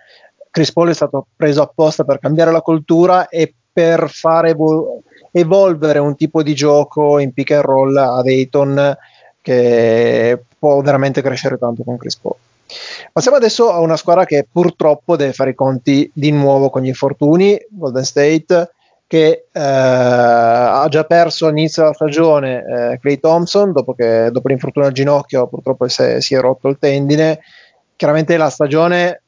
Chris 0.51 0.73
Paul 0.73 0.91
è 0.91 0.95
stato 0.95 1.27
preso 1.37 1.63
apposta 1.63 2.05
per 2.05 2.19
cambiare 2.19 2.51
la 2.51 2.61
cultura 2.61 3.29
e 3.29 3.55
per 3.73 4.11
fare 4.11 4.51
evol- 4.51 5.01
evolvere 5.31 5.99
un 5.99 6.17
tipo 6.17 6.43
di 6.43 6.55
gioco 6.55 7.19
in 7.19 7.33
pick 7.33 7.53
and 7.53 7.63
roll 7.63 7.97
a 7.97 8.21
Dayton 8.23 8.97
che 9.41 10.43
può 10.59 10.81
veramente 10.81 11.23
crescere 11.23 11.57
tanto 11.57 11.83
con 11.85 11.97
Chris 11.97 12.17
Paul. 12.17 12.35
Passiamo 13.13 13.37
adesso 13.37 13.71
a 13.73 13.81
una 13.81 13.97
squadra 13.97 14.25
che 14.25 14.47
purtroppo 14.51 15.17
deve 15.17 15.33
fare 15.33 15.51
i 15.51 15.55
conti 15.55 16.11
di 16.15 16.31
nuovo 16.31 16.71
con 16.71 16.83
gli 16.83 16.89
infortuni, 16.89 17.59
Golden 17.69 18.05
State, 18.05 18.71
che 19.07 19.47
eh, 19.51 19.61
ha 19.61 20.87
già 20.89 21.03
perso 21.05 21.47
all'inizio 21.47 21.83
della 21.83 21.95
stagione 21.95 22.65
eh, 22.93 22.99
Clay 23.01 23.19
Thompson, 23.19 23.73
dopo, 23.73 23.95
che, 23.95 24.29
dopo 24.31 24.47
l'infortunio 24.47 24.89
al 24.89 24.95
ginocchio 24.95 25.49
purtroppo 25.49 25.89
si 25.89 26.03
è, 26.03 26.21
si 26.21 26.35
è 26.37 26.41
rotto 26.41 26.69
il 26.69 26.79
tendine. 26.79 27.41
Chiaramente 27.97 28.37
la 28.37 28.51
stagione 28.51 29.23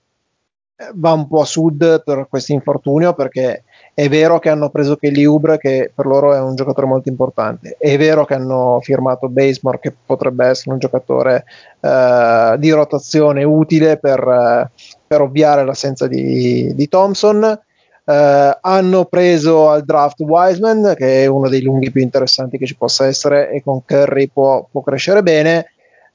va 0.94 1.12
un 1.12 1.28
po' 1.28 1.40
a 1.40 1.44
sud 1.44 2.02
per 2.02 2.26
questo 2.28 2.52
infortunio 2.52 3.14
perché 3.14 3.64
è 3.94 4.08
vero 4.08 4.38
che 4.38 4.48
hanno 4.48 4.70
preso 4.70 4.96
Kelly 4.96 5.24
Ubre 5.24 5.58
che 5.58 5.90
per 5.94 6.06
loro 6.06 6.34
è 6.34 6.40
un 6.40 6.54
giocatore 6.54 6.86
molto 6.86 7.08
importante 7.08 7.76
è 7.78 7.96
vero 7.96 8.24
che 8.24 8.34
hanno 8.34 8.80
firmato 8.82 9.28
Basemore 9.28 9.78
che 9.80 9.94
potrebbe 10.04 10.46
essere 10.46 10.72
un 10.72 10.78
giocatore 10.78 11.44
uh, 11.80 12.56
di 12.56 12.70
rotazione 12.70 13.44
utile 13.44 13.98
per, 13.98 14.26
uh, 14.26 14.82
per 15.06 15.20
ovviare 15.20 15.64
l'assenza 15.64 16.06
di, 16.06 16.74
di 16.74 16.88
Thompson 16.88 17.60
Uh, 18.04 18.58
hanno 18.62 19.04
preso 19.04 19.70
al 19.70 19.84
draft 19.84 20.18
Wiseman, 20.22 20.94
che 20.96 21.22
è 21.22 21.26
uno 21.26 21.48
dei 21.48 21.62
lunghi 21.62 21.92
più 21.92 22.00
interessanti 22.00 22.58
che 22.58 22.66
ci 22.66 22.74
possa 22.74 23.06
essere, 23.06 23.50
e 23.50 23.62
con 23.62 23.84
Curry 23.84 24.28
può, 24.28 24.66
può 24.68 24.80
crescere 24.80 25.22
bene. 25.22 25.66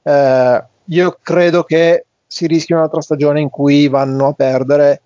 Uh, 0.02 0.62
io 0.90 1.18
credo 1.22 1.64
che 1.64 2.04
si 2.28 2.46
rischia 2.46 2.76
un'altra 2.76 3.00
stagione 3.00 3.40
in 3.40 3.48
cui 3.48 3.88
vanno 3.88 4.28
a 4.28 4.32
perdere 4.34 5.00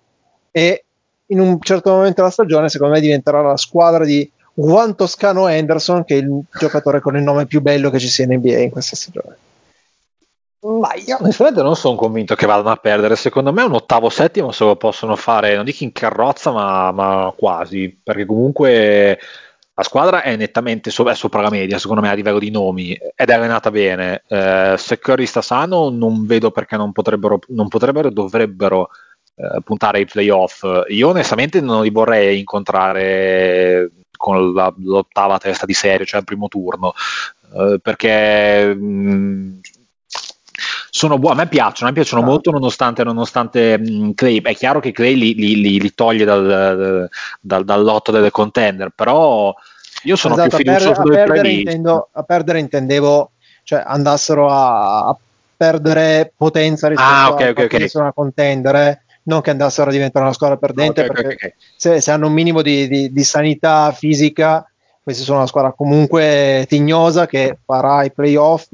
e 0.51 0.83
in 1.27 1.39
un 1.39 1.59
certo 1.61 1.91
momento 1.91 2.15
della 2.17 2.29
stagione 2.29 2.67
secondo 2.67 2.95
me 2.95 2.99
diventerà 2.99 3.41
la 3.41 3.57
squadra 3.57 4.03
di 4.03 4.29
Juan 4.53 4.95
Toscano 4.95 5.45
Anderson 5.45 6.03
che 6.03 6.15
è 6.15 6.17
il 6.17 6.41
giocatore 6.59 6.99
con 6.99 7.15
il 7.15 7.23
nome 7.23 7.45
più 7.45 7.61
bello 7.61 7.89
che 7.89 7.99
ci 7.99 8.09
sia 8.09 8.25
in 8.25 8.33
NBA 8.33 8.59
in 8.59 8.69
questa 8.69 8.97
stagione 8.97 9.37
ma 10.65 10.93
io 10.95 11.17
onestamente 11.19 11.61
non 11.61 11.75
sono 11.75 11.95
convinto 11.97 12.35
che 12.35 12.45
vadano 12.45 12.69
a 12.69 12.77
perdere. 12.77 13.17
Secondo 13.17 13.51
me 13.51 13.63
un 13.63 13.73
ottavo 13.73 14.09
settimo 14.09 14.51
se 14.51 14.63
lo 14.63 14.77
possono 14.77 15.17
fare, 15.17 15.55
non 15.55 15.65
dico 15.65 15.83
in 15.83 15.91
carrozza, 15.91 16.51
ma, 16.51 16.91
ma 16.91 17.33
quasi. 17.35 17.99
Perché 18.01 18.25
comunque 18.25 19.19
la 19.75 19.83
squadra 19.83 20.21
è 20.21 20.35
nettamente 20.35 20.91
so- 20.91 21.09
è 21.09 21.15
sopra 21.15 21.41
la 21.41 21.49
media, 21.49 21.79
secondo 21.79 22.01
me, 22.01 22.09
a 22.09 22.13
livello 22.13 22.39
di 22.39 22.51
nomi 22.51 22.93
ed 22.93 23.29
è 23.29 23.33
allenata 23.33 23.71
bene. 23.71 24.23
Eh, 24.27 24.75
se 24.77 24.99
Curry 24.99 25.25
sta 25.25 25.41
sano, 25.41 25.89
non 25.89 26.25
vedo 26.25 26.51
perché 26.51 26.77
non 26.77 26.91
potrebbero, 26.91 27.39
non 27.49 27.67
potrebbero 27.67 28.11
dovrebbero 28.11 28.89
eh, 29.35 29.61
puntare 29.63 29.99
ai 29.99 30.05
playoff. 30.05 30.63
Io, 30.89 31.09
onestamente, 31.09 31.59
non 31.61 31.81
li 31.83 31.89
vorrei 31.89 32.37
incontrare 32.39 33.89
con 34.15 34.53
la, 34.53 34.71
l'ottava 34.77 35.37
testa 35.39 35.65
di 35.65 35.73
serie, 35.73 36.05
cioè 36.05 36.19
al 36.19 36.25
primo 36.25 36.47
turno, 36.47 36.93
eh, 37.55 37.79
perché. 37.81 38.73
Mh, 38.75 39.59
sono 41.03 41.19
buoni, 41.19 41.39
a 41.39 41.43
me 41.43 41.49
piacciono, 41.49 41.89
a 41.89 41.91
me 41.91 41.99
piacciono 41.99 42.21
no. 42.21 42.29
molto 42.29 42.49
nonostante, 42.51 43.03
nonostante 43.03 43.77
mh, 43.77 44.13
Clay, 44.13 44.41
è 44.41 44.55
chiaro 44.55 44.79
che 44.79 44.93
Clay 44.93 45.15
li, 45.15 45.35
li, 45.35 45.59
li, 45.59 45.79
li 45.81 45.93
toglie 45.93 46.23
dal, 46.23 47.09
dal, 47.41 47.65
dal, 47.65 47.83
lotto 47.83 48.11
delle 48.11 48.31
contender, 48.31 48.91
però 48.95 49.53
io 50.03 50.15
sono 50.15 50.35
esatto, 50.35 50.55
più 50.55 50.57
fiducioso 50.57 51.01
a, 51.01 51.03
per, 51.03 51.19
a, 51.19 51.23
perdere 51.25 51.49
intendo, 51.49 52.09
a 52.11 52.23
perdere 52.23 52.59
intendevo, 52.59 53.31
cioè 53.63 53.83
andassero 53.85 54.49
a, 54.49 55.07
a 55.07 55.17
perdere 55.57 56.31
potenza 56.35 56.87
rispetto 56.87 57.09
ah, 57.09 57.31
okay, 57.31 57.47
a 57.47 57.51
okay, 57.51 57.65
okay. 57.65 57.89
una 57.93 58.13
contender, 58.13 58.75
eh? 58.75 59.01
non 59.23 59.41
che 59.41 59.49
andassero 59.49 59.89
a 59.89 59.91
diventare 59.93 60.23
una 60.23 60.33
squadra 60.33 60.55
perdente, 60.55 61.01
okay, 61.01 61.13
perché 61.13 61.33
okay, 61.33 61.53
se, 61.75 61.99
se, 61.99 62.11
hanno 62.11 62.27
un 62.27 62.33
minimo 62.33 62.61
di, 62.61 62.87
di, 62.87 63.11
di, 63.11 63.23
sanità 63.23 63.91
fisica, 63.91 64.65
questi 65.01 65.23
sono 65.23 65.39
una 65.39 65.47
squadra 65.47 65.73
comunque 65.73 66.65
tignosa 66.67 67.25
che 67.25 67.57
farà 67.65 68.03
i 68.03 68.11
playoff 68.11 68.69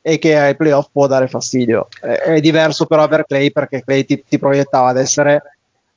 e 0.00 0.18
che 0.18 0.38
ai 0.38 0.56
playoff 0.56 0.88
può 0.92 1.06
dare 1.06 1.28
fastidio. 1.28 1.88
È, 2.00 2.40
diverso 2.40 2.86
però 2.86 3.08
per 3.08 3.26
Clay 3.26 3.50
perché 3.50 3.82
Clay 3.84 4.04
ti, 4.04 4.24
ti 4.26 4.38
proiettava 4.38 4.88
ad 4.88 4.98
essere 4.98 5.42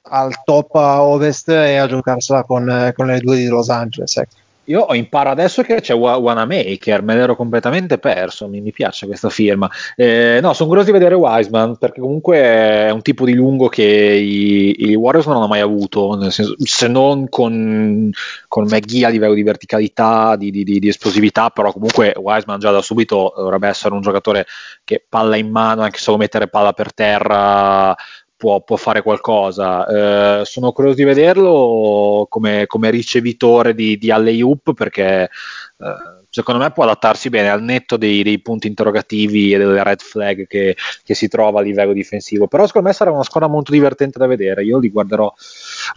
al 0.03 0.43
top 0.43 0.75
a 0.75 1.03
ovest 1.03 1.49
e 1.49 1.77
a 1.77 1.87
giocarsela 1.87 2.43
con, 2.43 2.91
con 2.95 3.07
le 3.07 3.19
due 3.19 3.37
di 3.37 3.47
Los 3.47 3.69
Angeles. 3.69 4.17
Ecco. 4.17 4.35
Io 4.65 4.93
imparo 4.93 5.31
adesso 5.31 5.63
che 5.63 5.81
c'è 5.81 5.93
Wanamaker, 5.95 7.01
me 7.01 7.15
l'ero 7.15 7.35
completamente 7.35 7.97
perso, 7.97 8.47
mi, 8.47 8.61
mi 8.61 8.71
piace 8.71 9.07
questa 9.07 9.29
firma. 9.29 9.67
Eh, 9.95 10.39
no, 10.39 10.53
sono 10.53 10.69
curioso 10.69 10.91
di 10.91 10.97
vedere 10.97 11.15
Wiseman 11.15 11.77
perché 11.77 11.99
comunque 11.99 12.37
è 12.37 12.91
un 12.91 13.01
tipo 13.01 13.25
di 13.25 13.33
lungo 13.33 13.69
che 13.69 13.83
i, 13.83 14.89
i 14.89 14.95
Warriors 14.95 15.25
non 15.25 15.37
hanno 15.37 15.47
mai 15.47 15.61
avuto, 15.61 16.29
senso, 16.29 16.53
se 16.59 16.87
non 16.87 17.27
con, 17.27 18.11
con 18.47 18.65
McGee 18.65 19.05
a 19.05 19.09
livello 19.09 19.33
di 19.33 19.41
verticalità, 19.41 20.35
di, 20.35 20.51
di, 20.51 20.63
di, 20.63 20.87
esplosività, 20.87 21.49
però 21.49 21.73
comunque 21.73 22.13
Wiseman 22.15 22.59
già 22.59 22.69
da 22.69 22.83
subito 22.83 23.33
dovrebbe 23.35 23.67
essere 23.67 23.95
un 23.95 24.01
giocatore 24.01 24.45
che 24.83 25.03
palla 25.09 25.37
in 25.37 25.49
mano, 25.49 25.81
anche 25.81 25.97
solo 25.97 26.17
mettere 26.17 26.47
palla 26.47 26.73
per 26.73 26.93
terra 26.93 27.95
può, 28.41 28.59
può 28.61 28.75
fare 28.75 29.03
qualcosa. 29.03 30.39
Eh, 30.39 30.45
sono 30.45 30.71
curioso 30.71 30.97
di 30.97 31.03
vederlo 31.03 32.25
come, 32.27 32.65
come 32.65 32.89
ricevitore 32.89 33.75
di, 33.75 33.99
di 33.99 34.09
alley-oop 34.09 34.73
perché 34.73 35.29
eh, 35.77 36.25
secondo 36.27 36.59
me 36.59 36.71
può 36.71 36.83
adattarsi 36.83 37.29
bene 37.29 37.51
al 37.51 37.61
netto 37.61 37.97
dei, 37.97 38.23
dei 38.23 38.41
punti 38.41 38.65
interrogativi 38.65 39.53
e 39.53 39.59
delle 39.59 39.83
red 39.83 40.01
flag 40.01 40.47
che, 40.47 40.75
che, 41.03 41.13
si 41.13 41.27
trova 41.27 41.59
a 41.59 41.61
livello 41.61 41.93
difensivo. 41.93 42.47
Però 42.47 42.65
secondo 42.65 42.87
me 42.87 42.95
sarà 42.95 43.11
una 43.11 43.23
squadra 43.23 43.47
molto 43.47 43.71
divertente 43.71 44.17
da 44.17 44.25
vedere. 44.25 44.63
Io 44.63 44.79
li 44.79 44.89
guarderò 44.89 45.31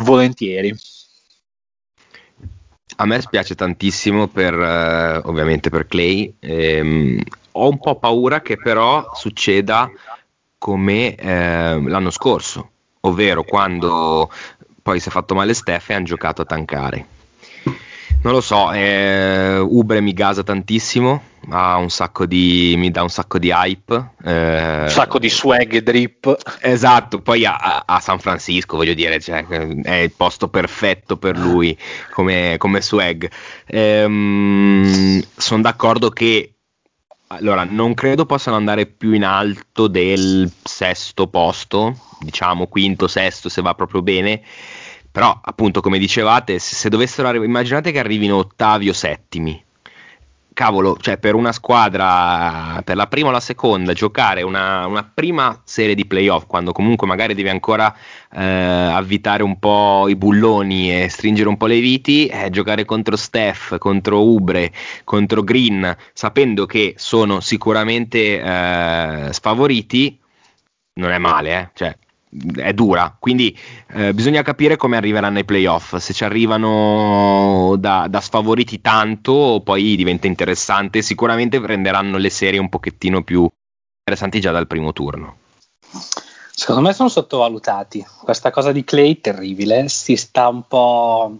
volentieri. 0.00 0.76
A 2.96 3.06
me 3.06 3.22
spiace 3.22 3.54
tantissimo 3.54 4.28
per 4.28 4.52
eh, 4.52 5.16
ovviamente 5.24 5.70
per 5.70 5.86
Clay. 5.86 6.34
Ehm, 6.40 7.22
ho 7.52 7.70
un 7.70 7.78
po' 7.78 7.98
paura 7.98 8.42
che 8.42 8.58
però 8.58 9.12
succeda 9.14 9.90
come 10.64 11.14
eh, 11.14 11.78
l'anno 11.78 12.08
scorso, 12.08 12.70
ovvero 13.00 13.44
quando 13.44 14.30
poi 14.80 14.98
si 14.98 15.08
è 15.08 15.12
fatto 15.12 15.34
male 15.34 15.52
Steph 15.52 15.90
e 15.90 15.92
hanno 15.92 16.06
giocato 16.06 16.40
a 16.40 16.46
tankare. 16.46 17.06
Non 18.22 18.32
lo 18.32 18.40
so, 18.40 18.72
eh, 18.72 19.58
Ubre 19.58 20.00
mi 20.00 20.14
gasa 20.14 20.42
tantissimo, 20.42 21.22
ha 21.50 21.76
un 21.76 21.90
sacco 21.90 22.24
di, 22.24 22.72
mi 22.78 22.90
dà 22.90 23.02
un 23.02 23.10
sacco 23.10 23.38
di 23.38 23.50
hype. 23.50 24.12
Eh, 24.24 24.80
un 24.84 24.88
sacco 24.88 25.18
di 25.18 25.28
swag 25.28 25.74
e 25.74 25.82
drip. 25.82 26.34
Esatto, 26.62 27.20
poi 27.20 27.44
a, 27.44 27.82
a, 27.84 28.00
San 28.00 28.18
Francisco, 28.18 28.78
voglio 28.78 28.94
dire, 28.94 29.20
cioè, 29.20 29.44
è 29.44 29.96
il 29.96 30.12
posto 30.12 30.48
perfetto 30.48 31.18
per 31.18 31.36
lui 31.36 31.76
come, 32.10 32.54
come 32.56 32.80
swag. 32.80 33.30
Ehm, 33.66 35.22
Sono 35.36 35.60
d'accordo 35.60 36.08
che 36.08 36.54
allora, 37.36 37.64
non 37.64 37.94
credo 37.94 38.26
possano 38.26 38.56
andare 38.56 38.86
più 38.86 39.12
in 39.12 39.24
alto 39.24 39.86
del 39.88 40.50
sesto 40.62 41.26
posto, 41.26 41.96
diciamo 42.20 42.66
quinto, 42.66 43.08
sesto 43.08 43.48
se 43.48 43.62
va 43.62 43.74
proprio 43.74 44.02
bene. 44.02 44.42
Però, 45.10 45.38
appunto, 45.42 45.80
come 45.80 45.98
dicevate, 45.98 46.58
se, 46.58 46.74
se 46.74 46.88
dovessero 46.88 47.28
arrivare, 47.28 47.48
immaginate 47.48 47.92
che 47.92 47.98
arrivino 47.98 48.36
ottavi 48.36 48.88
o 48.88 48.92
settimi. 48.92 49.62
Cavolo, 50.54 50.96
cioè 50.98 51.18
per 51.18 51.34
una 51.34 51.52
squadra, 51.52 52.80
per 52.84 52.96
la 52.96 53.08
prima 53.08 53.28
o 53.28 53.30
la 53.32 53.40
seconda, 53.40 53.92
giocare 53.92 54.42
una, 54.42 54.86
una 54.86 55.02
prima 55.02 55.60
serie 55.64 55.94
di 55.94 56.06
playoff, 56.06 56.46
quando 56.46 56.72
comunque 56.72 57.06
magari 57.06 57.34
devi 57.34 57.48
ancora 57.48 57.94
eh, 58.32 58.42
avvitare 58.42 59.42
un 59.42 59.58
po' 59.58 60.06
i 60.08 60.16
bulloni 60.16 61.02
e 61.02 61.08
stringere 61.08 61.48
un 61.48 61.56
po' 61.56 61.66
le 61.66 61.80
viti, 61.80 62.26
eh, 62.28 62.50
giocare 62.50 62.84
contro 62.84 63.16
Steph, 63.16 63.78
contro 63.78 64.22
Ubre, 64.22 64.72
contro 65.02 65.42
Green, 65.42 65.94
sapendo 66.12 66.64
che 66.66 66.94
sono 66.96 67.40
sicuramente 67.40 68.40
eh, 68.40 69.32
sfavoriti, 69.32 70.18
non 70.94 71.10
è 71.10 71.18
male, 71.18 71.60
eh? 71.60 71.70
cioè, 71.74 71.96
è 72.56 72.72
dura, 72.72 73.16
quindi 73.18 73.56
eh, 73.92 74.12
bisogna 74.12 74.42
capire 74.42 74.76
come 74.76 74.96
arriveranno 74.96 75.38
ai 75.38 75.44
playoff, 75.44 75.96
se 75.96 76.12
ci 76.12 76.24
arrivano 76.24 77.76
da, 77.78 78.06
da, 78.08 78.20
sfavoriti 78.20 78.80
tanto 78.80 79.62
poi 79.64 79.94
diventa 79.96 80.26
interessante, 80.26 81.02
sicuramente 81.02 81.60
prenderanno 81.60 82.16
le 82.16 82.30
serie 82.30 82.58
un 82.58 82.68
pochettino 82.68 83.22
più 83.22 83.48
interessanti 83.98 84.40
già 84.40 84.50
dal 84.50 84.66
primo 84.66 84.92
turno. 84.92 85.36
Secondo 86.56 86.82
me 86.82 86.92
sono 86.92 87.08
sottovalutati, 87.08 88.04
questa 88.22 88.50
cosa 88.50 88.72
di 88.72 88.84
Clay 88.84 89.20
terribile, 89.20 89.88
si 89.88 90.16
sta 90.16 90.48
un 90.48 90.66
po' 90.66 91.38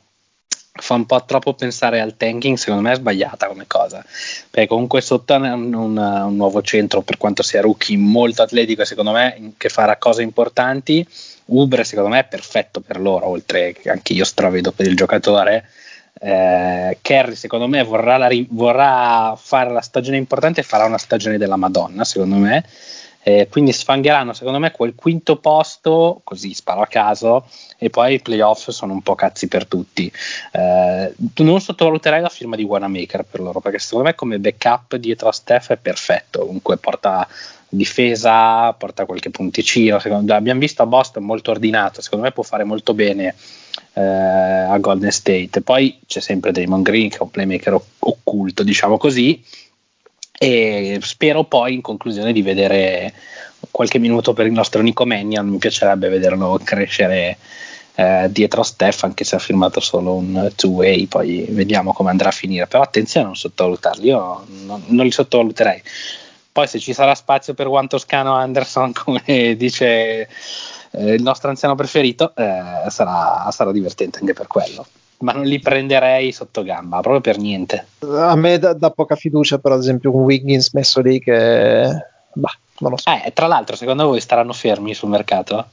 fa 0.77 0.95
un 0.95 1.07
po' 1.07 1.25
troppo 1.25 1.55
pensare 1.55 2.01
al 2.01 2.17
tanking, 2.17 2.57
secondo 2.57 2.83
me 2.83 2.93
è 2.93 2.97
sbagliata 2.97 3.47
come 3.47 3.67
cosa, 3.67 4.05
perché 4.51 4.67
comunque 4.69 5.01
sotto 5.01 5.35
è 5.35 5.37
un, 5.37 5.73
un, 5.73 6.35
nuovo 6.35 6.63
centro 6.63 7.03
per 7.03 7.17
quanto 7.17 7.43
sia 7.43 7.61
rookie 7.61 7.97
molto 7.97 8.43
atletico 8.43 8.85
secondo 8.85 9.13
me 9.13 9.53
che 9.57 9.69
farà 9.69 9.97
cose 9.97 10.23
importanti, 10.23 11.07
Ubre 11.47 11.85
secondo 11.85 12.11
me 12.11 12.21
è 12.21 12.25
perfetto 12.25 12.81
per 12.81 12.99
loro, 12.99 13.29
oltre 13.29 13.73
che 13.73 13.91
anche 13.91 14.15
io 14.15 14.25
stravedo 14.25 14.73
per 14.73 14.87
il 14.87 14.97
giocatore, 14.97 15.69
eh, 16.21 16.99
Kerry 17.01 17.37
secondo 17.37 17.69
me 17.69 17.83
vorrà, 17.85 18.17
la, 18.17 18.29
vorrà 18.49 19.37
fare 19.37 19.71
la 19.71 19.81
stagione 19.81 20.17
importante 20.17 20.61
e 20.61 20.65
farà 20.65 20.87
una 20.87 20.99
stagione 20.99 21.39
della 21.39 21.57
Madonna 21.57 22.05
secondo 22.05 22.37
me, 22.37 22.65
eh, 23.27 23.49
quindi 23.51 23.73
sfangheranno 23.73 24.35
secondo 24.35 24.59
me 24.59 24.71
quel 24.71 24.95
quinto 24.95 25.37
posto, 25.37 26.21
così 26.23 26.53
sparo 26.53 26.83
a 26.83 26.87
caso, 26.87 27.47
e 27.79 27.89
poi 27.89 28.15
i 28.15 28.21
playoff 28.21 28.69
sono 28.69 28.93
un 28.93 29.01
po' 29.01 29.15
cazzi 29.15 29.49
per 29.49 29.67
tutti. 29.67 30.13
Eh, 30.53 31.15
non 31.37 31.61
sottovaluterei 31.61 32.21
la 32.21 32.29
firma 32.29 32.55
di 32.55 32.65
Wanamaker 32.65 33.25
per 33.25 33.41
loro, 33.41 33.61
perché 33.61 33.79
secondo 33.79 34.05
me 34.05 34.15
come 34.15 34.39
backup 34.39 34.97
dietro 34.97 35.29
a 35.29 35.33
Steph 35.33 35.71
è 35.71 35.77
perfetto, 35.79 36.45
comunque 36.45 36.77
porta 36.77 37.27
difesa, 37.67 38.73
porta 38.75 39.07
qualche 39.07 39.31
punticino, 39.31 39.99
secondo, 39.99 40.35
abbiamo 40.35 40.61
visto 40.61 40.83
a 40.83 40.87
Boston 40.87 41.25
molto 41.25 41.51
ordinato, 41.51 42.03
secondo 42.03 42.27
me 42.27 42.33
può 42.33 42.43
fare 42.43 42.65
molto 42.65 42.93
bene 42.93 43.35
eh, 43.95 44.03
a 44.03 44.77
Golden 44.79 45.11
State. 45.11 45.63
Poi 45.63 45.99
c'è 46.07 46.21
sempre 46.21 46.53
Damon 46.53 46.83
Green 46.83 47.09
che 47.09 47.17
è 47.17 47.23
un 47.23 47.31
playmaker 47.31 47.81
occulto, 48.01 48.63
diciamo 48.63 48.99
così, 48.99 49.43
e 50.37 50.99
spero 51.03 51.45
poi 51.45 51.75
in 51.75 51.81
conclusione 51.81 52.33
di 52.33 52.43
vedere 52.43 53.13
qualche 53.71 53.99
minuto 53.99 54.33
per 54.33 54.47
il 54.47 54.53
nostro 54.53 54.83
Nico 54.83 55.07
Mannion 55.07 55.47
mi 55.47 55.59
piacerebbe 55.59 56.09
vederlo 56.09 56.61
crescere 56.63 57.39
eh, 57.95 58.29
dietro 58.31 58.63
a 58.63 58.65
Steph 58.65 59.05
anche 59.05 59.25
se 59.25 59.37
ha 59.37 59.39
firmato 59.39 59.81
solo 59.81 60.15
un 60.15 60.51
two-way. 60.55 61.07
Poi 61.07 61.47
vediamo 61.51 61.93
come 61.93 62.11
andrà 62.11 62.29
a 62.29 62.33
finire. 62.33 62.67
Però 62.67 62.83
attenzione 62.83 63.27
a 63.27 63.29
non 63.29 63.37
sottovalutarli. 63.37 64.07
Io 64.07 64.45
non, 64.65 64.83
non 64.87 65.05
li 65.05 65.13
sottovaluterei. 65.13 65.83
Poi 66.53 66.67
se 66.67 66.79
ci 66.79 66.93
sarà 66.93 67.15
spazio 67.15 67.55
per 67.55 67.67
Juan 67.67 67.89
Toscano 67.89 68.35
Anderson 68.35 68.93
come 68.95 69.55
dice 69.57 70.29
eh, 70.91 71.15
il 71.15 71.23
nostro 71.23 71.49
anziano 71.49 71.75
preferito 71.75 72.33
eh, 72.37 72.89
sarà, 72.89 73.49
sarà 73.51 73.73
divertente 73.73 74.19
anche 74.21 74.35
per 74.35 74.47
quello 74.47 74.87
ma 75.19 75.33
non 75.33 75.45
li 75.45 75.59
prenderei 75.59 76.33
sotto 76.33 76.63
gamba, 76.63 77.01
proprio 77.01 77.21
per 77.21 77.39
niente. 77.39 77.87
A 78.01 78.35
me 78.37 78.59
dà, 78.59 78.73
dà 78.73 78.91
poca 78.91 79.17
fiducia, 79.17 79.59
per 79.59 79.73
esempio, 79.73 80.15
un 80.15 80.23
Wiggins 80.23 80.73
messo 80.73 81.01
lì 81.01 81.19
che... 81.21 81.89
Bah, 82.33 82.53
non 82.79 82.91
lo 82.91 82.97
so. 82.97 83.11
Eh, 83.11 83.33
tra 83.33 83.47
l'altro, 83.47 83.77
secondo 83.77 84.07
voi 84.07 84.21
staranno 84.21 84.53
fermi 84.53 84.93
sul 84.95 85.09
mercato? 85.09 85.67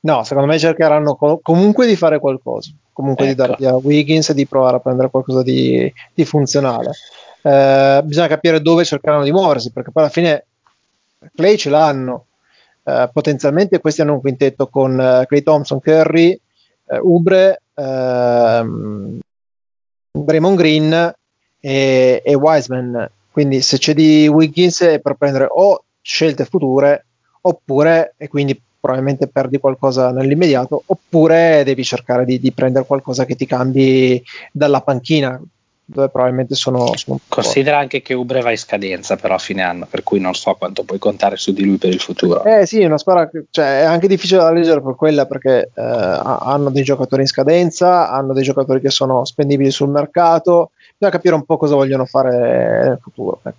No, 0.00 0.22
secondo 0.24 0.48
me 0.48 0.58
cercheranno 0.58 1.16
co- 1.16 1.40
comunque 1.42 1.86
di 1.86 1.96
fare 1.96 2.20
qualcosa, 2.20 2.70
comunque 2.92 3.28
ecco. 3.28 3.42
di 3.42 3.48
dargli 3.48 3.64
a 3.64 3.74
Wiggins 3.74 4.28
e 4.28 4.34
di 4.34 4.46
provare 4.46 4.76
a 4.76 4.80
prendere 4.80 5.10
qualcosa 5.10 5.42
di, 5.42 5.92
di 6.14 6.24
funzionale. 6.24 6.90
Eh, 7.42 8.00
bisogna 8.04 8.28
capire 8.28 8.60
dove 8.60 8.84
cercheranno 8.84 9.24
di 9.24 9.32
muoversi, 9.32 9.72
perché 9.72 9.90
poi 9.90 10.04
alla 10.04 10.12
fine 10.12 10.44
Clay 11.34 11.56
ce 11.56 11.70
l'hanno. 11.70 12.26
Eh, 12.84 13.10
potenzialmente 13.12 13.80
questi 13.80 14.02
hanno 14.02 14.12
un 14.12 14.20
quintetto 14.20 14.68
con 14.68 14.92
uh, 14.92 15.26
Clay 15.26 15.42
Thompson, 15.42 15.80
Curry, 15.80 16.38
uh, 16.84 16.98
Ubre 17.02 17.62
ehm, 17.76 19.18
Draymond 20.12 20.56
Green 20.56 21.14
e, 21.60 22.22
e 22.24 22.34
Wiseman. 22.34 23.10
Quindi 23.30 23.60
se 23.60 23.78
c'è 23.78 23.92
di 23.94 24.26
Wiggins 24.28 24.82
è 24.82 25.00
per 25.00 25.14
prendere 25.14 25.46
o 25.50 25.84
scelte 26.00 26.44
future 26.44 27.04
oppure, 27.42 28.14
e 28.16 28.28
quindi 28.28 28.60
probabilmente 28.80 29.28
perdi 29.28 29.58
qualcosa 29.58 30.10
nell'immediato, 30.10 30.82
oppure 30.86 31.62
devi 31.64 31.84
cercare 31.84 32.24
di, 32.24 32.38
di 32.38 32.52
prendere 32.52 32.86
qualcosa 32.86 33.24
che 33.24 33.34
ti 33.34 33.46
cambi 33.46 34.22
dalla 34.52 34.80
panchina, 34.80 35.40
dove 35.88 36.08
probabilmente 36.08 36.56
sono, 36.56 36.96
sono 36.96 37.20
considera 37.28 37.78
anche 37.78 38.02
che 38.02 38.12
Ubre 38.12 38.40
va 38.40 38.50
in 38.50 38.58
scadenza 38.58 39.14
però 39.14 39.34
a 39.34 39.38
fine 39.38 39.62
anno 39.62 39.86
per 39.88 40.02
cui 40.02 40.18
non 40.18 40.34
so 40.34 40.52
quanto 40.54 40.82
puoi 40.82 40.98
contare 40.98 41.36
su 41.36 41.52
di 41.52 41.64
lui 41.64 41.76
per 41.76 41.90
il 41.90 42.00
futuro. 42.00 42.42
Eh 42.42 42.66
sì 42.66 42.82
una 42.82 42.98
squadra 42.98 43.30
cioè, 43.50 43.82
è 43.82 43.84
anche 43.84 44.08
difficile 44.08 44.40
da 44.40 44.50
leggere 44.50 44.82
per 44.82 44.96
quella 44.96 45.26
perché 45.26 45.70
eh, 45.72 45.80
hanno 45.82 46.70
dei 46.70 46.82
giocatori 46.82 47.22
in 47.22 47.28
scadenza 47.28 48.10
hanno 48.10 48.32
dei 48.32 48.42
giocatori 48.42 48.80
che 48.80 48.90
sono 48.90 49.24
spendibili 49.24 49.70
sul 49.70 49.88
mercato. 49.88 50.72
Bisogna 50.98 51.16
capire 51.16 51.36
un 51.36 51.44
po' 51.44 51.56
cosa 51.56 51.76
vogliono 51.76 52.04
fare 52.04 52.88
nel 52.88 52.98
futuro 53.00 53.38
ecco. 53.44 53.56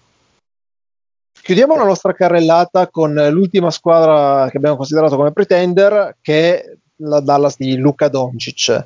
chiudiamo 1.41 1.77
la 1.77 1.85
nostra 1.85 2.11
carrellata 2.13 2.89
con 2.89 3.13
l'ultima 3.31 3.71
squadra 3.71 4.49
che 4.49 4.57
abbiamo 4.57 4.75
considerato 4.75 5.15
come 5.15 5.31
pretender 5.31 6.17
che 6.21 6.61
è 6.61 6.77
la 6.97 7.21
Dallas 7.21 7.55
di 7.57 7.77
Luca 7.77 8.09
Doncic 8.09 8.85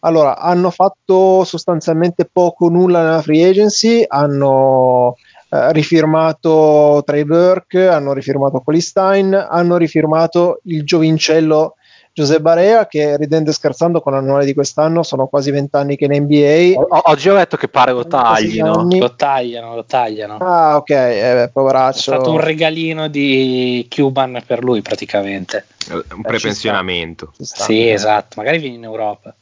allora, 0.00 0.38
hanno 0.38 0.70
fatto 0.70 1.44
sostanzialmente 1.44 2.28
poco 2.30 2.66
o 2.66 2.68
nulla 2.70 3.02
nella 3.02 3.22
free 3.22 3.48
agency, 3.48 4.04
hanno 4.06 5.16
eh, 5.50 5.72
rifirmato 5.72 7.02
Trey 7.04 7.24
Burke, 7.24 7.86
hanno 7.86 8.12
rifirmato 8.12 8.60
Colistein, 8.60 9.34
hanno 9.34 9.76
rifirmato 9.76 10.60
il 10.64 10.84
giovincello 10.84 11.74
Giuseppe 12.12 12.40
Barea 12.40 12.86
che 12.86 13.16
ridendo 13.16 13.50
e 13.50 13.52
scherzando 13.52 14.00
con 14.00 14.12
l'annuale 14.12 14.44
di 14.44 14.52
quest'anno 14.52 15.02
sono 15.04 15.26
quasi 15.26 15.52
vent'anni 15.52 15.96
che 15.96 16.06
in 16.06 16.22
NBA 16.24 16.80
o- 16.80 17.02
oggi 17.04 17.28
ho 17.28 17.34
letto 17.34 17.56
che 17.56 17.68
pare 17.68 17.92
lo 17.92 18.04
taglino 18.06 18.84
lo 18.88 19.14
tagliano 19.14 19.74
lo 19.76 19.84
tagliano. 19.84 20.38
Ah 20.38 20.76
ok 20.76 20.90
eh, 20.90 21.50
poveraccio. 21.52 21.98
È 21.98 22.14
stato 22.14 22.32
un 22.32 22.40
regalino 22.40 23.06
di 23.08 23.86
Cuban 23.88 24.42
per 24.44 24.64
lui 24.64 24.82
praticamente. 24.82 25.66
Un 25.90 26.22
prepensionamento. 26.22 27.32
Eh, 27.38 27.44
sì 27.44 27.88
esatto 27.88 28.34
magari 28.36 28.58
vieni 28.58 28.76
in 28.76 28.84
Europa 28.84 29.34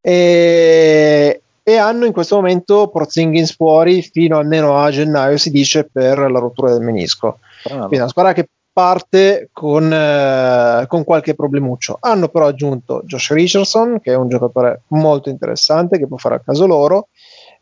e, 0.00 1.42
e 1.62 1.76
hanno 1.76 2.04
in 2.04 2.12
questo 2.12 2.36
momento 2.36 2.88
Porzingis 2.88 3.54
fuori 3.54 4.02
fino 4.02 4.38
almeno 4.38 4.78
a 4.78 4.90
gennaio 4.90 5.36
si 5.36 5.50
dice 5.50 5.84
per 5.84 6.18
la 6.18 6.38
rottura 6.38 6.72
del 6.72 6.82
menisco. 6.82 7.38
Ah, 7.64 7.78
quindi 7.78 7.96
una 7.96 8.08
squadra 8.08 8.32
che 8.32 8.48
parte 8.72 9.50
con, 9.52 9.92
eh, 9.92 10.84
con, 10.86 11.02
qualche 11.02 11.34
problemuccio. 11.34 11.96
Hanno 12.00 12.28
però 12.28 12.46
aggiunto 12.46 13.02
Josh 13.04 13.32
Richardson, 13.32 14.00
che 14.00 14.12
è 14.12 14.16
un 14.16 14.28
giocatore 14.28 14.82
molto 14.88 15.30
interessante, 15.30 15.98
che 15.98 16.06
può 16.06 16.16
fare 16.16 16.36
a 16.36 16.40
caso 16.40 16.64
loro 16.64 17.08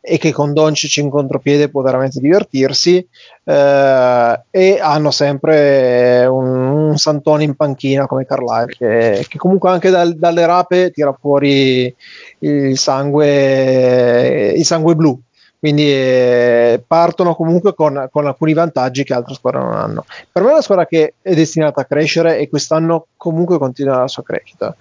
e 0.01 0.17
che 0.17 0.31
con 0.31 0.53
Doncic 0.53 0.97
in 0.97 1.09
contropiede 1.09 1.69
può 1.69 1.81
veramente 1.81 2.19
divertirsi 2.19 3.05
eh, 3.43 4.41
e 4.49 4.79
hanno 4.79 5.11
sempre 5.11 6.25
un, 6.25 6.47
un, 6.89 6.97
santone 6.97 7.43
in 7.43 7.55
panchina 7.55 8.07
come 8.07 8.25
Carlisle 8.25 8.75
che, 8.77 9.25
che 9.27 9.37
comunque 9.37 9.69
anche 9.69 9.89
dal, 9.89 10.15
dalle 10.15 10.45
rape 10.45 10.91
tira 10.91 11.15
fuori 11.19 11.93
il 12.39 12.77
sangue, 12.77 14.49
il 14.55 14.65
sangue 14.65 14.95
blu 14.95 15.19
quindi 15.59 15.91
eh, 15.91 16.83
partono 16.85 17.35
comunque 17.35 17.73
con, 17.73 18.07
con, 18.11 18.27
alcuni 18.27 18.53
vantaggi 18.53 19.03
che 19.03 19.13
altre 19.13 19.33
squadre 19.33 19.59
non 19.59 19.73
hanno. 19.73 20.05
Per 20.31 20.43
me 20.43 20.49
è 20.49 20.51
una 20.51 20.61
squadra 20.61 20.85
che 20.85 21.15
è 21.19 21.33
destinata 21.33 21.81
a 21.81 21.85
crescere 21.85 22.37
e 22.37 22.47
quest'anno 22.47 23.07
comunque 23.17 23.57
continua 23.57 23.97
la 23.97 24.07
sua 24.07 24.21
crescita. 24.21 24.75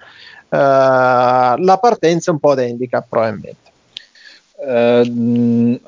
Uh, 0.48 1.58
la 1.58 1.78
partenza 1.80 2.30
è 2.30 2.34
un 2.34 2.40
po' 2.40 2.54
da 2.54 2.62
handicap 2.62 3.06
probabilmente. 3.08 3.65
Uh, 4.58 5.78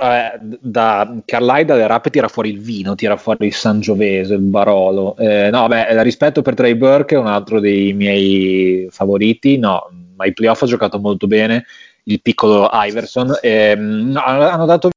da 0.60 1.20
Carlisle 1.24 1.64
dalle 1.64 1.86
rape 1.86 2.10
tira 2.10 2.28
fuori 2.28 2.50
il 2.50 2.60
vino, 2.60 2.94
tira 2.94 3.16
fuori 3.16 3.46
il 3.46 3.54
Sangiovese, 3.54 4.34
il 4.34 4.40
Barolo. 4.40 5.16
Eh, 5.16 5.48
no, 5.50 5.66
beh, 5.66 6.02
rispetto 6.02 6.42
per 6.42 6.54
Trey 6.54 6.74
Burke 6.74 7.14
è 7.14 7.18
un 7.18 7.26
altro 7.26 7.60
dei 7.60 7.94
miei 7.94 8.86
favoriti. 8.90 9.56
No, 9.56 9.88
ma 10.16 10.26
i 10.26 10.34
playoff 10.34 10.62
ha 10.62 10.66
giocato 10.66 10.98
molto 10.98 11.26
bene 11.26 11.64
il 12.04 12.20
piccolo 12.20 12.68
Iverson. 12.72 13.38
Ehm, 13.40 14.20
hanno 14.22 14.66
dato 14.66 14.90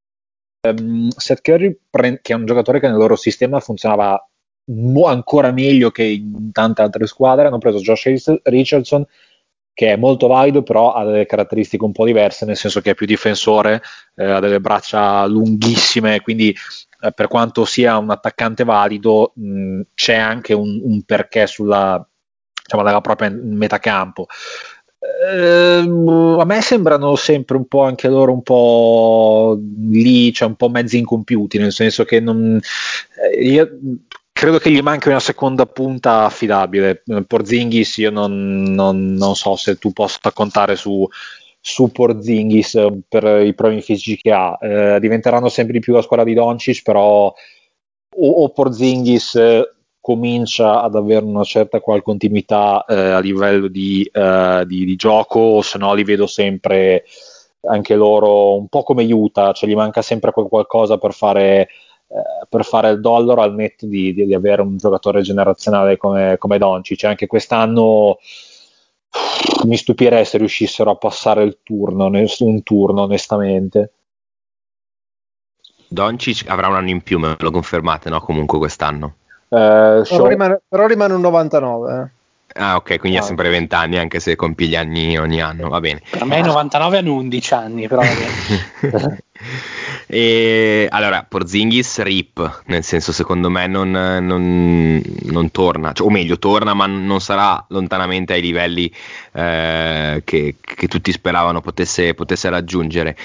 ehm, 0.67 1.09
Seth 1.09 1.41
Curry, 1.41 1.79
che 2.21 2.33
è 2.33 2.35
un 2.35 2.45
giocatore 2.45 2.79
che 2.79 2.87
nel 2.87 2.97
loro 2.97 3.15
sistema 3.15 3.59
funzionava 3.59 4.21
mo- 4.65 5.07
ancora 5.07 5.51
meglio 5.51 5.91
che 5.91 6.03
in 6.03 6.51
tante 6.51 6.81
altre 6.81 7.07
squadre. 7.07 7.47
Hanno 7.47 7.57
preso 7.57 7.79
Josh 7.79 8.39
Richardson, 8.43 9.05
che 9.73 9.93
è 9.93 9.95
molto 9.95 10.27
valido, 10.27 10.63
però 10.63 10.93
ha 10.93 11.05
delle 11.05 11.25
caratteristiche 11.25 11.83
un 11.83 11.91
po' 11.91 12.05
diverse, 12.05 12.45
nel 12.45 12.57
senso 12.57 12.81
che 12.81 12.91
è 12.91 12.95
più 12.95 13.05
difensore, 13.05 13.81
eh, 14.15 14.25
ha 14.25 14.39
delle 14.39 14.59
braccia 14.59 15.25
lunghissime, 15.25 16.21
quindi 16.21 16.55
eh, 17.01 17.11
per 17.13 17.27
quanto 17.27 17.65
sia 17.65 17.97
un 17.97 18.09
attaccante 18.09 18.63
valido, 18.63 19.31
mh, 19.35 19.81
c'è 19.95 20.15
anche 20.15 20.53
un, 20.53 20.79
un 20.83 21.03
perché 21.03 21.47
sulla 21.47 22.05
diciamo, 22.63 22.83
nella 22.83 23.01
propria 23.01 23.29
metacampo. 23.29 24.27
Uh, 25.01 26.37
a 26.39 26.45
me 26.45 26.61
sembrano 26.61 27.15
sempre 27.15 27.57
un 27.57 27.65
po' 27.65 27.81
anche 27.81 28.07
loro 28.07 28.33
un 28.33 28.43
po' 28.43 29.59
lì, 29.89 30.31
cioè 30.31 30.47
un 30.47 30.55
po' 30.55 30.69
mezzi 30.69 30.99
incompiuti, 30.99 31.57
nel 31.57 31.71
senso 31.71 32.03
che 32.03 32.19
non, 32.19 32.59
eh, 33.33 33.43
io 33.43 33.67
credo 34.41 34.57
che 34.57 34.71
gli 34.71 34.81
manchi 34.81 35.09
una 35.09 35.19
seconda 35.19 35.67
punta 35.67 36.23
affidabile. 36.23 37.03
Porzingis, 37.27 37.97
io 37.97 38.09
non, 38.09 38.63
non, 38.63 39.13
non 39.13 39.35
so 39.35 39.55
se 39.55 39.75
tu 39.75 39.91
possa 39.93 40.31
contare 40.33 40.75
su, 40.75 41.07
su 41.59 41.91
Porzingis 41.91 42.87
per 43.07 43.45
i 43.45 43.53
problemi 43.53 43.83
fisici 43.83 44.17
che 44.17 44.31
ha. 44.31 44.57
Eh, 44.59 44.99
diventeranno 44.99 45.47
sempre 45.47 45.73
di 45.73 45.79
più 45.79 45.93
la 45.93 46.01
squadra 46.01 46.25
di 46.25 46.33
Doncic, 46.33 46.81
però 46.81 47.31
o, 48.15 48.29
o 48.29 48.49
Porzingis 48.49 49.39
comincia 49.99 50.81
ad 50.81 50.95
avere 50.95 51.23
una 51.23 51.43
certa 51.43 51.79
qual 51.79 52.01
continuità 52.01 52.83
eh, 52.85 53.11
a 53.11 53.19
livello 53.19 53.67
di, 53.67 54.09
eh, 54.11 54.63
di, 54.65 54.85
di 54.85 54.95
gioco, 54.95 55.61
se 55.61 55.77
no 55.77 55.93
li 55.93 56.03
vedo 56.03 56.25
sempre 56.25 57.03
anche 57.67 57.93
loro 57.93 58.57
un 58.57 58.67
po' 58.69 58.81
come 58.81 59.03
Utah, 59.03 59.51
cioè 59.51 59.69
gli 59.69 59.75
manca 59.75 60.01
sempre 60.01 60.31
qualcosa 60.31 60.97
per 60.97 61.13
fare, 61.13 61.67
eh, 62.13 62.45
per 62.49 62.65
fare 62.65 62.89
il 62.89 62.99
dollaro 62.99 63.41
al 63.41 63.53
netto 63.53 63.85
di, 63.85 64.13
di, 64.13 64.25
di, 64.25 64.33
avere 64.33 64.61
un 64.61 64.75
giocatore 64.75 65.21
generazionale 65.21 65.95
come, 65.95 66.35
come 66.37 66.57
Doncic. 66.57 66.97
Cioè 66.97 67.09
anche 67.09 67.25
quest'anno 67.25 68.17
mi 69.63 69.77
stupirei 69.77 70.25
se 70.25 70.37
riuscissero 70.37 70.91
a 70.91 70.95
passare 70.95 71.43
il 71.43 71.59
turno, 71.63 72.07
un 72.07 72.63
turno 72.63 73.01
onestamente. 73.03 73.93
Doncic 75.87 76.49
avrà 76.49 76.67
un 76.67 76.75
anno 76.75 76.89
in 76.89 77.01
più, 77.01 77.17
me 77.17 77.37
lo 77.37 77.51
confermate, 77.51 78.09
no? 78.09 78.19
Comunque 78.19 78.57
quest'anno. 78.57 79.15
Uh, 79.47 80.03
però, 80.07 80.27
rimane, 80.27 80.61
però, 80.67 80.87
rimane, 80.87 81.13
un 81.13 81.21
99. 81.21 82.13
Ah, 82.53 82.75
ok, 82.75 82.99
quindi 82.99 83.17
ah. 83.17 83.21
ha 83.21 83.23
sempre 83.23 83.49
20 83.49 83.75
anni, 83.75 83.97
anche 83.97 84.19
se 84.19 84.35
compie 84.35 84.67
gli 84.67 84.75
anni 84.75 85.17
ogni 85.17 85.41
anno, 85.41 85.69
va 85.69 85.79
bene. 85.79 86.01
Per 86.09 86.25
me 86.25 86.39
i 86.39 86.43
99 86.43 86.97
hanno 86.97 87.13
11 87.15 87.53
anni, 87.53 87.87
però 87.87 88.01
e, 90.07 90.87
allora, 90.89 91.25
Porzingis 91.27 92.01
rip, 92.01 92.63
nel 92.65 92.83
senso 92.83 93.11
secondo 93.11 93.49
me 93.49 93.67
non, 93.67 93.91
non, 93.91 95.01
non 95.23 95.51
torna, 95.51 95.93
cioè, 95.93 96.07
o 96.07 96.09
meglio 96.09 96.37
torna 96.37 96.73
ma 96.73 96.85
non 96.85 97.21
sarà 97.21 97.63
lontanamente 97.69 98.33
ai 98.33 98.41
livelli 98.41 98.93
eh, 99.33 100.21
che, 100.25 100.55
che, 100.59 100.87
tutti 100.87 101.11
speravano 101.11 101.61
potesse, 101.61 102.13
potesse 102.13 102.49
raggiungere. 102.49 103.15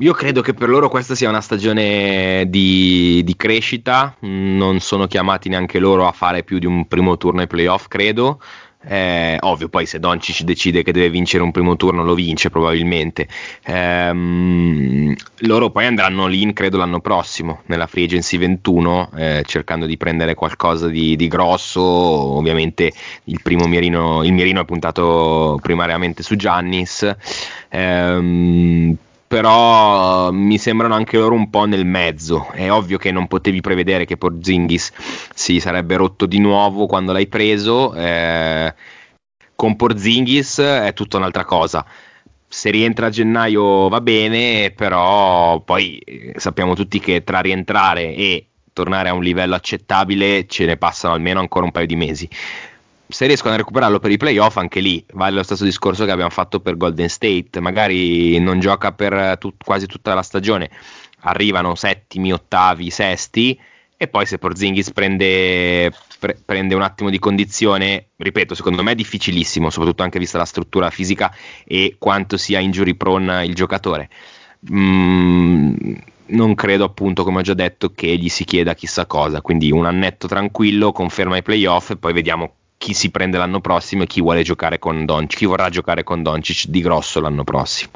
Io 0.00 0.12
credo 0.12 0.42
che 0.42 0.52
per 0.52 0.68
loro 0.68 0.90
questa 0.90 1.14
sia 1.14 1.30
una 1.30 1.40
stagione 1.40 2.44
di, 2.48 3.22
di, 3.24 3.34
crescita, 3.34 4.14
non 4.20 4.78
sono 4.80 5.06
chiamati 5.06 5.48
neanche 5.48 5.78
loro 5.78 6.06
a 6.06 6.12
fare 6.12 6.42
più 6.42 6.58
di 6.58 6.66
un 6.66 6.86
primo 6.86 7.16
turno 7.16 7.40
ai 7.40 7.46
playoff, 7.46 7.86
credo. 7.88 8.38
Eh, 8.88 9.38
ovvio, 9.40 9.70
poi 9.70 9.86
se 9.86 9.98
Doncic 9.98 10.42
decide 10.42 10.82
che 10.82 10.92
deve 10.92 11.08
vincere 11.08 11.42
un 11.42 11.50
primo 11.50 11.76
turno 11.76 12.04
lo 12.04 12.12
vince 12.12 12.50
probabilmente. 12.50 13.26
Eh, 13.64 15.16
loro 15.38 15.70
poi 15.70 15.86
andranno 15.86 16.26
lì, 16.26 16.52
credo, 16.52 16.76
l'anno 16.76 17.00
prossimo, 17.00 17.62
nella 17.66 17.86
Free 17.86 18.04
Agency 18.04 18.36
21, 18.36 19.10
eh, 19.16 19.42
cercando 19.46 19.86
di 19.86 19.96
prendere 19.96 20.34
qualcosa 20.34 20.88
di, 20.88 21.16
di, 21.16 21.26
grosso. 21.26 21.80
Ovviamente 21.80 22.92
il 23.24 23.40
primo 23.42 23.66
mirino, 23.66 24.22
il 24.24 24.34
mirino 24.34 24.60
è 24.60 24.64
puntato 24.66 25.58
primariamente 25.62 26.22
su 26.22 26.36
Giannis. 26.36 27.16
Eh, 27.70 28.96
però 29.26 30.30
mi 30.30 30.58
sembrano 30.58 30.94
anche 30.94 31.18
loro 31.18 31.34
un 31.34 31.50
po' 31.50 31.64
nel 31.64 31.84
mezzo. 31.84 32.50
È 32.52 32.70
ovvio 32.70 32.98
che 32.98 33.10
non 33.10 33.26
potevi 33.26 33.60
prevedere 33.60 34.04
che 34.04 34.16
Porzingis 34.16 34.92
si 35.34 35.60
sarebbe 35.60 35.96
rotto 35.96 36.26
di 36.26 36.38
nuovo 36.38 36.86
quando 36.86 37.12
l'hai 37.12 37.26
preso. 37.26 37.94
Eh, 37.94 38.74
con 39.54 39.76
Porzingis 39.76 40.58
è 40.58 40.92
tutta 40.94 41.16
un'altra 41.16 41.44
cosa. 41.44 41.84
Se 42.48 42.70
rientra 42.70 43.06
a 43.06 43.10
gennaio 43.10 43.88
va 43.88 44.00
bene, 44.00 44.70
però 44.70 45.60
poi 45.60 45.98
eh, 45.98 46.32
sappiamo 46.36 46.74
tutti 46.74 47.00
che 47.00 47.24
tra 47.24 47.40
rientrare 47.40 48.14
e 48.14 48.48
tornare 48.72 49.08
a 49.08 49.14
un 49.14 49.22
livello 49.22 49.54
accettabile 49.54 50.46
ce 50.46 50.66
ne 50.66 50.76
passano 50.76 51.14
almeno 51.14 51.40
ancora 51.40 51.64
un 51.64 51.72
paio 51.72 51.86
di 51.86 51.96
mesi 51.96 52.28
se 53.08 53.26
riescono 53.26 53.54
a 53.54 53.56
recuperarlo 53.56 53.98
per 53.98 54.10
i 54.10 54.16
playoff, 54.16 54.56
anche 54.56 54.80
lì 54.80 55.04
vale 55.12 55.36
lo 55.36 55.42
stesso 55.42 55.64
discorso 55.64 56.04
che 56.04 56.10
abbiamo 56.10 56.30
fatto 56.30 56.60
per 56.60 56.76
Golden 56.76 57.08
State. 57.08 57.60
Magari 57.60 58.38
non 58.38 58.58
gioca 58.60 58.92
per 58.92 59.38
tut- 59.38 59.62
quasi 59.64 59.86
tutta 59.86 60.14
la 60.14 60.22
stagione, 60.22 60.70
arrivano 61.20 61.74
settimi, 61.74 62.32
ottavi, 62.32 62.90
sesti. 62.90 63.58
E 63.98 64.08
poi 64.08 64.26
se 64.26 64.36
Porzingis 64.38 64.92
prende, 64.92 65.90
pre- 66.18 66.36
prende 66.44 66.74
un 66.74 66.82
attimo 66.82 67.08
di 67.08 67.18
condizione, 67.18 68.08
ripeto, 68.16 68.54
secondo 68.54 68.82
me 68.82 68.92
è 68.92 68.94
difficilissimo, 68.94 69.70
soprattutto 69.70 70.02
anche 70.02 70.18
vista 70.18 70.36
la 70.36 70.44
struttura 70.44 70.90
fisica 70.90 71.34
e 71.64 71.96
quanto 71.98 72.36
sia 72.36 72.58
injury 72.58 72.94
prone 72.94 73.46
il 73.46 73.54
giocatore. 73.54 74.10
Mm, 74.70 75.94
non 76.26 76.54
credo 76.54 76.84
appunto, 76.84 77.24
come 77.24 77.38
ho 77.38 77.42
già 77.42 77.54
detto, 77.54 77.92
che 77.92 78.16
gli 78.16 78.28
si 78.28 78.44
chieda 78.44 78.74
chissà 78.74 79.06
cosa. 79.06 79.40
Quindi 79.40 79.70
un 79.70 79.86
annetto 79.86 80.26
tranquillo, 80.26 80.92
conferma 80.92 81.36
i 81.38 81.42
playoff 81.42 81.90
e 81.90 81.96
poi 81.96 82.12
vediamo 82.12 82.52
chi 82.78 82.94
si 82.94 83.10
prende 83.10 83.38
l'anno 83.38 83.60
prossimo 83.60 84.02
e 84.02 84.06
chi 84.06 84.20
vuole 84.20 84.42
giocare 84.42 84.78
con 84.78 85.04
Doncic, 85.04 85.38
chi 85.38 85.46
vorrà 85.46 85.68
giocare 85.68 86.02
con 86.04 86.22
Doncic 86.22 86.66
di 86.66 86.80
grosso 86.80 87.20
l'anno 87.20 87.44
prossimo. 87.44 87.92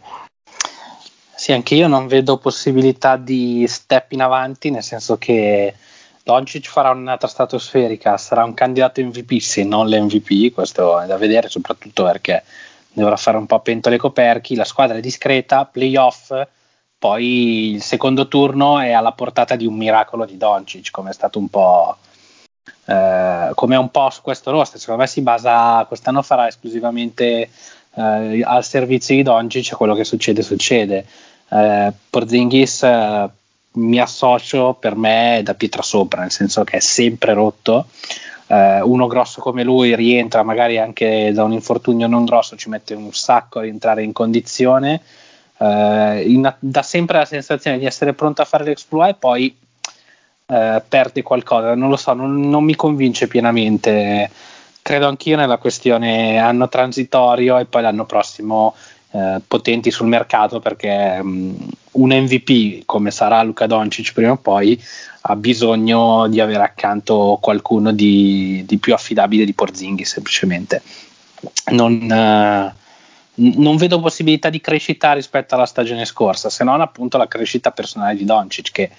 Sì, 1.35 1.53
anche 1.53 1.75
io 1.75 1.89
non 1.89 2.07
vedo 2.07 2.37
possibilità 2.37 3.17
di 3.17 3.65
step 3.67 4.13
in 4.13 4.21
avanti, 4.21 4.71
nel 4.71 4.83
senso 4.83 5.17
che 5.17 5.75
Doncic 6.23 6.69
farà 6.69 6.91
un'altra 6.91 7.29
stratosferica, 7.29 8.19
sarà 8.19 8.45
un 8.45 8.53
candidato 8.53 9.03
MVP 9.03 9.39
se 9.39 9.65
non 9.65 9.89
l'MVP, 9.89 10.53
questo 10.53 11.01
è 11.01 11.07
da 11.07 11.17
vedere 11.17 11.49
soprattutto 11.49 12.05
perché 12.05 12.45
dovrà 12.93 13.17
fare 13.17 13.39
un 13.39 13.47
po' 13.47 13.55
a 13.55 13.61
pentole 13.61 13.97
coperchi, 13.97 14.55
la 14.55 14.65
squadra 14.65 14.99
è 14.99 15.01
discreta, 15.01 15.65
playoff, 15.65 16.31
poi 16.99 17.71
il 17.71 17.83
secondo 17.83 18.29
turno 18.29 18.79
è 18.79 18.93
alla 18.93 19.13
portata 19.13 19.57
di 19.57 19.65
un 19.65 19.75
miracolo 19.75 20.27
di 20.27 20.37
Doncic, 20.37 20.91
come 20.91 21.11
è 21.11 21.15
stato 21.15 21.39
un 21.39 21.49
po' 21.49 21.97
eh, 22.87 23.51
come 23.55 23.77
un 23.77 23.91
po' 23.91 24.11
su 24.11 24.23
questo 24.23 24.51
roster, 24.51 24.81
secondo 24.81 25.03
me 25.03 25.09
si 25.09 25.21
basa, 25.21 25.85
quest'anno 25.87 26.23
farà 26.23 26.49
esclusivamente 26.49 27.49
eh, 27.95 28.43
al 28.45 28.65
servizio 28.65 29.15
di 29.15 29.23
Doncic, 29.23 29.75
quello 29.77 29.95
che 29.95 30.05
succede 30.05 30.43
succede. 30.43 31.05
Eh, 31.49 31.93
Porzingis 32.09 32.83
eh, 32.83 33.29
mi 33.73 34.01
associo 34.01 34.75
per 34.79 34.97
me 34.97 35.41
da 35.45 35.55
pietra 35.55 35.83
sopra, 35.83 36.23
nel 36.23 36.31
senso 36.31 36.65
che 36.65 36.79
è 36.79 36.81
sempre 36.81 37.35
rotto. 37.35 37.87
Uh, 38.51 38.83
uno 38.83 39.07
grosso 39.07 39.41
come 39.41 39.63
lui 39.63 39.95
rientra 39.95 40.43
magari 40.43 40.77
anche 40.77 41.31
da 41.33 41.45
un 41.45 41.53
infortunio 41.53 42.09
non 42.09 42.25
grosso, 42.25 42.57
ci 42.57 42.69
mette 42.69 42.95
un 42.95 43.13
sacco 43.13 43.61
a 43.61 43.63
rientrare 43.63 44.03
in 44.03 44.11
condizione. 44.11 45.01
Uh, 45.57 46.19
in, 46.27 46.53
dà 46.59 46.83
sempre 46.83 47.19
la 47.19 47.25
sensazione 47.27 47.79
di 47.79 47.85
essere 47.85 48.13
pronto 48.13 48.43
a 48.43 48.47
fare 48.47 48.65
l'exploit 48.65 49.15
e 49.15 49.19
poi 49.19 49.57
eh, 50.51 50.83
perde 50.87 51.23
qualcosa, 51.23 51.75
non 51.77 51.89
lo 51.89 51.97
so, 51.97 52.13
non, 52.13 52.49
non 52.49 52.65
mi 52.65 52.75
convince 52.75 53.29
pienamente. 53.29 54.29
Credo 54.83 55.07
anch'io 55.07 55.37
nella 55.37 55.59
questione 55.59 56.39
anno 56.39 56.69
transitorio 56.69 57.59
e 57.59 57.67
poi 57.67 57.83
l'anno 57.83 58.05
prossimo 58.05 58.75
eh, 59.13 59.41
potenti 59.47 59.91
sul 59.91 60.07
mercato 60.07 60.61
perché 60.61 61.19
um, 61.21 61.57
un 61.93 62.11
MVP 62.11 62.85
come 62.85 63.11
sarà 63.11 63.43
Luca 63.43 63.67
Doncic 63.67 64.13
prima 64.13 64.33
o 64.33 64.37
poi 64.37 64.81
ha 65.23 65.35
bisogno 65.35 66.29
di 66.29 66.41
avere 66.41 66.63
accanto 66.63 67.37
qualcuno 67.41 67.93
di, 67.93 68.63
di 68.67 68.79
più 68.79 68.95
affidabile 68.95 69.45
di 69.45 69.53
Porzinghi 69.53 70.05
semplicemente 70.05 70.83
non, 71.73 72.01
uh, 72.03 72.73
non, 73.35 73.77
vedo 73.77 74.01
possibilità 74.01 74.49
di 74.49 74.61
crescita 74.61 75.13
rispetto 75.13 75.57
alla 75.57 75.67
stagione 75.67 76.05
scorsa 76.05 76.49
se 76.49 76.63
non 76.63 76.81
appunto 76.81 77.19
la 77.19 77.27
crescita 77.27 77.73
personale 77.73 78.15
di 78.15 78.25
Doncic 78.25 78.71
che 78.71 78.91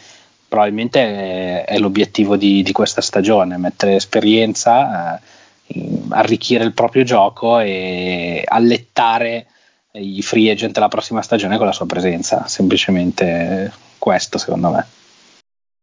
probabilmente 0.52 1.00
è, 1.00 1.64
è 1.64 1.78
l'obiettivo 1.78 2.36
di, 2.36 2.62
di, 2.62 2.74
questa 2.74 3.00
stagione 3.00 3.56
mettere 3.56 3.96
esperienza 3.96 5.18
uh, 5.66 6.08
arricchire 6.10 6.66
il 6.66 6.74
proprio 6.74 7.04
gioco 7.04 7.60
e 7.60 8.44
allettare 8.46 9.48
i 9.94 10.22
free 10.22 10.52
agent 10.52 10.78
la 10.78 10.90
prossima 10.90 11.22
stagione 11.22 11.56
con 11.56 11.68
la 11.68 11.72
sua 11.72 11.86
presenza. 11.86 12.48
Semplicemente 12.48 13.72
questo, 13.98 14.38
secondo 14.38 14.72
me. 14.72 14.86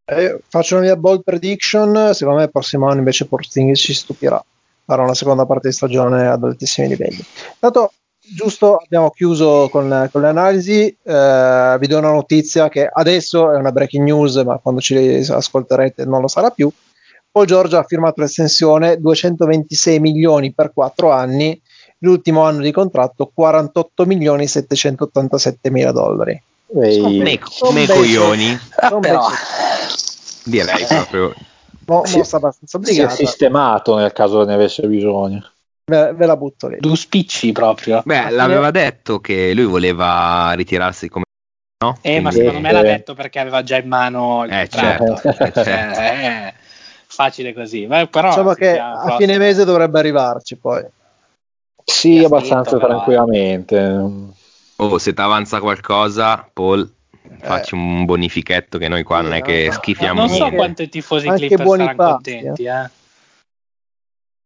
Eh, 0.04 0.38
faccio 0.46 0.74
una 0.74 0.84
mia 0.84 0.96
bold 0.96 1.22
prediction. 1.22 2.10
Secondo 2.12 2.40
me, 2.40 2.44
il 2.44 2.50
prossimo 2.50 2.88
anno 2.88 2.98
invece 2.98 3.24
Porzingis 3.24 3.80
ci 3.80 3.94
stupirà. 3.94 4.42
Farà 4.84 5.02
una 5.02 5.14
seconda 5.14 5.46
parte 5.46 5.68
di 5.68 5.74
stagione 5.74 6.26
ad 6.26 6.44
altissimi 6.44 6.88
livelli. 6.88 7.24
Tanto, 7.58 7.92
giusto, 8.34 8.76
abbiamo 8.76 9.10
chiuso 9.10 9.68
con, 9.70 10.08
con 10.10 10.20
le 10.20 10.28
analisi. 10.28 10.96
Eh, 11.02 11.76
vi 11.78 11.86
do 11.86 11.98
una 11.98 12.12
notizia 12.12 12.68
che 12.68 12.88
adesso 12.90 13.52
è 13.52 13.56
una 13.56 13.72
breaking 13.72 14.04
news, 14.04 14.36
ma 14.36 14.58
quando 14.58 14.80
ci 14.80 14.96
ascolterete 14.96 16.04
non 16.04 16.20
lo 16.20 16.28
sarà 16.28 16.50
più. 16.50 16.70
Paul 17.30 17.46
George 17.46 17.76
ha 17.76 17.82
firmato 17.82 18.20
l'estensione 18.20 18.98
226 18.98 20.00
milioni 20.00 20.52
per 20.52 20.72
4 20.72 21.10
anni 21.10 21.60
l'ultimo 21.98 22.42
anno 22.42 22.62
di 22.62 22.72
contratto 22.72 23.30
48 23.32 24.06
milioni 24.06 24.46
787 24.46 25.70
mila 25.70 25.92
dollari. 25.92 26.40
Ne, 26.70 26.98
ne 26.98 27.38
coglioni. 27.86 28.58
Ah, 28.76 28.98
però. 28.98 29.26
Direi 30.44 30.84
proprio. 30.86 31.34
Mo, 31.86 32.04
si, 32.04 32.18
mossa 32.18 32.36
abbastanza 32.36 32.76
obbligata. 32.76 33.14
Si 33.14 33.22
è 33.22 33.26
sistemato 33.26 33.96
nel 33.96 34.12
caso 34.12 34.44
ne 34.44 34.54
avesse 34.54 34.86
bisogno. 34.86 35.42
Ve, 35.88 36.12
ve 36.12 36.26
la 36.26 36.36
butto 36.36 36.68
lì. 36.68 36.76
Due 36.78 36.96
spicci 36.96 37.50
proprio. 37.52 38.02
Beh, 38.04 38.30
l'aveva 38.30 38.70
detto 38.70 39.20
che 39.20 39.54
lui 39.54 39.64
voleva 39.64 40.52
ritirarsi 40.52 41.08
come 41.08 41.24
No? 41.80 41.96
Eh, 42.00 42.20
Quindi... 42.20 42.22
ma 42.22 42.30
secondo 42.32 42.58
me 42.58 42.72
l'ha 42.72 42.82
detto 42.82 43.14
perché 43.14 43.38
aveva 43.38 43.62
già 43.62 43.76
in 43.76 43.86
mano 43.86 44.44
il 44.44 44.52
eh, 44.52 44.68
certo, 44.68 45.14
eh, 45.22 45.32
certo. 45.52 45.60
Eh, 46.00 46.52
facile 47.06 47.54
così. 47.54 47.86
Beh, 47.86 48.08
però 48.08 48.30
diciamo 48.30 48.52
che 48.54 48.76
a 48.78 49.14
fine 49.16 49.38
mese 49.38 49.64
dovrebbe 49.64 50.00
arrivarci 50.00 50.56
poi. 50.56 50.84
Sì, 51.84 52.18
abbastanza 52.24 52.70
finito, 52.70 52.86
tranquillamente. 52.88 54.10
Oh, 54.76 54.98
se 54.98 55.14
ti 55.14 55.20
avanza 55.20 55.60
qualcosa, 55.60 56.48
Paul, 56.52 56.92
eh. 57.22 57.46
facci 57.46 57.74
un 57.74 58.04
bonifichetto 58.04 58.76
che 58.76 58.88
noi 58.88 59.04
qua 59.04 59.20
non 59.20 59.34
è 59.34 59.40
che 59.40 59.70
schifiamo. 59.70 60.26
Non 60.26 60.28
so 60.28 60.50
quanto 60.50 60.82
i 60.82 60.88
tifosi 60.88 61.28
Clippers 61.28 61.62
saranno 61.62 61.94
pazzi, 61.94 62.32
contenti, 62.40 62.64
eh. 62.64 62.90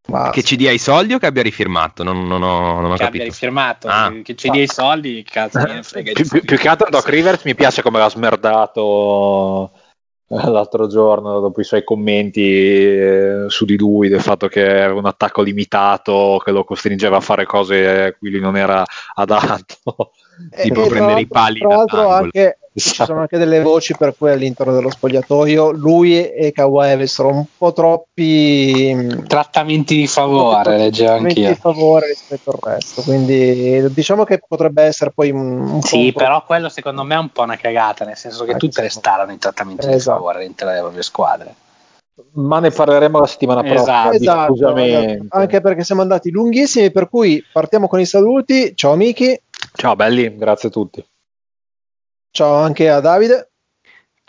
Ma... 0.09 0.31
Che 0.31 0.43
ci 0.43 0.57
dia 0.57 0.73
i 0.73 0.79
soldi 0.79 1.15
o 1.15 1.19
che 1.19 1.27
abbia 1.27 1.43
rifirmato? 1.43 2.03
Non, 2.03 2.27
non 2.27 2.43
ho, 2.43 2.81
non 2.81 2.91
ho 2.91 2.97
che 2.97 3.05
capito. 3.05 3.23
abbia 3.23 3.25
rifirmato, 3.25 3.89
ah. 3.89 4.13
che 4.23 4.35
ci 4.35 4.51
dia 4.51 4.63
i 4.63 4.69
soldi, 4.69 5.23
cazzo, 5.23 5.61
me 5.61 5.83
frega. 5.85 6.13
più, 6.13 6.27
più, 6.27 6.43
più 6.43 6.57
che 6.57 6.69
altro 6.69 6.89
Doc 6.91 7.09
Rivers 7.09 7.45
mi 7.45 7.55
piace 7.55 7.83
come 7.83 7.99
l'ha 7.99 8.11
smerdato 8.11 9.71
l'altro 10.33 10.87
giorno 10.87 11.41
dopo 11.41 11.61
i 11.61 11.65
suoi 11.65 11.85
commenti 11.85 12.41
eh, 12.43 13.45
su 13.49 13.65
di 13.65 13.77
lui 13.77 14.09
del 14.09 14.23
fatto 14.23 14.49
che 14.49 14.63
aveva 14.63 14.99
un 14.99 15.07
attacco 15.07 15.43
limitato 15.43 16.41
che 16.43 16.53
lo 16.53 16.65
costringeva 16.65 17.19
a 17.19 17.21
fare 17.21 17.45
cose 17.45 18.05
a 18.05 18.13
cui 18.15 18.31
lui 18.31 18.41
non 18.41 18.57
era 18.57 18.83
adatto 19.15 20.13
eh, 20.51 20.63
tipo 20.63 20.87
prendere 20.87 21.21
i 21.21 21.27
pali 21.27 21.61
tra 21.61 21.69
l'altro 21.69 22.09
anche. 22.09 22.59
Ci 22.75 23.05
sono 23.05 23.21
anche 23.21 23.37
delle 23.37 23.61
voci 23.61 23.95
per 23.97 24.15
cui 24.17 24.31
all'interno 24.31 24.73
dello 24.73 24.91
spogliatoio 24.91 25.73
lui 25.73 26.31
e 26.31 26.53
Kawhi 26.53 26.91
avessero 26.91 27.29
un 27.29 27.45
po' 27.57 27.73
troppi 27.73 28.93
mm, 28.95 29.25
trattamenti 29.27 29.97
di 29.97 30.07
favore 30.07 30.79
leggevo 30.79 31.13
anch'io 31.13 31.49
di 31.49 31.55
favore 31.55 32.07
rispetto 32.07 32.51
al 32.51 32.73
resto 32.73 33.03
quindi 33.03 33.93
diciamo 33.93 34.25
che 34.25 34.41
potrebbe 34.47 34.85
essere 34.85 35.11
poi 35.11 35.31
un, 35.31 35.61
un 35.61 35.83
sì 35.83 36.13
però 36.13 36.41
po 36.41 36.47
quello 36.47 36.69
secondo 36.71 37.05
me 37.05 37.15
è 37.15 37.19
un 37.19 37.29
po' 37.29 37.43
una 37.43 37.57
cagata 37.57 38.07
nel 38.07 38.17
senso 38.17 38.45
che 38.45 38.57
tutte 38.57 38.81
le 38.81 38.89
star 38.89 39.21
hanno 39.21 39.33
i 39.33 39.39
trattamenti 39.39 39.87
esatto. 39.87 39.97
di 39.97 40.03
favore 40.03 40.39
all'interno 40.39 40.71
delle 40.71 40.83
proprie 40.83 41.03
squadre 41.03 41.55
ma 42.35 42.61
ne 42.61 42.71
parleremo 42.71 43.19
la 43.19 43.27
settimana 43.27 43.63
prossima. 43.63 44.13
Esatto, 44.13 44.55
esatto, 44.55 45.27
anche 45.29 45.61
perché 45.61 45.83
siamo 45.83 46.03
andati 46.03 46.31
lunghissimi, 46.31 46.91
per 46.91 47.09
cui 47.09 47.43
partiamo 47.51 47.89
con 47.89 48.01
i 48.01 48.07
saluti. 48.07 48.75
Ciao 48.75 48.93
amici. 48.93 49.39
Ciao 49.75 49.97
belli, 49.97 50.37
grazie 50.37 50.69
a 50.69 50.73
tutti. 50.73 51.05
Ciao 52.33 52.55
anche 52.55 52.89
a 52.89 52.99
Davide. 53.01 53.51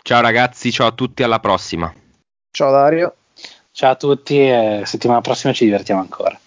Ciao 0.02 0.20
ragazzi, 0.20 0.70
ciao 0.70 0.88
a 0.88 0.92
tutti, 0.92 1.22
alla 1.22 1.40
prossima. 1.40 1.90
Ciao 2.50 2.70
Dario. 2.70 3.14
Ciao 3.70 3.92
a 3.92 3.94
tutti 3.96 4.38
e 4.38 4.82
settimana 4.84 5.22
prossima 5.22 5.54
ci 5.54 5.64
divertiamo 5.64 6.02
ancora. 6.02 6.38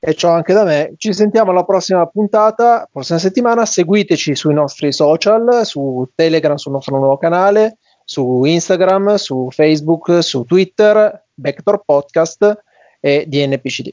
E 0.00 0.14
ciao 0.14 0.32
anche 0.32 0.54
da 0.54 0.64
me. 0.64 0.94
Ci 0.96 1.12
sentiamo 1.12 1.50
alla 1.50 1.64
prossima 1.64 2.06
puntata, 2.06 2.88
prossima 2.90 3.18
settimana. 3.18 3.66
Seguiteci 3.66 4.34
sui 4.34 4.54
nostri 4.54 4.90
social, 4.90 5.66
su 5.66 6.08
Telegram, 6.14 6.56
sul 6.56 6.72
nostro 6.72 6.96
nuovo 6.96 7.18
canale, 7.18 7.76
su 8.02 8.44
Instagram, 8.44 9.16
su 9.16 9.50
Facebook, 9.50 10.22
su 10.22 10.44
Twitter, 10.44 11.26
Backdoor 11.34 11.82
Podcast 11.84 12.62
e 12.98 13.26
DNPCD. 13.28 13.92